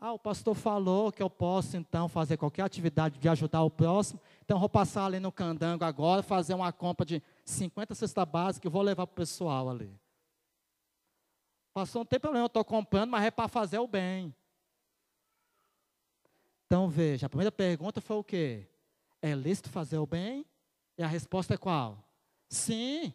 Ah, 0.00 0.12
o 0.12 0.18
pastor 0.18 0.54
falou 0.54 1.10
que 1.10 1.20
eu 1.20 1.28
posso 1.28 1.76
então 1.76 2.08
fazer 2.08 2.36
qualquer 2.36 2.62
atividade 2.62 3.18
de 3.18 3.28
ajudar 3.28 3.64
o 3.64 3.70
próximo. 3.70 4.20
Então 4.44 4.60
vou 4.60 4.68
passar 4.68 5.06
ali 5.06 5.18
no 5.18 5.32
candango 5.32 5.84
agora, 5.84 6.22
fazer 6.22 6.54
uma 6.54 6.72
compra 6.72 7.04
de 7.04 7.20
50 7.44 7.96
cesta 7.96 8.24
básica 8.24 8.68
e 8.68 8.70
vou 8.70 8.80
levar 8.80 9.08
para 9.08 9.12
o 9.12 9.16
pessoal 9.16 9.68
ali. 9.68 9.92
Pastor, 11.74 12.00
não 12.00 12.06
tem 12.06 12.20
problema, 12.20 12.44
eu 12.44 12.46
estou 12.46 12.64
comprando, 12.64 13.10
mas 13.10 13.24
é 13.24 13.30
para 13.30 13.48
fazer 13.48 13.78
o 13.78 13.88
bem. 13.88 14.32
Então 16.66 16.88
veja, 16.88 17.26
a 17.26 17.28
primeira 17.28 17.50
pergunta 17.50 18.00
foi 18.00 18.16
o 18.16 18.24
quê? 18.24 18.68
É 19.20 19.34
lícito 19.34 19.68
fazer 19.68 19.98
o 19.98 20.06
bem? 20.06 20.46
E 20.96 21.02
a 21.02 21.08
resposta 21.08 21.54
é 21.54 21.56
qual? 21.56 22.08
Sim, 22.48 23.12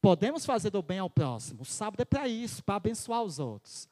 podemos 0.00 0.44
fazer 0.44 0.70
do 0.70 0.82
bem 0.82 0.98
ao 0.98 1.10
próximo. 1.10 1.62
O 1.62 1.64
sábado 1.64 2.00
é 2.00 2.04
para 2.04 2.28
isso, 2.28 2.62
para 2.62 2.76
abençoar 2.76 3.22
os 3.22 3.38
outros. 3.38 3.88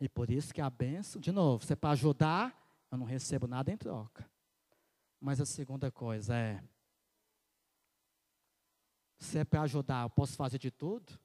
E 0.00 0.08
por 0.08 0.30
isso 0.30 0.52
que 0.52 0.60
a 0.60 0.68
benção, 0.68 1.20
de 1.20 1.32
novo, 1.32 1.64
se 1.64 1.72
é 1.72 1.76
para 1.76 1.90
ajudar, 1.90 2.54
eu 2.90 2.98
não 2.98 3.06
recebo 3.06 3.46
nada 3.46 3.70
em 3.70 3.76
troca. 3.76 4.28
Mas 5.20 5.40
a 5.40 5.46
segunda 5.46 5.90
coisa 5.90 6.36
é: 6.36 6.62
se 9.18 9.38
é 9.38 9.44
para 9.44 9.62
ajudar, 9.62 10.04
eu 10.04 10.10
posso 10.10 10.34
fazer 10.34 10.58
de 10.58 10.70
tudo? 10.70 11.18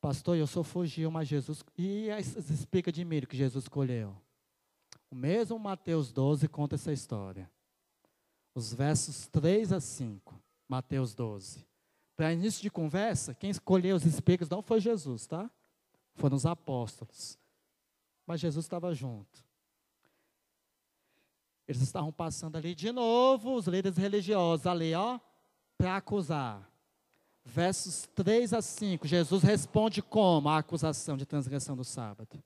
Pastor, 0.00 0.36
eu 0.36 0.46
sou 0.46 0.62
fugiu, 0.62 1.10
mas 1.10 1.28
Jesus. 1.28 1.64
E 1.76 2.08
espigas 2.50 2.94
de 2.94 3.04
milho 3.04 3.26
que 3.26 3.36
Jesus 3.36 3.64
escolheu? 3.64 4.16
O 5.10 5.14
mesmo 5.14 5.58
Mateus 5.58 6.12
12 6.12 6.48
conta 6.48 6.74
essa 6.74 6.92
história. 6.92 7.50
Os 8.54 8.72
versos 8.72 9.26
3 9.26 9.72
a 9.72 9.80
5, 9.80 10.40
Mateus 10.68 11.14
12. 11.14 11.66
Para 12.16 12.32
início 12.32 12.62
de 12.62 12.70
conversa, 12.70 13.34
quem 13.34 13.50
escolheu 13.50 13.96
os 13.96 14.04
espigas 14.06 14.48
não 14.48 14.62
foi 14.62 14.80
Jesus, 14.80 15.26
tá? 15.26 15.50
Foram 16.14 16.36
os 16.36 16.46
apóstolos. 16.46 17.38
Mas 18.26 18.40
Jesus 18.40 18.64
estava 18.64 18.94
junto. 18.94 19.44
Eles 21.68 21.82
estavam 21.82 22.12
passando 22.12 22.56
ali 22.56 22.74
de 22.74 22.90
novo, 22.92 23.54
os 23.54 23.66
líderes 23.66 23.98
religiosos 23.98 24.66
ali, 24.66 24.94
ó, 24.94 25.18
para 25.76 25.96
acusar 25.96 26.66
versos 27.46 28.08
3 28.14 28.52
a 28.52 28.60
5, 28.60 29.06
Jesus 29.06 29.42
responde 29.42 30.02
como 30.02 30.48
a 30.48 30.58
acusação 30.58 31.16
de 31.16 31.24
transgressão 31.24 31.76
do 31.76 31.84
sábado. 31.84 32.42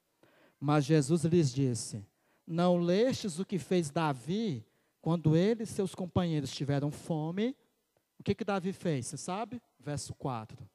Mas 0.61 0.85
Jesus 0.85 1.25
lhes 1.25 1.53
disse: 1.53 2.05
Não 2.47 2.79
lestes 2.79 3.39
o 3.39 3.45
que 3.45 3.59
fez 3.59 3.91
Davi 3.91 4.65
quando 5.01 5.35
ele 5.35 5.63
e 5.63 5.67
seus 5.67 5.95
companheiros 5.95 6.53
tiveram 6.53 6.91
fome? 6.91 7.57
O 8.21 8.23
que 8.23 8.35
que 8.35 8.45
Davi 8.45 8.71
fez? 8.75 9.07
Você 9.07 9.17
sabe? 9.17 9.63
Verso 9.79 10.15
4. 10.15 10.69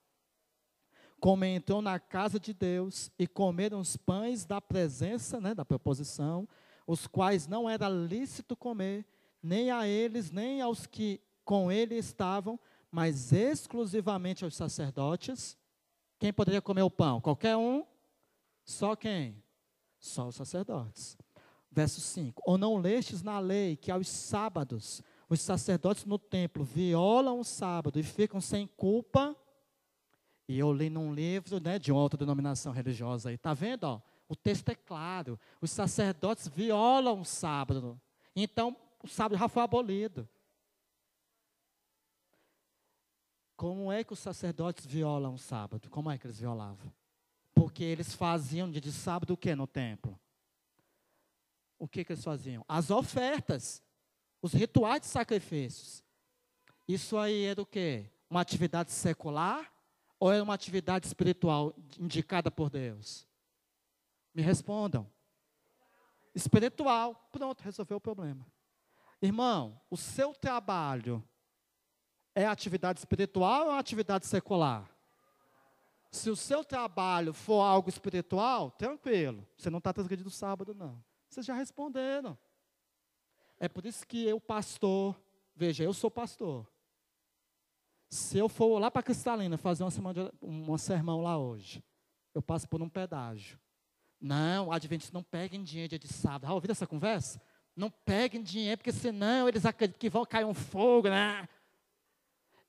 Como 1.20 1.46
entrou 1.46 1.80
na 1.80 2.00
casa 2.00 2.40
de 2.40 2.56
Deus 2.56 3.12
e 3.20 3.28
comeram 3.28 3.80
os 3.80 3.96
pães 3.96 4.46
da 4.46 4.60
presença, 4.60 5.40
né, 5.40 5.54
da 5.54 5.64
proposição, 5.64 6.50
os 6.88 7.06
quais 7.06 7.48
não 7.48 7.70
era 7.70 7.88
lícito 7.88 8.58
comer, 8.58 9.06
nem 9.44 9.70
a 9.70 9.88
eles, 9.88 10.32
nem 10.32 10.60
aos 10.60 10.88
que 10.88 11.22
com 11.44 11.72
ele 11.72 11.96
estavam, 11.96 12.60
mas 12.90 13.32
exclusivamente 13.32 14.44
aos 14.44 14.56
sacerdotes. 14.56 15.56
Quem 16.18 16.34
poderia 16.34 16.64
comer 16.64 16.82
o 16.82 16.90
pão? 16.90 17.22
Qualquer 17.22 17.56
um? 17.56 17.86
Só 18.64 18.96
quem? 18.96 19.44
Só 20.00 20.30
os 20.30 20.36
sacerdotes. 20.36 21.16
Verso 21.70 22.02
5: 22.02 22.42
Ou 22.44 22.58
não 22.58 22.78
lestes 22.78 23.22
na 23.22 23.38
lei 23.38 23.76
que 23.76 23.92
aos 23.92 24.08
sábados 24.08 25.04
os 25.30 25.42
sacerdotes 25.42 26.06
no 26.06 26.20
templo 26.20 26.64
violam 26.64 27.40
o 27.40 27.44
sábado 27.44 28.00
e 28.00 28.04
ficam 28.04 28.40
sem 28.40 28.68
culpa? 28.68 29.36
E 30.48 30.60
eu 30.60 30.72
li 30.72 30.90
num 30.90 31.14
livro 31.14 31.60
né, 31.60 31.80
de 31.80 31.92
outra 31.92 32.18
denominação 32.18 32.72
religiosa 32.72 33.30
aí, 33.30 33.36
está 33.36 33.54
vendo? 33.54 33.86
Ó? 33.86 34.02
O 34.28 34.36
texto 34.36 34.70
é 34.70 34.76
claro. 34.76 35.40
Os 35.62 35.72
sacerdotes 35.72 36.48
violam 36.48 37.22
o 37.22 37.26
sábado. 37.26 38.00
Então, 38.36 38.76
o 39.04 39.08
sábado 39.08 39.38
já 39.38 39.48
foi 39.48 39.64
abolido. 39.64 40.28
Como 43.56 43.92
é 43.92 44.04
que 44.04 44.14
os 44.14 44.20
sacerdotes 44.20 44.86
violam 44.86 45.36
o 45.36 45.38
sábado? 45.38 45.90
Como 45.90 46.12
é 46.12 46.18
que 46.18 46.28
eles 46.28 46.40
violavam? 46.40 46.92
Porque 47.54 47.84
eles 47.84 48.14
faziam 48.14 48.70
de 48.70 48.92
sábado 48.92 49.34
o 49.34 49.38
que 49.38 49.56
no 49.56 49.66
templo? 49.66 50.20
O 51.80 51.88
que, 51.88 52.04
que 52.04 52.12
eles 52.12 52.24
faziam? 52.24 52.66
As 52.68 52.90
ofertas, 52.90 53.82
os 54.46 54.54
rituais 54.54 55.02
de 55.02 55.08
sacrifícios. 55.08 56.04
Isso 56.88 57.18
aí 57.18 57.46
era 57.46 57.60
o 57.60 57.66
quê? 57.66 58.12
Uma 58.30 58.42
atividade 58.42 58.92
secular 58.92 59.74
ou 60.20 60.32
era 60.32 60.44
uma 60.44 60.54
atividade 60.54 61.08
espiritual 61.08 61.76
indicada 62.00 62.52
por 62.52 62.70
Deus? 62.70 63.28
Me 64.34 64.44
respondam. 64.44 65.10
Espiritual. 66.36 67.28
Pronto, 67.32 67.62
resolveu 67.62 67.98
o 67.98 68.02
problema. 68.02 68.46
Irmão, 69.20 69.82
o 69.90 69.98
seu 69.98 70.32
trabalho 70.36 71.28
é 72.36 72.46
atividade 72.46 73.00
espiritual 73.00 73.68
ou 73.68 73.74
é 73.74 73.80
atividade 73.80 74.28
secular? 74.28 74.88
Se 76.12 76.30
o 76.30 76.36
seu 76.36 76.64
trabalho 76.64 77.34
for 77.34 77.62
algo 77.62 77.90
espiritual, 77.90 78.70
tranquilo. 78.70 79.46
Você 79.58 79.72
não 79.72 79.80
está 79.80 79.92
transgredindo 79.92 80.30
o 80.30 80.32
sábado, 80.32 80.76
não. 80.76 81.04
Vocês 81.28 81.46
já 81.48 81.56
responderam. 81.56 82.38
É 83.60 83.68
por 83.68 83.86
isso 83.86 84.06
que 84.06 84.26
eu, 84.26 84.40
pastor, 84.40 85.20
veja, 85.56 85.84
eu 85.84 85.94
sou 85.94 86.12
pastor. 86.12 86.68
Se 88.10 88.38
eu 88.38 88.48
for 88.48 88.80
lá 88.80 88.92
para 88.92 89.04
Cristalina 89.04 89.58
fazer 89.58 89.84
uma, 89.84 89.92
semana 89.92 90.32
de, 90.32 90.80
sermão 90.80 91.22
lá 91.22 91.38
hoje, 91.38 91.84
eu 92.34 92.42
passo 92.42 92.68
por 92.68 92.82
um 92.82 92.90
pedágio. 92.90 93.60
Não, 94.20 94.72
adventistas 94.72 95.14
não 95.14 95.24
peguem 95.24 95.64
dinheiro 95.64 95.90
dia 95.90 96.00
de 96.00 96.08
sábado. 96.08 96.48
Já 96.48 96.54
ouviram 96.54 96.72
essa 96.72 96.88
conversa? 96.88 97.42
Não 97.76 97.90
peguem 97.90 98.42
dinheiro, 98.42 98.78
porque 98.78 98.92
senão 98.92 99.48
eles 99.48 99.66
acreditam 99.66 100.00
que 100.00 100.10
vão 100.10 100.26
cair 100.26 100.46
um 100.46 100.54
fogo, 100.54 101.10
né? 101.10 101.48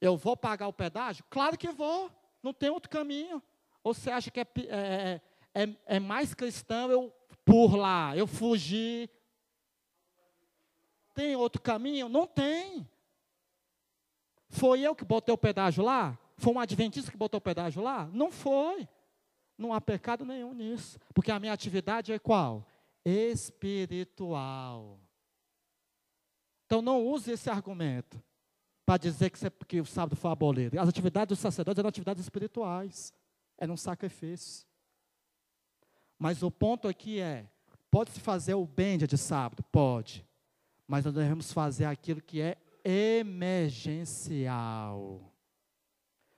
Eu 0.00 0.16
vou 0.16 0.36
pagar 0.36 0.68
o 0.68 0.72
pedágio? 0.72 1.24
Claro 1.30 1.56
que 1.56 1.70
vou. 1.70 2.10
Não 2.42 2.52
tem 2.52 2.70
outro 2.70 2.90
caminho. 2.90 3.42
Ou 3.82 3.94
você 3.94 4.10
acha 4.10 4.30
que 4.30 4.40
é, 4.40 4.46
é, 4.68 5.20
é, 5.54 5.76
é 5.86 6.00
mais 6.00 6.34
cristão 6.34 6.90
eu 6.90 7.12
por 7.44 7.76
lá, 7.76 8.16
eu 8.16 8.26
fugir? 8.26 9.08
Tem 11.16 11.34
outro 11.34 11.62
caminho? 11.62 12.10
Não 12.10 12.26
tem. 12.26 12.86
Foi 14.50 14.82
eu 14.82 14.94
que 14.94 15.02
botei 15.02 15.34
o 15.34 15.38
pedágio 15.38 15.82
lá? 15.82 16.16
Foi 16.36 16.52
um 16.52 16.60
adventista 16.60 17.10
que 17.10 17.16
botou 17.16 17.38
o 17.38 17.40
pedágio 17.40 17.82
lá? 17.82 18.06
Não 18.12 18.30
foi. 18.30 18.86
Não 19.56 19.72
há 19.72 19.80
pecado 19.80 20.26
nenhum 20.26 20.52
nisso. 20.52 20.98
Porque 21.14 21.32
a 21.32 21.40
minha 21.40 21.54
atividade 21.54 22.12
é 22.12 22.18
qual? 22.18 22.66
Espiritual. 23.02 25.00
Então 26.66 26.82
não 26.82 27.02
use 27.02 27.32
esse 27.32 27.48
argumento 27.48 28.22
para 28.84 28.98
dizer 28.98 29.30
que, 29.30 29.38
você, 29.38 29.50
que, 29.66 29.80
o 29.80 29.86
sábado 29.86 30.16
foi 30.16 30.30
abolido. 30.30 30.78
As 30.78 30.88
atividades 30.88 31.30
dos 31.30 31.38
sacerdotes 31.38 31.78
eram 31.78 31.88
atividades 31.88 32.22
espirituais, 32.22 33.10
eram 33.56 33.74
sacrifícios. 33.74 34.66
Mas 36.18 36.42
o 36.42 36.50
ponto 36.50 36.86
aqui 36.86 37.20
é: 37.20 37.48
pode-se 37.90 38.20
fazer 38.20 38.52
o 38.52 38.66
bem 38.66 38.98
dia 38.98 39.06
de 39.06 39.16
sábado? 39.16 39.62
Pode. 39.72 40.25
Mas 40.86 41.04
nós 41.04 41.14
devemos 41.14 41.52
fazer 41.52 41.84
aquilo 41.84 42.22
que 42.22 42.40
é 42.40 42.56
emergencial. 42.84 45.32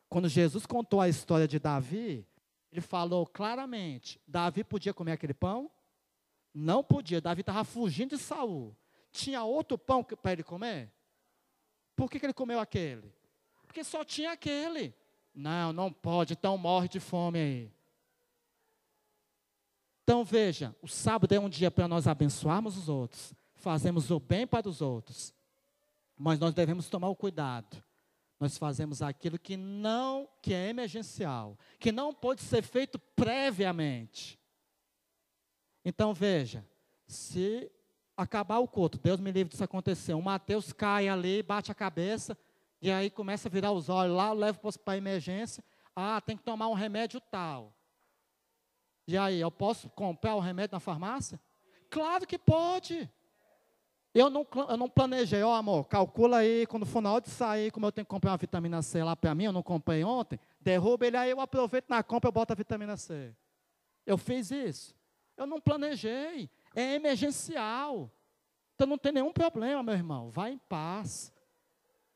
Quando 0.09 0.29
Jesus 0.29 0.65
contou 0.65 1.01
a 1.01 1.09
história 1.09 1.47
de 1.47 1.59
Davi, 1.59 2.27
ele 2.73 2.81
falou 2.81 3.27
claramente: 3.27 4.19
Davi 4.27 4.65
podia 4.65 4.95
comer 4.95 5.13
aquele 5.13 5.35
pão? 5.35 5.71
Não 6.55 6.83
podia. 6.83 7.21
Davi 7.21 7.43
estava 7.43 7.63
fugindo 7.65 8.17
de 8.17 8.23
Saul. 8.23 8.75
Tinha 9.13 9.45
outro 9.45 9.77
pão 9.77 10.03
para 10.03 10.33
ele 10.33 10.43
comer? 10.43 10.91
Por 11.95 12.11
que, 12.11 12.19
que 12.19 12.27
ele 12.27 12.33
comeu 12.33 12.61
aquele? 12.61 13.13
Porque 13.67 13.85
só 13.85 14.05
tinha 14.05 14.33
aquele. 14.33 14.95
Não, 15.35 15.73
não 15.73 15.93
pode, 15.93 16.33
então 16.33 16.57
morre 16.57 16.89
de 16.89 16.99
fome 16.99 17.39
aí. 17.39 17.73
Então 20.03 20.25
veja, 20.25 20.75
o 20.81 20.89
sábado 20.89 21.35
é 21.35 21.39
um 21.39 21.49
dia 21.49 21.71
para 21.71 21.87
nós 21.87 22.07
abençoarmos 22.07 22.79
os 22.79 22.89
outros, 22.89 23.35
fazemos 23.59 24.11
o 24.11 24.19
bem 24.19 24.47
para 24.47 24.69
os 24.69 24.81
outros, 24.81 25.35
mas 26.17 26.39
nós 26.39 26.55
devemos 26.55 26.89
tomar 26.89 27.09
o 27.09 27.17
cuidado. 27.17 27.83
Nós 28.41 28.57
fazemos 28.57 29.03
aquilo 29.03 29.39
que 29.39 29.57
não, 29.57 30.29
que 30.41 30.55
é 30.55 30.69
emergencial, 30.69 31.59
que 31.79 31.91
não 31.91 32.15
pode 32.15 32.41
ser 32.41 32.63
feito 32.63 32.99
previamente. 33.17 34.39
Então 35.85 36.15
veja, 36.15 36.65
se 37.07 37.71
acabar 38.17 38.59
o 38.59 38.69
culto, 38.69 38.99
Deus 38.99 39.19
me 39.21 39.33
livre 39.33 39.51
disso 39.51 39.65
acontecer. 39.65 40.15
O 40.15 40.23
Mateus 40.23 40.73
cai 40.73 41.09
ali, 41.09 41.43
bate 41.43 41.73
a 41.73 41.75
cabeça, 41.75 42.39
e 42.81 42.91
aí 42.91 43.11
começa 43.11 43.49
a 43.49 43.51
virar 43.51 43.73
os 43.73 43.89
olhos 43.89 44.17
lá, 44.17 44.33
leva 44.33 44.59
para 44.85 44.95
a 44.95 44.97
emergência. 44.97 45.65
Ah, 45.95 46.21
tem 46.21 46.37
que 46.37 46.45
tomar 46.45 46.69
um 46.69 46.75
remédio 46.75 47.21
tal. 47.21 47.75
E 49.07 49.17
aí, 49.17 49.41
eu 49.41 49.51
posso 49.51 49.89
comprar 49.89 50.35
o 50.35 50.41
remédio 50.41 50.75
na 50.75 50.81
farmácia? 50.81 51.41
Claro 51.89 52.27
que 52.27 52.39
pode. 52.39 53.11
Eu 54.15 54.31
não, 54.31 54.47
eu 54.69 54.77
não 54.77 54.89
planejei, 54.89 55.43
ó 55.43 55.51
oh, 55.51 55.55
amor, 55.55 55.87
calcula 55.87 56.39
aí, 56.39 56.67
quando 56.67 56.87
for 56.87 57.01
na 57.01 57.13
hora 57.13 57.21
de 57.21 57.31
sair, 57.31 57.71
como 57.71 57.87
eu 57.87 57.93
tenho 57.93 58.05
que 58.05 58.11
comprar 58.11 58.33
uma 58.33 58.39
vitamina 58.39 58.81
C 58.81 59.05
lá 59.05 59.15
para 59.15 59.35
mim, 59.35 59.45
eu 59.45 59.53
não 59.53 59.63
comprei 59.63 60.03
ontem, 60.03 60.41
derruba 60.61 61.07
ele 61.07 61.17
aí, 61.17 61.31
eu 61.31 61.41
aproveito 61.41 61.89
na 61.89 62.03
compra, 62.03 62.29
eu 62.29 62.33
boto 62.33 62.53
a 62.53 62.57
vitamina 62.57 62.97
C. 62.97 63.35
Eu 64.07 64.17
fiz 64.17 64.51
isso. 64.51 64.95
Eu 65.37 65.47
não 65.47 65.61
planejei 65.61 66.51
é 66.75 66.95
emergencial. 66.95 68.11
Então 68.75 68.87
não 68.87 68.99
tem 68.99 69.13
nenhum 69.13 69.33
problema, 69.33 69.83
meu 69.83 69.95
irmão. 69.95 70.31
Vá 70.31 70.51
em 70.51 70.59
paz. 70.59 71.33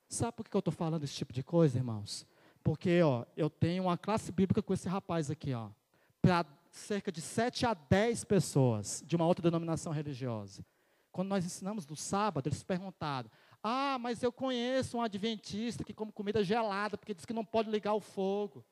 Sabe 0.09 0.33
por 0.33 0.49
que 0.49 0.57
eu 0.57 0.61
estou 0.61 0.73
falando 0.73 1.05
esse 1.05 1.15
tipo 1.15 1.33
de 1.33 1.43
coisa, 1.43 1.79
irmãos? 1.79 2.27
Porque 2.63 3.03
ó, 3.03 3.25
eu 3.37 3.51
tenho 3.51 3.85
uma 3.85 3.99
classe 3.99 4.31
bíblica 4.31 4.63
com 4.63 4.73
esse 4.73 4.89
rapaz 4.89 5.31
aqui, 5.31 5.53
ó, 5.53 5.71
para 6.21 6.47
cerca 6.71 7.11
de 7.11 7.21
7 7.21 7.67
a 7.67 7.75
10 7.75 8.25
pessoas 8.25 9.03
de 9.07 9.17
uma 9.17 9.27
outra 9.27 9.43
denominação 9.43 9.93
religiosa. 9.93 10.65
Quando 11.13 11.29
nós 11.29 11.45
ensinamos 11.45 11.85
do 11.85 11.95
sábado, 11.95 12.49
eles 12.49 12.63
perguntaram: 12.63 13.31
Ah, 13.63 13.99
mas 14.01 14.23
eu 14.23 14.33
conheço 14.33 14.97
um 14.97 15.03
adventista 15.03 15.85
que 15.85 15.93
come 15.93 16.11
comida 16.11 16.43
gelada, 16.43 16.97
porque 16.97 17.15
diz 17.15 17.27
que 17.27 17.35
não 17.35 17.45
pode 17.45 17.71
ligar 17.71 17.95
o 17.95 18.01
fogo. 18.01 18.65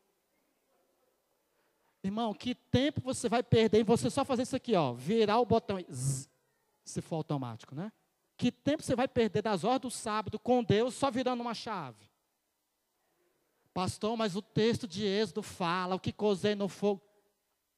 Irmão, 2.03 2.33
que 2.33 2.55
tempo 2.55 3.03
você 3.03 3.29
vai 3.29 3.43
perder 3.43 3.81
em 3.81 3.85
você 3.85 4.09
só 4.09 4.25
fazer 4.25 4.43
isso 4.43 4.57
aqui, 4.57 4.75
ó, 4.75 4.95
virar 4.95 5.39
o 5.39 5.45
botão 5.45 5.79
zzz, 5.93 6.31
se 6.83 7.03
for 7.03 7.17
automático, 7.17 7.75
né? 7.75 7.93
Que 8.39 8.51
tempo 8.51 8.83
você 8.83 8.97
vai 8.97 9.07
perder 9.07 9.43
das 9.43 9.65
horas 9.65 9.83
do 9.83 9.91
sábado 9.91 10.39
com 10.39 10.65
Deus 10.65 10.95
só 10.95 11.11
virando 11.11 11.43
uma 11.43 11.53
chave? 11.53 12.11
Pastor, 13.75 14.17
mas 14.17 14.35
o 14.35 14.41
texto 14.41 14.89
de 14.89 15.05
Êxodo 15.05 15.43
fala, 15.43 15.95
o 15.95 16.01
que 16.01 16.11
cozei 16.11 16.55
no 16.55 16.67
fogo. 16.67 17.03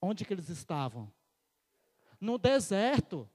Onde 0.00 0.24
que 0.24 0.32
eles 0.32 0.48
estavam? 0.48 1.12
No 2.20 2.38
deserto. 2.38 3.28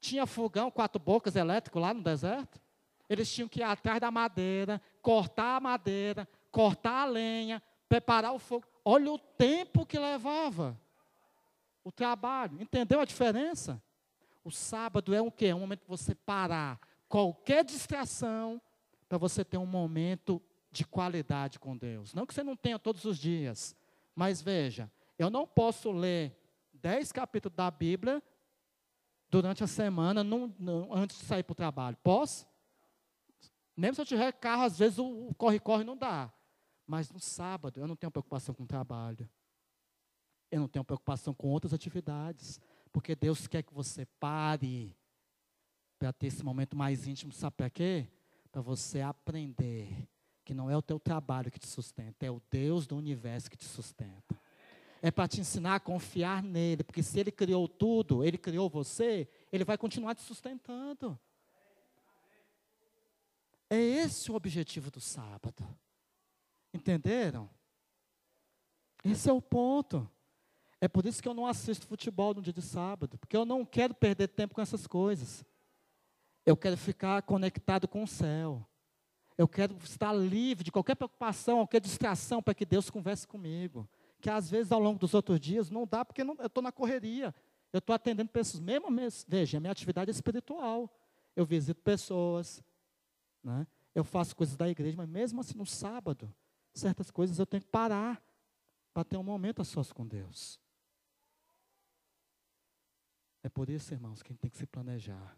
Tinha 0.00 0.26
fogão, 0.26 0.70
quatro 0.70 1.00
bocas 1.00 1.36
elétrico 1.36 1.78
lá 1.78 1.92
no 1.92 2.02
deserto. 2.02 2.60
Eles 3.08 3.32
tinham 3.32 3.48
que 3.48 3.60
ir 3.60 3.64
atrás 3.64 4.00
da 4.00 4.10
madeira, 4.10 4.80
cortar 5.00 5.56
a 5.56 5.60
madeira, 5.60 6.28
cortar 6.50 7.02
a 7.02 7.06
lenha, 7.06 7.62
preparar 7.88 8.32
o 8.32 8.38
fogo. 8.38 8.66
Olha 8.84 9.10
o 9.10 9.18
tempo 9.18 9.86
que 9.86 9.98
levava 9.98 10.78
o 11.82 11.90
trabalho. 11.90 12.60
Entendeu 12.60 13.00
a 13.00 13.04
diferença? 13.04 13.82
O 14.44 14.50
sábado 14.50 15.14
é 15.14 15.22
um 15.22 15.30
quê? 15.30 15.46
É 15.46 15.54
um 15.54 15.60
momento 15.60 15.80
que 15.80 15.88
você 15.88 16.14
parar 16.14 16.78
qualquer 17.08 17.64
distração 17.64 18.60
para 19.08 19.18
você 19.18 19.44
ter 19.44 19.56
um 19.56 19.66
momento 19.66 20.40
de 20.70 20.84
qualidade 20.84 21.58
com 21.58 21.76
Deus. 21.76 22.12
Não 22.12 22.26
que 22.26 22.34
você 22.34 22.42
não 22.42 22.54
tenha 22.54 22.78
todos 22.78 23.04
os 23.04 23.18
dias, 23.18 23.74
mas 24.14 24.42
veja, 24.42 24.90
eu 25.18 25.30
não 25.30 25.46
posso 25.46 25.90
ler 25.90 26.36
dez 26.74 27.10
capítulos 27.10 27.56
da 27.56 27.70
Bíblia 27.70 28.22
durante 29.30 29.62
a 29.62 29.66
semana 29.66 30.24
num, 30.24 30.52
num, 30.58 30.92
antes 30.94 31.18
de 31.18 31.24
sair 31.24 31.42
para 31.42 31.52
o 31.52 31.56
trabalho. 31.56 31.96
Posso? 32.02 32.46
Mesmo 33.76 33.94
se 33.94 34.00
eu 34.00 34.06
tiver 34.06 34.32
carro, 34.32 34.64
às 34.64 34.78
vezes 34.78 34.98
o 34.98 35.32
corre-corre 35.36 35.84
não 35.84 35.96
dá. 35.96 36.32
Mas 36.86 37.10
no 37.10 37.20
sábado 37.20 37.80
eu 37.80 37.86
não 37.86 37.94
tenho 37.94 38.10
preocupação 38.10 38.54
com 38.54 38.64
o 38.64 38.66
trabalho. 38.66 39.28
Eu 40.50 40.60
não 40.60 40.68
tenho 40.68 40.84
preocupação 40.84 41.34
com 41.34 41.48
outras 41.48 41.72
atividades. 41.74 42.60
Porque 42.92 43.14
Deus 43.14 43.46
quer 43.46 43.62
que 43.62 43.72
você 43.72 44.06
pare 44.18 44.96
para 45.98 46.12
ter 46.12 46.28
esse 46.28 46.42
momento 46.42 46.76
mais 46.76 47.06
íntimo. 47.06 47.32
Sabe 47.32 47.56
para 47.56 47.70
quê? 47.70 48.08
Para 48.50 48.62
você 48.62 49.00
aprender 49.00 50.08
que 50.44 50.54
não 50.54 50.70
é 50.70 50.76
o 50.76 50.80
teu 50.80 50.98
trabalho 50.98 51.50
que 51.50 51.58
te 51.58 51.66
sustenta, 51.66 52.24
é 52.24 52.30
o 52.30 52.40
Deus 52.50 52.86
do 52.86 52.96
universo 52.96 53.50
que 53.50 53.56
te 53.56 53.66
sustenta. 53.66 54.40
É 55.00 55.10
para 55.10 55.28
te 55.28 55.40
ensinar 55.40 55.76
a 55.76 55.80
confiar 55.80 56.42
nele, 56.42 56.82
porque 56.82 57.02
se 57.02 57.18
ele 57.20 57.30
criou 57.30 57.68
tudo, 57.68 58.24
ele 58.24 58.38
criou 58.38 58.68
você, 58.68 59.28
ele 59.52 59.64
vai 59.64 59.78
continuar 59.78 60.14
te 60.14 60.22
sustentando. 60.22 61.18
É 63.70 63.78
esse 63.78 64.30
o 64.30 64.34
objetivo 64.34 64.90
do 64.90 65.00
sábado. 65.00 65.66
Entenderam? 66.72 67.48
Esse 69.04 69.28
é 69.28 69.32
o 69.32 69.42
ponto. 69.42 70.08
É 70.80 70.88
por 70.88 71.06
isso 71.06 71.22
que 71.22 71.28
eu 71.28 71.34
não 71.34 71.46
assisto 71.46 71.86
futebol 71.86 72.34
no 72.34 72.42
dia 72.42 72.52
de 72.52 72.62
sábado, 72.62 73.18
porque 73.18 73.36
eu 73.36 73.44
não 73.44 73.64
quero 73.64 73.94
perder 73.94 74.28
tempo 74.28 74.54
com 74.54 74.60
essas 74.60 74.86
coisas. 74.86 75.44
Eu 76.46 76.56
quero 76.56 76.76
ficar 76.76 77.22
conectado 77.22 77.86
com 77.86 78.02
o 78.02 78.08
céu. 78.08 78.66
Eu 79.36 79.46
quero 79.46 79.76
estar 79.84 80.12
livre 80.12 80.64
de 80.64 80.72
qualquer 80.72 80.94
preocupação, 80.94 81.58
qualquer 81.58 81.80
distração, 81.80 82.42
para 82.42 82.54
que 82.54 82.64
Deus 82.64 82.90
converse 82.90 83.26
comigo. 83.26 83.88
Que 84.20 84.30
às 84.30 84.50
vezes 84.50 84.72
ao 84.72 84.80
longo 84.80 84.98
dos 84.98 85.14
outros 85.14 85.38
dias 85.38 85.70
não 85.70 85.86
dá, 85.86 86.04
porque 86.04 86.24
não, 86.24 86.34
eu 86.38 86.46
estou 86.46 86.62
na 86.62 86.72
correria. 86.72 87.34
Eu 87.72 87.78
estou 87.78 87.94
atendendo 87.94 88.30
pessoas, 88.30 88.60
mesmo, 88.60 88.90
mesmo, 88.90 89.24
veja, 89.28 89.58
a 89.58 89.60
minha 89.60 89.70
atividade 89.72 90.10
é 90.10 90.12
espiritual. 90.12 90.90
Eu 91.36 91.44
visito 91.44 91.80
pessoas, 91.82 92.62
né? 93.42 93.66
eu 93.94 94.04
faço 94.04 94.34
coisas 94.34 94.56
da 94.56 94.68
igreja, 94.68 94.96
mas 94.96 95.08
mesmo 95.08 95.40
assim 95.40 95.56
no 95.56 95.66
sábado, 95.66 96.32
certas 96.72 97.10
coisas 97.10 97.38
eu 97.38 97.46
tenho 97.46 97.62
que 97.62 97.68
parar 97.68 98.22
para 98.92 99.04
ter 99.04 99.16
um 99.16 99.22
momento 99.22 99.60
a 99.60 99.64
sós 99.64 99.92
com 99.92 100.06
Deus. 100.06 100.58
É 103.42 103.48
por 103.48 103.68
isso, 103.68 103.92
irmãos, 103.92 104.22
que 104.22 104.30
a 104.30 104.32
gente 104.32 104.40
tem 104.40 104.50
que 104.50 104.56
se 104.56 104.66
planejar. 104.66 105.36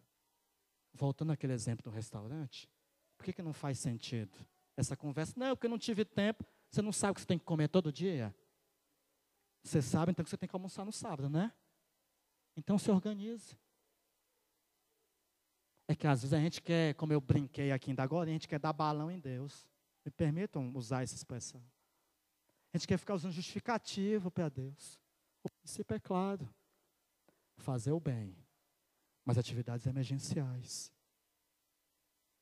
Voltando 0.92 1.32
àquele 1.32 1.52
exemplo 1.52 1.84
do 1.84 1.90
restaurante, 1.90 2.68
por 3.16 3.24
que, 3.24 3.32
que 3.32 3.42
não 3.42 3.52
faz 3.52 3.78
sentido 3.78 4.38
essa 4.76 4.96
conversa? 4.96 5.34
Não, 5.36 5.54
porque 5.54 5.66
eu 5.66 5.70
não 5.70 5.78
tive 5.78 6.04
tempo. 6.04 6.44
Você 6.70 6.82
não 6.82 6.92
sabe 6.92 7.14
que 7.14 7.20
você 7.20 7.26
tem 7.26 7.38
que 7.38 7.44
comer 7.44 7.68
todo 7.68 7.92
dia? 7.92 8.34
Você 9.62 9.82
sabe 9.82 10.12
então 10.12 10.24
que 10.24 10.30
você 10.30 10.36
tem 10.36 10.48
que 10.48 10.56
almoçar 10.56 10.84
no 10.84 10.92
sábado, 10.92 11.28
né? 11.28 11.52
Então 12.56 12.78
se 12.78 12.90
organize. 12.90 13.56
É 15.86 15.94
que 15.94 16.06
às 16.06 16.22
vezes 16.22 16.32
a 16.32 16.38
gente 16.38 16.62
quer, 16.62 16.94
como 16.94 17.12
eu 17.12 17.20
brinquei 17.20 17.72
aqui 17.72 17.90
ainda 17.90 18.02
agora, 18.02 18.30
a 18.30 18.32
gente 18.32 18.48
quer 18.48 18.58
dar 18.58 18.72
balão 18.72 19.10
em 19.10 19.18
Deus. 19.18 19.66
Me 20.04 20.10
permitam 20.10 20.72
usar 20.74 21.02
essa 21.02 21.14
expressão. 21.14 21.62
A 22.72 22.78
gente 22.78 22.86
quer 22.86 22.98
ficar 22.98 23.14
usando 23.14 23.32
justificativo 23.32 24.30
para 24.30 24.48
Deus. 24.48 24.98
O 25.42 25.50
princípio 25.50 25.94
é 25.94 25.98
claro. 25.98 26.48
Fazer 27.58 27.92
o 27.92 28.00
bem. 28.00 28.36
Mas 29.24 29.36
atividades 29.36 29.86
emergenciais. 29.86 30.92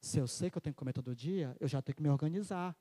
Se 0.00 0.18
eu 0.18 0.28
sei 0.28 0.50
que 0.50 0.58
eu 0.58 0.62
tenho 0.62 0.74
que 0.74 0.78
comer 0.78 0.92
todo 0.92 1.14
dia, 1.16 1.56
eu 1.58 1.66
já 1.66 1.82
tenho 1.82 1.96
que 1.96 2.02
me 2.02 2.08
organizar. 2.08 2.76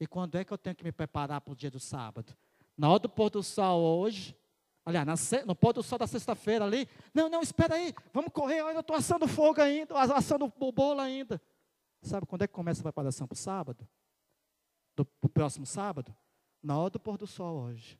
E 0.00 0.06
quando 0.06 0.36
é 0.36 0.44
que 0.44 0.52
eu 0.52 0.58
tenho 0.58 0.76
que 0.76 0.84
me 0.84 0.92
preparar 0.92 1.40
para 1.40 1.52
o 1.52 1.56
dia 1.56 1.70
do 1.70 1.80
sábado? 1.80 2.36
Na 2.76 2.90
hora 2.90 3.00
do 3.00 3.08
pôr 3.08 3.30
do 3.30 3.42
sol 3.42 3.80
hoje, 3.80 4.36
aliás, 4.84 5.30
no 5.46 5.54
pôr 5.54 5.72
do 5.72 5.82
sol 5.82 5.98
da 5.98 6.06
sexta-feira 6.06 6.64
ali, 6.64 6.88
não, 7.12 7.28
não, 7.28 7.40
espera 7.40 7.76
aí, 7.76 7.94
vamos 8.12 8.32
correr, 8.32 8.60
eu 8.60 8.80
estou 8.80 8.96
assando 8.96 9.28
fogo 9.28 9.60
ainda, 9.60 9.94
assando 9.98 10.52
o 10.58 10.72
bolo 10.72 11.00
ainda. 11.00 11.40
Sabe 12.02 12.26
quando 12.26 12.42
é 12.42 12.46
que 12.46 12.52
começa 12.52 12.80
a 12.80 12.84
preparação 12.84 13.26
para 13.26 13.34
o 13.34 13.38
sábado? 13.38 13.88
Do 14.96 15.04
pro 15.04 15.30
próximo 15.30 15.64
sábado? 15.64 16.14
Na 16.62 16.78
hora 16.78 16.90
do 16.90 17.00
pôr 17.00 17.16
do 17.16 17.26
sol 17.26 17.56
hoje. 17.56 17.98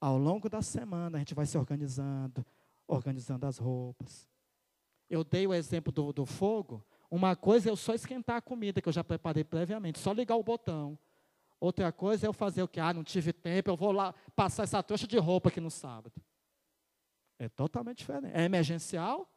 Ao 0.00 0.18
longo 0.18 0.48
da 0.48 0.62
semana 0.62 1.18
a 1.18 1.20
gente 1.20 1.34
vai 1.34 1.46
se 1.46 1.56
organizando, 1.56 2.44
organizando 2.86 3.46
as 3.46 3.58
roupas. 3.58 4.28
Eu 5.08 5.22
dei 5.22 5.46
o 5.46 5.54
exemplo 5.54 5.92
do, 5.92 6.12
do 6.12 6.26
fogo, 6.26 6.84
uma 7.10 7.36
coisa 7.36 7.68
é 7.68 7.70
eu 7.70 7.76
só 7.76 7.92
esquentar 7.92 8.36
a 8.36 8.40
comida 8.40 8.80
que 8.80 8.88
eu 8.88 8.92
já 8.92 9.04
preparei 9.04 9.44
previamente, 9.44 9.98
só 9.98 10.12
ligar 10.12 10.36
o 10.36 10.42
botão. 10.42 10.98
Outra 11.62 11.92
coisa 11.92 12.26
é 12.26 12.28
eu 12.28 12.32
fazer 12.32 12.60
o 12.64 12.66
que? 12.66 12.80
Ah, 12.80 12.92
não 12.92 13.04
tive 13.04 13.32
tempo, 13.32 13.70
eu 13.70 13.76
vou 13.76 13.92
lá 13.92 14.12
passar 14.34 14.64
essa 14.64 14.82
trouxa 14.82 15.06
de 15.06 15.16
roupa 15.16 15.48
aqui 15.48 15.60
no 15.60 15.70
sábado. 15.70 16.20
É 17.38 17.48
totalmente 17.48 17.98
diferente. 17.98 18.34
É 18.34 18.42
emergencial? 18.42 19.32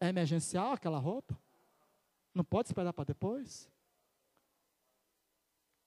É 0.00 0.08
emergencial 0.08 0.72
aquela 0.72 1.00
roupa? 1.00 1.36
Não 2.32 2.44
pode 2.44 2.68
esperar 2.68 2.92
para 2.92 3.06
depois? 3.06 3.68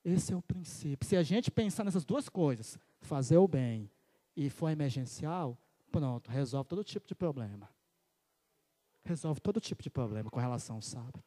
Esse 0.03 0.33
é 0.33 0.35
o 0.35 0.41
princípio. 0.41 1.07
Se 1.07 1.15
a 1.15 1.23
gente 1.23 1.49
pensar 1.49 1.85
nessas 1.85 2.03
duas 2.03 2.27
coisas, 2.27 2.77
fazer 2.99 3.37
o 3.37 3.47
bem 3.47 3.89
e 4.35 4.49
for 4.49 4.69
emergencial, 4.69 5.57
pronto, 5.89 6.29
resolve 6.29 6.67
todo 6.67 6.83
tipo 6.83 7.07
de 7.07 7.15
problema 7.15 7.69
resolve 9.07 9.39
todo 9.39 9.61
tipo 9.61 9.81
de 9.81 9.89
problema 9.89 10.29
com 10.29 10.39
relação 10.39 10.75
ao 10.75 10.81
sábado. 10.81 11.23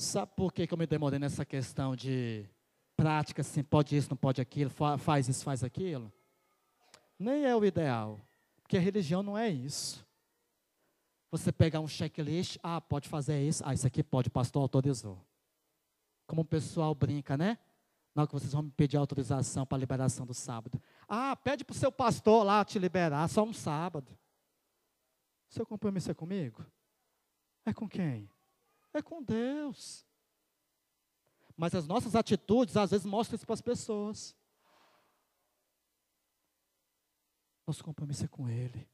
Sabe 0.00 0.32
por 0.34 0.50
que, 0.50 0.66
eu 0.66 0.78
me 0.78 0.86
demorei 0.86 1.18
nessa 1.18 1.44
questão 1.44 1.94
de 1.94 2.48
prática, 2.96 3.42
assim, 3.42 3.62
pode 3.62 3.94
isso, 3.94 4.08
não 4.08 4.16
pode 4.16 4.40
aquilo, 4.40 4.70
faz 4.98 5.28
isso, 5.28 5.44
faz 5.44 5.62
aquilo? 5.62 6.10
Nem 7.18 7.44
é 7.44 7.54
o 7.54 7.62
ideal, 7.62 8.18
porque 8.62 8.78
a 8.78 8.80
religião 8.80 9.22
não 9.22 9.36
é 9.36 9.50
isso. 9.50 10.02
Você 11.30 11.52
pegar 11.52 11.80
um 11.80 11.86
checklist, 11.86 12.56
ah, 12.62 12.80
pode 12.80 13.10
fazer 13.10 13.46
isso, 13.46 13.62
ah, 13.62 13.74
isso 13.74 13.86
aqui 13.86 14.02
pode, 14.02 14.28
o 14.28 14.30
pastor 14.30 14.62
autorizou. 14.62 15.22
Como 16.26 16.40
o 16.40 16.46
pessoal 16.46 16.94
brinca, 16.94 17.36
né? 17.36 17.58
Na 18.14 18.22
hora 18.22 18.26
que 18.26 18.32
vocês 18.32 18.54
vão 18.54 18.62
me 18.62 18.70
pedir 18.70 18.96
autorização 18.96 19.66
para 19.66 19.76
a 19.76 19.80
liberação 19.80 20.24
do 20.24 20.32
sábado. 20.32 20.80
Ah, 21.06 21.36
pede 21.36 21.62
para 21.62 21.74
o 21.74 21.76
seu 21.76 21.92
pastor 21.92 22.42
lá 22.42 22.64
te 22.64 22.78
liberar, 22.78 23.28
só 23.28 23.44
um 23.44 23.52
sábado. 23.52 24.16
Seu 25.50 25.66
compromisso 25.66 26.10
é 26.10 26.14
comigo? 26.14 26.64
É 27.66 27.74
com 27.74 27.86
quem? 27.86 28.30
É 28.92 29.00
com 29.00 29.22
Deus. 29.22 30.04
Mas 31.56 31.74
as 31.74 31.86
nossas 31.86 32.16
atitudes, 32.16 32.76
às 32.76 32.90
vezes, 32.90 33.06
mostram 33.06 33.36
isso 33.36 33.46
para 33.46 33.54
as 33.54 33.60
pessoas. 33.60 34.34
Nosso 37.66 37.84
compromisso 37.84 38.24
é 38.24 38.28
com 38.28 38.48
Ele. 38.48 38.88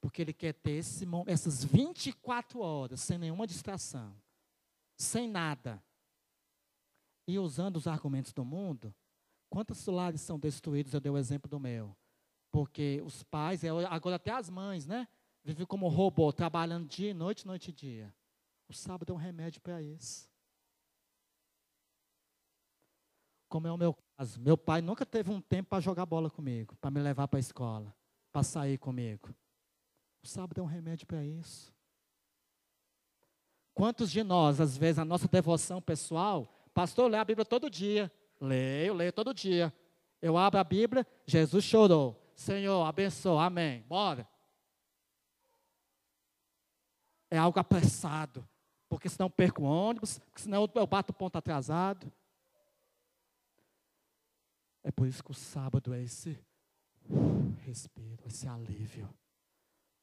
Porque 0.00 0.22
Ele 0.22 0.32
quer 0.32 0.52
ter 0.52 0.72
esse, 0.72 1.06
essas 1.26 1.64
24 1.64 2.60
horas, 2.60 3.00
sem 3.00 3.18
nenhuma 3.18 3.46
distração, 3.46 4.14
sem 4.96 5.26
nada. 5.26 5.82
E 7.26 7.38
usando 7.38 7.78
os 7.78 7.88
argumentos 7.88 8.32
do 8.32 8.44
mundo, 8.44 8.94
quantos 9.48 9.84
lares 9.86 10.20
são 10.20 10.38
destruídos? 10.38 10.94
Eu 10.94 11.00
dei 11.00 11.10
o 11.10 11.18
exemplo 11.18 11.50
do 11.50 11.58
meu. 11.58 11.96
Porque 12.52 13.02
os 13.04 13.24
pais, 13.24 13.64
é, 13.64 13.70
agora 13.86 14.16
até 14.16 14.30
as 14.30 14.48
mães, 14.48 14.86
né? 14.86 15.08
Vive 15.42 15.66
como 15.66 15.88
robô, 15.88 16.32
trabalhando 16.32 16.86
dia 16.86 17.10
e 17.10 17.14
noite, 17.14 17.46
noite 17.46 17.70
e 17.70 17.72
dia. 17.72 18.14
O 18.68 18.72
sábado 18.72 19.12
é 19.12 19.14
um 19.14 19.18
remédio 19.18 19.60
para 19.60 19.80
isso. 19.80 20.28
Como 23.48 23.66
é 23.66 23.72
o 23.72 23.76
meu 23.76 23.94
caso. 24.16 24.40
Meu 24.40 24.56
pai 24.58 24.80
nunca 24.80 25.06
teve 25.06 25.30
um 25.30 25.40
tempo 25.40 25.70
para 25.70 25.80
jogar 25.80 26.04
bola 26.04 26.28
comigo, 26.28 26.74
para 26.76 26.90
me 26.90 27.00
levar 27.00 27.28
para 27.28 27.38
a 27.38 27.40
escola, 27.40 27.94
para 28.32 28.42
sair 28.42 28.76
comigo. 28.78 29.34
O 30.22 30.26
sábado 30.26 30.60
é 30.60 30.62
um 30.62 30.66
remédio 30.66 31.06
para 31.06 31.24
isso. 31.24 31.72
Quantos 33.72 34.10
de 34.10 34.22
nós, 34.22 34.60
às 34.60 34.76
vezes, 34.76 34.98
a 34.98 35.04
nossa 35.04 35.28
devoção 35.28 35.80
pessoal, 35.80 36.48
pastor, 36.74 37.10
lê 37.10 37.18
a 37.18 37.24
Bíblia 37.24 37.44
todo 37.44 37.70
dia. 37.70 38.10
Leio, 38.40 38.94
leio 38.94 39.12
todo 39.12 39.32
dia. 39.32 39.72
Eu 40.20 40.36
abro 40.36 40.58
a 40.58 40.64
Bíblia, 40.64 41.06
Jesus 41.26 41.62
chorou. 41.64 42.20
Senhor, 42.34 42.84
abençoa, 42.84 43.44
amém. 43.44 43.82
Bora 43.82 44.28
é 47.30 47.38
algo 47.38 47.58
apressado, 47.58 48.46
porque 48.88 49.08
senão 49.08 49.26
eu 49.26 49.30
perco 49.30 49.62
o 49.62 49.66
ônibus, 49.66 50.18
porque 50.18 50.42
senão 50.42 50.68
eu 50.74 50.86
bato 50.86 51.12
o 51.12 51.14
ponto 51.14 51.36
atrasado. 51.36 52.10
É 54.82 54.92
por 54.92 55.06
isso 55.06 55.22
que 55.22 55.32
o 55.32 55.34
sábado 55.34 55.92
é 55.92 56.02
esse 56.02 56.38
respiro, 57.64 58.22
esse 58.26 58.46
alívio. 58.46 59.08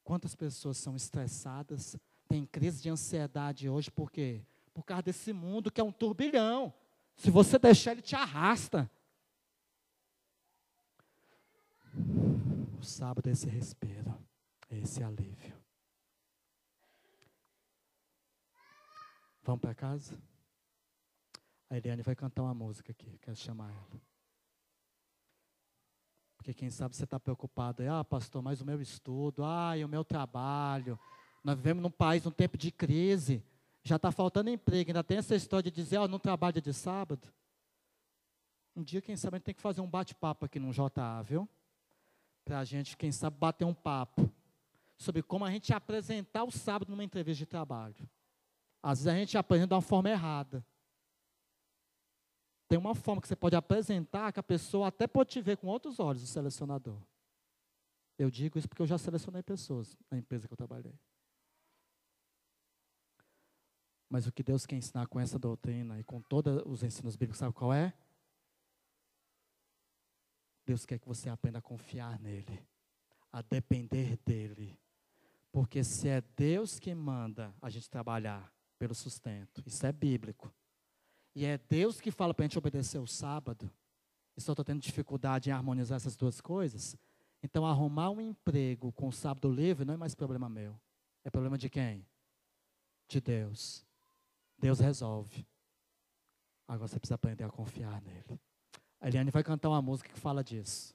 Quantas 0.03 0.35
pessoas 0.35 0.77
são 0.77 0.95
estressadas, 0.95 1.95
têm 2.27 2.45
crise 2.45 2.81
de 2.81 2.89
ansiedade 2.89 3.69
hoje, 3.69 3.89
por 3.89 4.11
quê? 4.11 4.41
Por 4.73 4.83
causa 4.83 5.03
desse 5.03 5.31
mundo 5.31 5.71
que 5.71 5.79
é 5.79 5.83
um 5.83 5.91
turbilhão. 5.91 6.73
Se 7.15 7.31
você 7.31 7.57
deixar, 7.57 7.91
ele 7.93 8.01
te 8.01 8.15
arrasta. 8.15 8.89
O 12.79 12.83
sábado 12.83 13.29
é 13.29 13.31
esse 13.31 13.47
respiro, 13.47 14.13
é 14.69 14.79
esse 14.79 15.01
alívio. 15.01 15.62
Vamos 19.43 19.59
para 19.59 19.75
casa? 19.75 20.17
A 21.69 21.77
Eliane 21.77 22.01
vai 22.01 22.15
cantar 22.15 22.43
uma 22.43 22.53
música 22.53 22.91
aqui, 22.91 23.17
quero 23.21 23.35
chamar 23.35 23.71
ela. 23.71 24.01
Porque 26.37 26.53
quem 26.53 26.69
sabe 26.69 26.95
você 26.95 27.03
está 27.03 27.19
preocupado 27.19 27.83
ah, 27.89 28.03
pastor, 28.03 28.41
mas 28.41 28.61
o 28.61 28.65
meu 28.65 28.81
estudo, 28.81 29.43
ah, 29.43 29.77
e 29.77 29.83
o 29.83 29.87
meu 29.89 30.03
trabalho. 30.03 30.99
Nós 31.43 31.57
vivemos 31.57 31.83
num 31.83 31.91
país, 31.91 32.23
num 32.23 32.31
tempo 32.31 32.57
de 32.57 32.71
crise. 32.71 33.43
Já 33.83 33.97
está 33.97 34.11
faltando 34.11 34.49
emprego, 34.49 34.91
ainda 34.91 35.03
tem 35.03 35.17
essa 35.17 35.35
história 35.35 35.69
de 35.69 35.75
dizer, 35.75 35.97
oh, 35.97 36.07
não 36.07 36.19
trabalha 36.19 36.61
de 36.61 36.73
sábado. 36.73 37.27
Um 38.75 38.81
dia, 38.81 39.01
quem 39.01 39.17
sabe, 39.17 39.35
a 39.35 39.37
gente 39.39 39.45
tem 39.45 39.55
que 39.55 39.61
fazer 39.61 39.81
um 39.81 39.89
bate-papo 39.89 40.45
aqui 40.45 40.57
no 40.57 40.71
JA, 40.71 41.21
viu? 41.21 41.47
Para 42.45 42.59
a 42.59 42.63
gente, 42.65 42.95
quem 42.95 43.11
sabe, 43.11 43.37
bater 43.37 43.65
um 43.65 43.73
papo 43.73 44.31
sobre 44.97 45.21
como 45.21 45.43
a 45.43 45.51
gente 45.51 45.73
apresentar 45.73 46.43
o 46.43 46.51
sábado 46.51 46.89
numa 46.89 47.03
entrevista 47.03 47.39
de 47.39 47.45
trabalho. 47.45 48.09
Às 48.83 48.99
vezes 48.99 49.07
a 49.07 49.17
gente 49.17 49.37
aprende 49.37 49.65
de 49.65 49.73
uma 49.73 49.81
forma 49.81 50.09
errada. 50.09 50.63
tem 52.67 52.77
uma 52.77 52.95
forma 52.95 53.21
que 53.21 53.27
você 53.27 53.35
pode 53.35 53.55
apresentar 53.55 54.33
que 54.33 54.39
a 54.39 54.43
pessoa 54.43 54.87
até 54.87 55.05
pode 55.07 55.29
te 55.29 55.41
ver 55.41 55.57
com 55.57 55.67
outros 55.67 55.99
olhos, 55.99 56.23
o 56.23 56.27
selecionador. 56.27 56.99
Eu 58.17 58.31
digo 58.31 58.57
isso 58.57 58.67
porque 58.67 58.81
eu 58.81 58.87
já 58.87 58.97
selecionei 58.97 59.43
pessoas 59.43 59.95
na 60.09 60.17
empresa 60.17 60.47
que 60.47 60.53
eu 60.53 60.57
trabalhei. 60.57 60.99
Mas 64.09 64.27
o 64.27 64.31
que 64.31 64.43
Deus 64.43 64.65
quer 64.65 64.75
ensinar 64.75 65.07
com 65.07 65.19
essa 65.19 65.37
doutrina 65.37 65.99
e 65.99 66.03
com 66.03 66.21
todos 66.21 66.61
os 66.65 66.83
ensinos 66.83 67.15
bíblicos, 67.15 67.39
sabe 67.39 67.53
qual 67.53 67.71
é? 67.71 67.93
Deus 70.65 70.85
quer 70.85 70.99
que 70.99 71.07
você 71.07 71.29
aprenda 71.29 71.59
a 71.59 71.61
confiar 71.61 72.19
nele, 72.19 72.67
a 73.31 73.41
depender 73.41 74.17
dele. 74.25 74.79
Porque 75.51 75.83
se 75.83 76.07
é 76.07 76.21
Deus 76.21 76.79
que 76.79 76.93
manda 76.95 77.53
a 77.61 77.69
gente 77.69 77.89
trabalhar 77.89 78.52
pelo 78.83 78.93
sustento, 78.93 79.63
isso 79.65 79.85
é 79.85 79.93
bíblico. 79.93 80.53
E 81.33 81.45
é 81.45 81.57
Deus 81.57 82.01
que 82.01 82.11
fala 82.11 82.33
para 82.33 82.43
a 82.43 82.47
gente 82.49 82.57
obedecer 82.57 82.99
o 82.99 83.07
sábado. 83.07 83.71
E 84.35 84.41
só 84.41 84.51
estou 84.51 84.65
tendo 84.65 84.81
dificuldade 84.81 85.49
em 85.49 85.53
harmonizar 85.53 85.95
essas 85.95 86.17
duas 86.17 86.41
coisas. 86.41 86.97
Então, 87.41 87.65
arrumar 87.65 88.09
um 88.09 88.19
emprego 88.19 88.91
com 88.91 89.07
o 89.07 89.11
sábado 89.13 89.49
livre 89.49 89.85
não 89.85 89.93
é 89.93 89.97
mais 89.97 90.13
problema 90.13 90.49
meu. 90.49 90.77
É 91.23 91.29
problema 91.29 91.57
de 91.57 91.69
quem? 91.69 92.05
De 93.07 93.21
Deus. 93.21 93.85
Deus 94.59 94.81
resolve. 94.81 95.47
Agora 96.67 96.89
você 96.89 96.99
precisa 96.99 97.15
aprender 97.15 97.45
a 97.45 97.49
confiar 97.49 98.01
nele. 98.01 98.37
A 98.99 99.07
Eliane 99.07 99.31
vai 99.31 99.45
cantar 99.45 99.69
uma 99.69 99.81
música 99.81 100.09
que 100.09 100.19
fala 100.19 100.43
disso. 100.43 100.93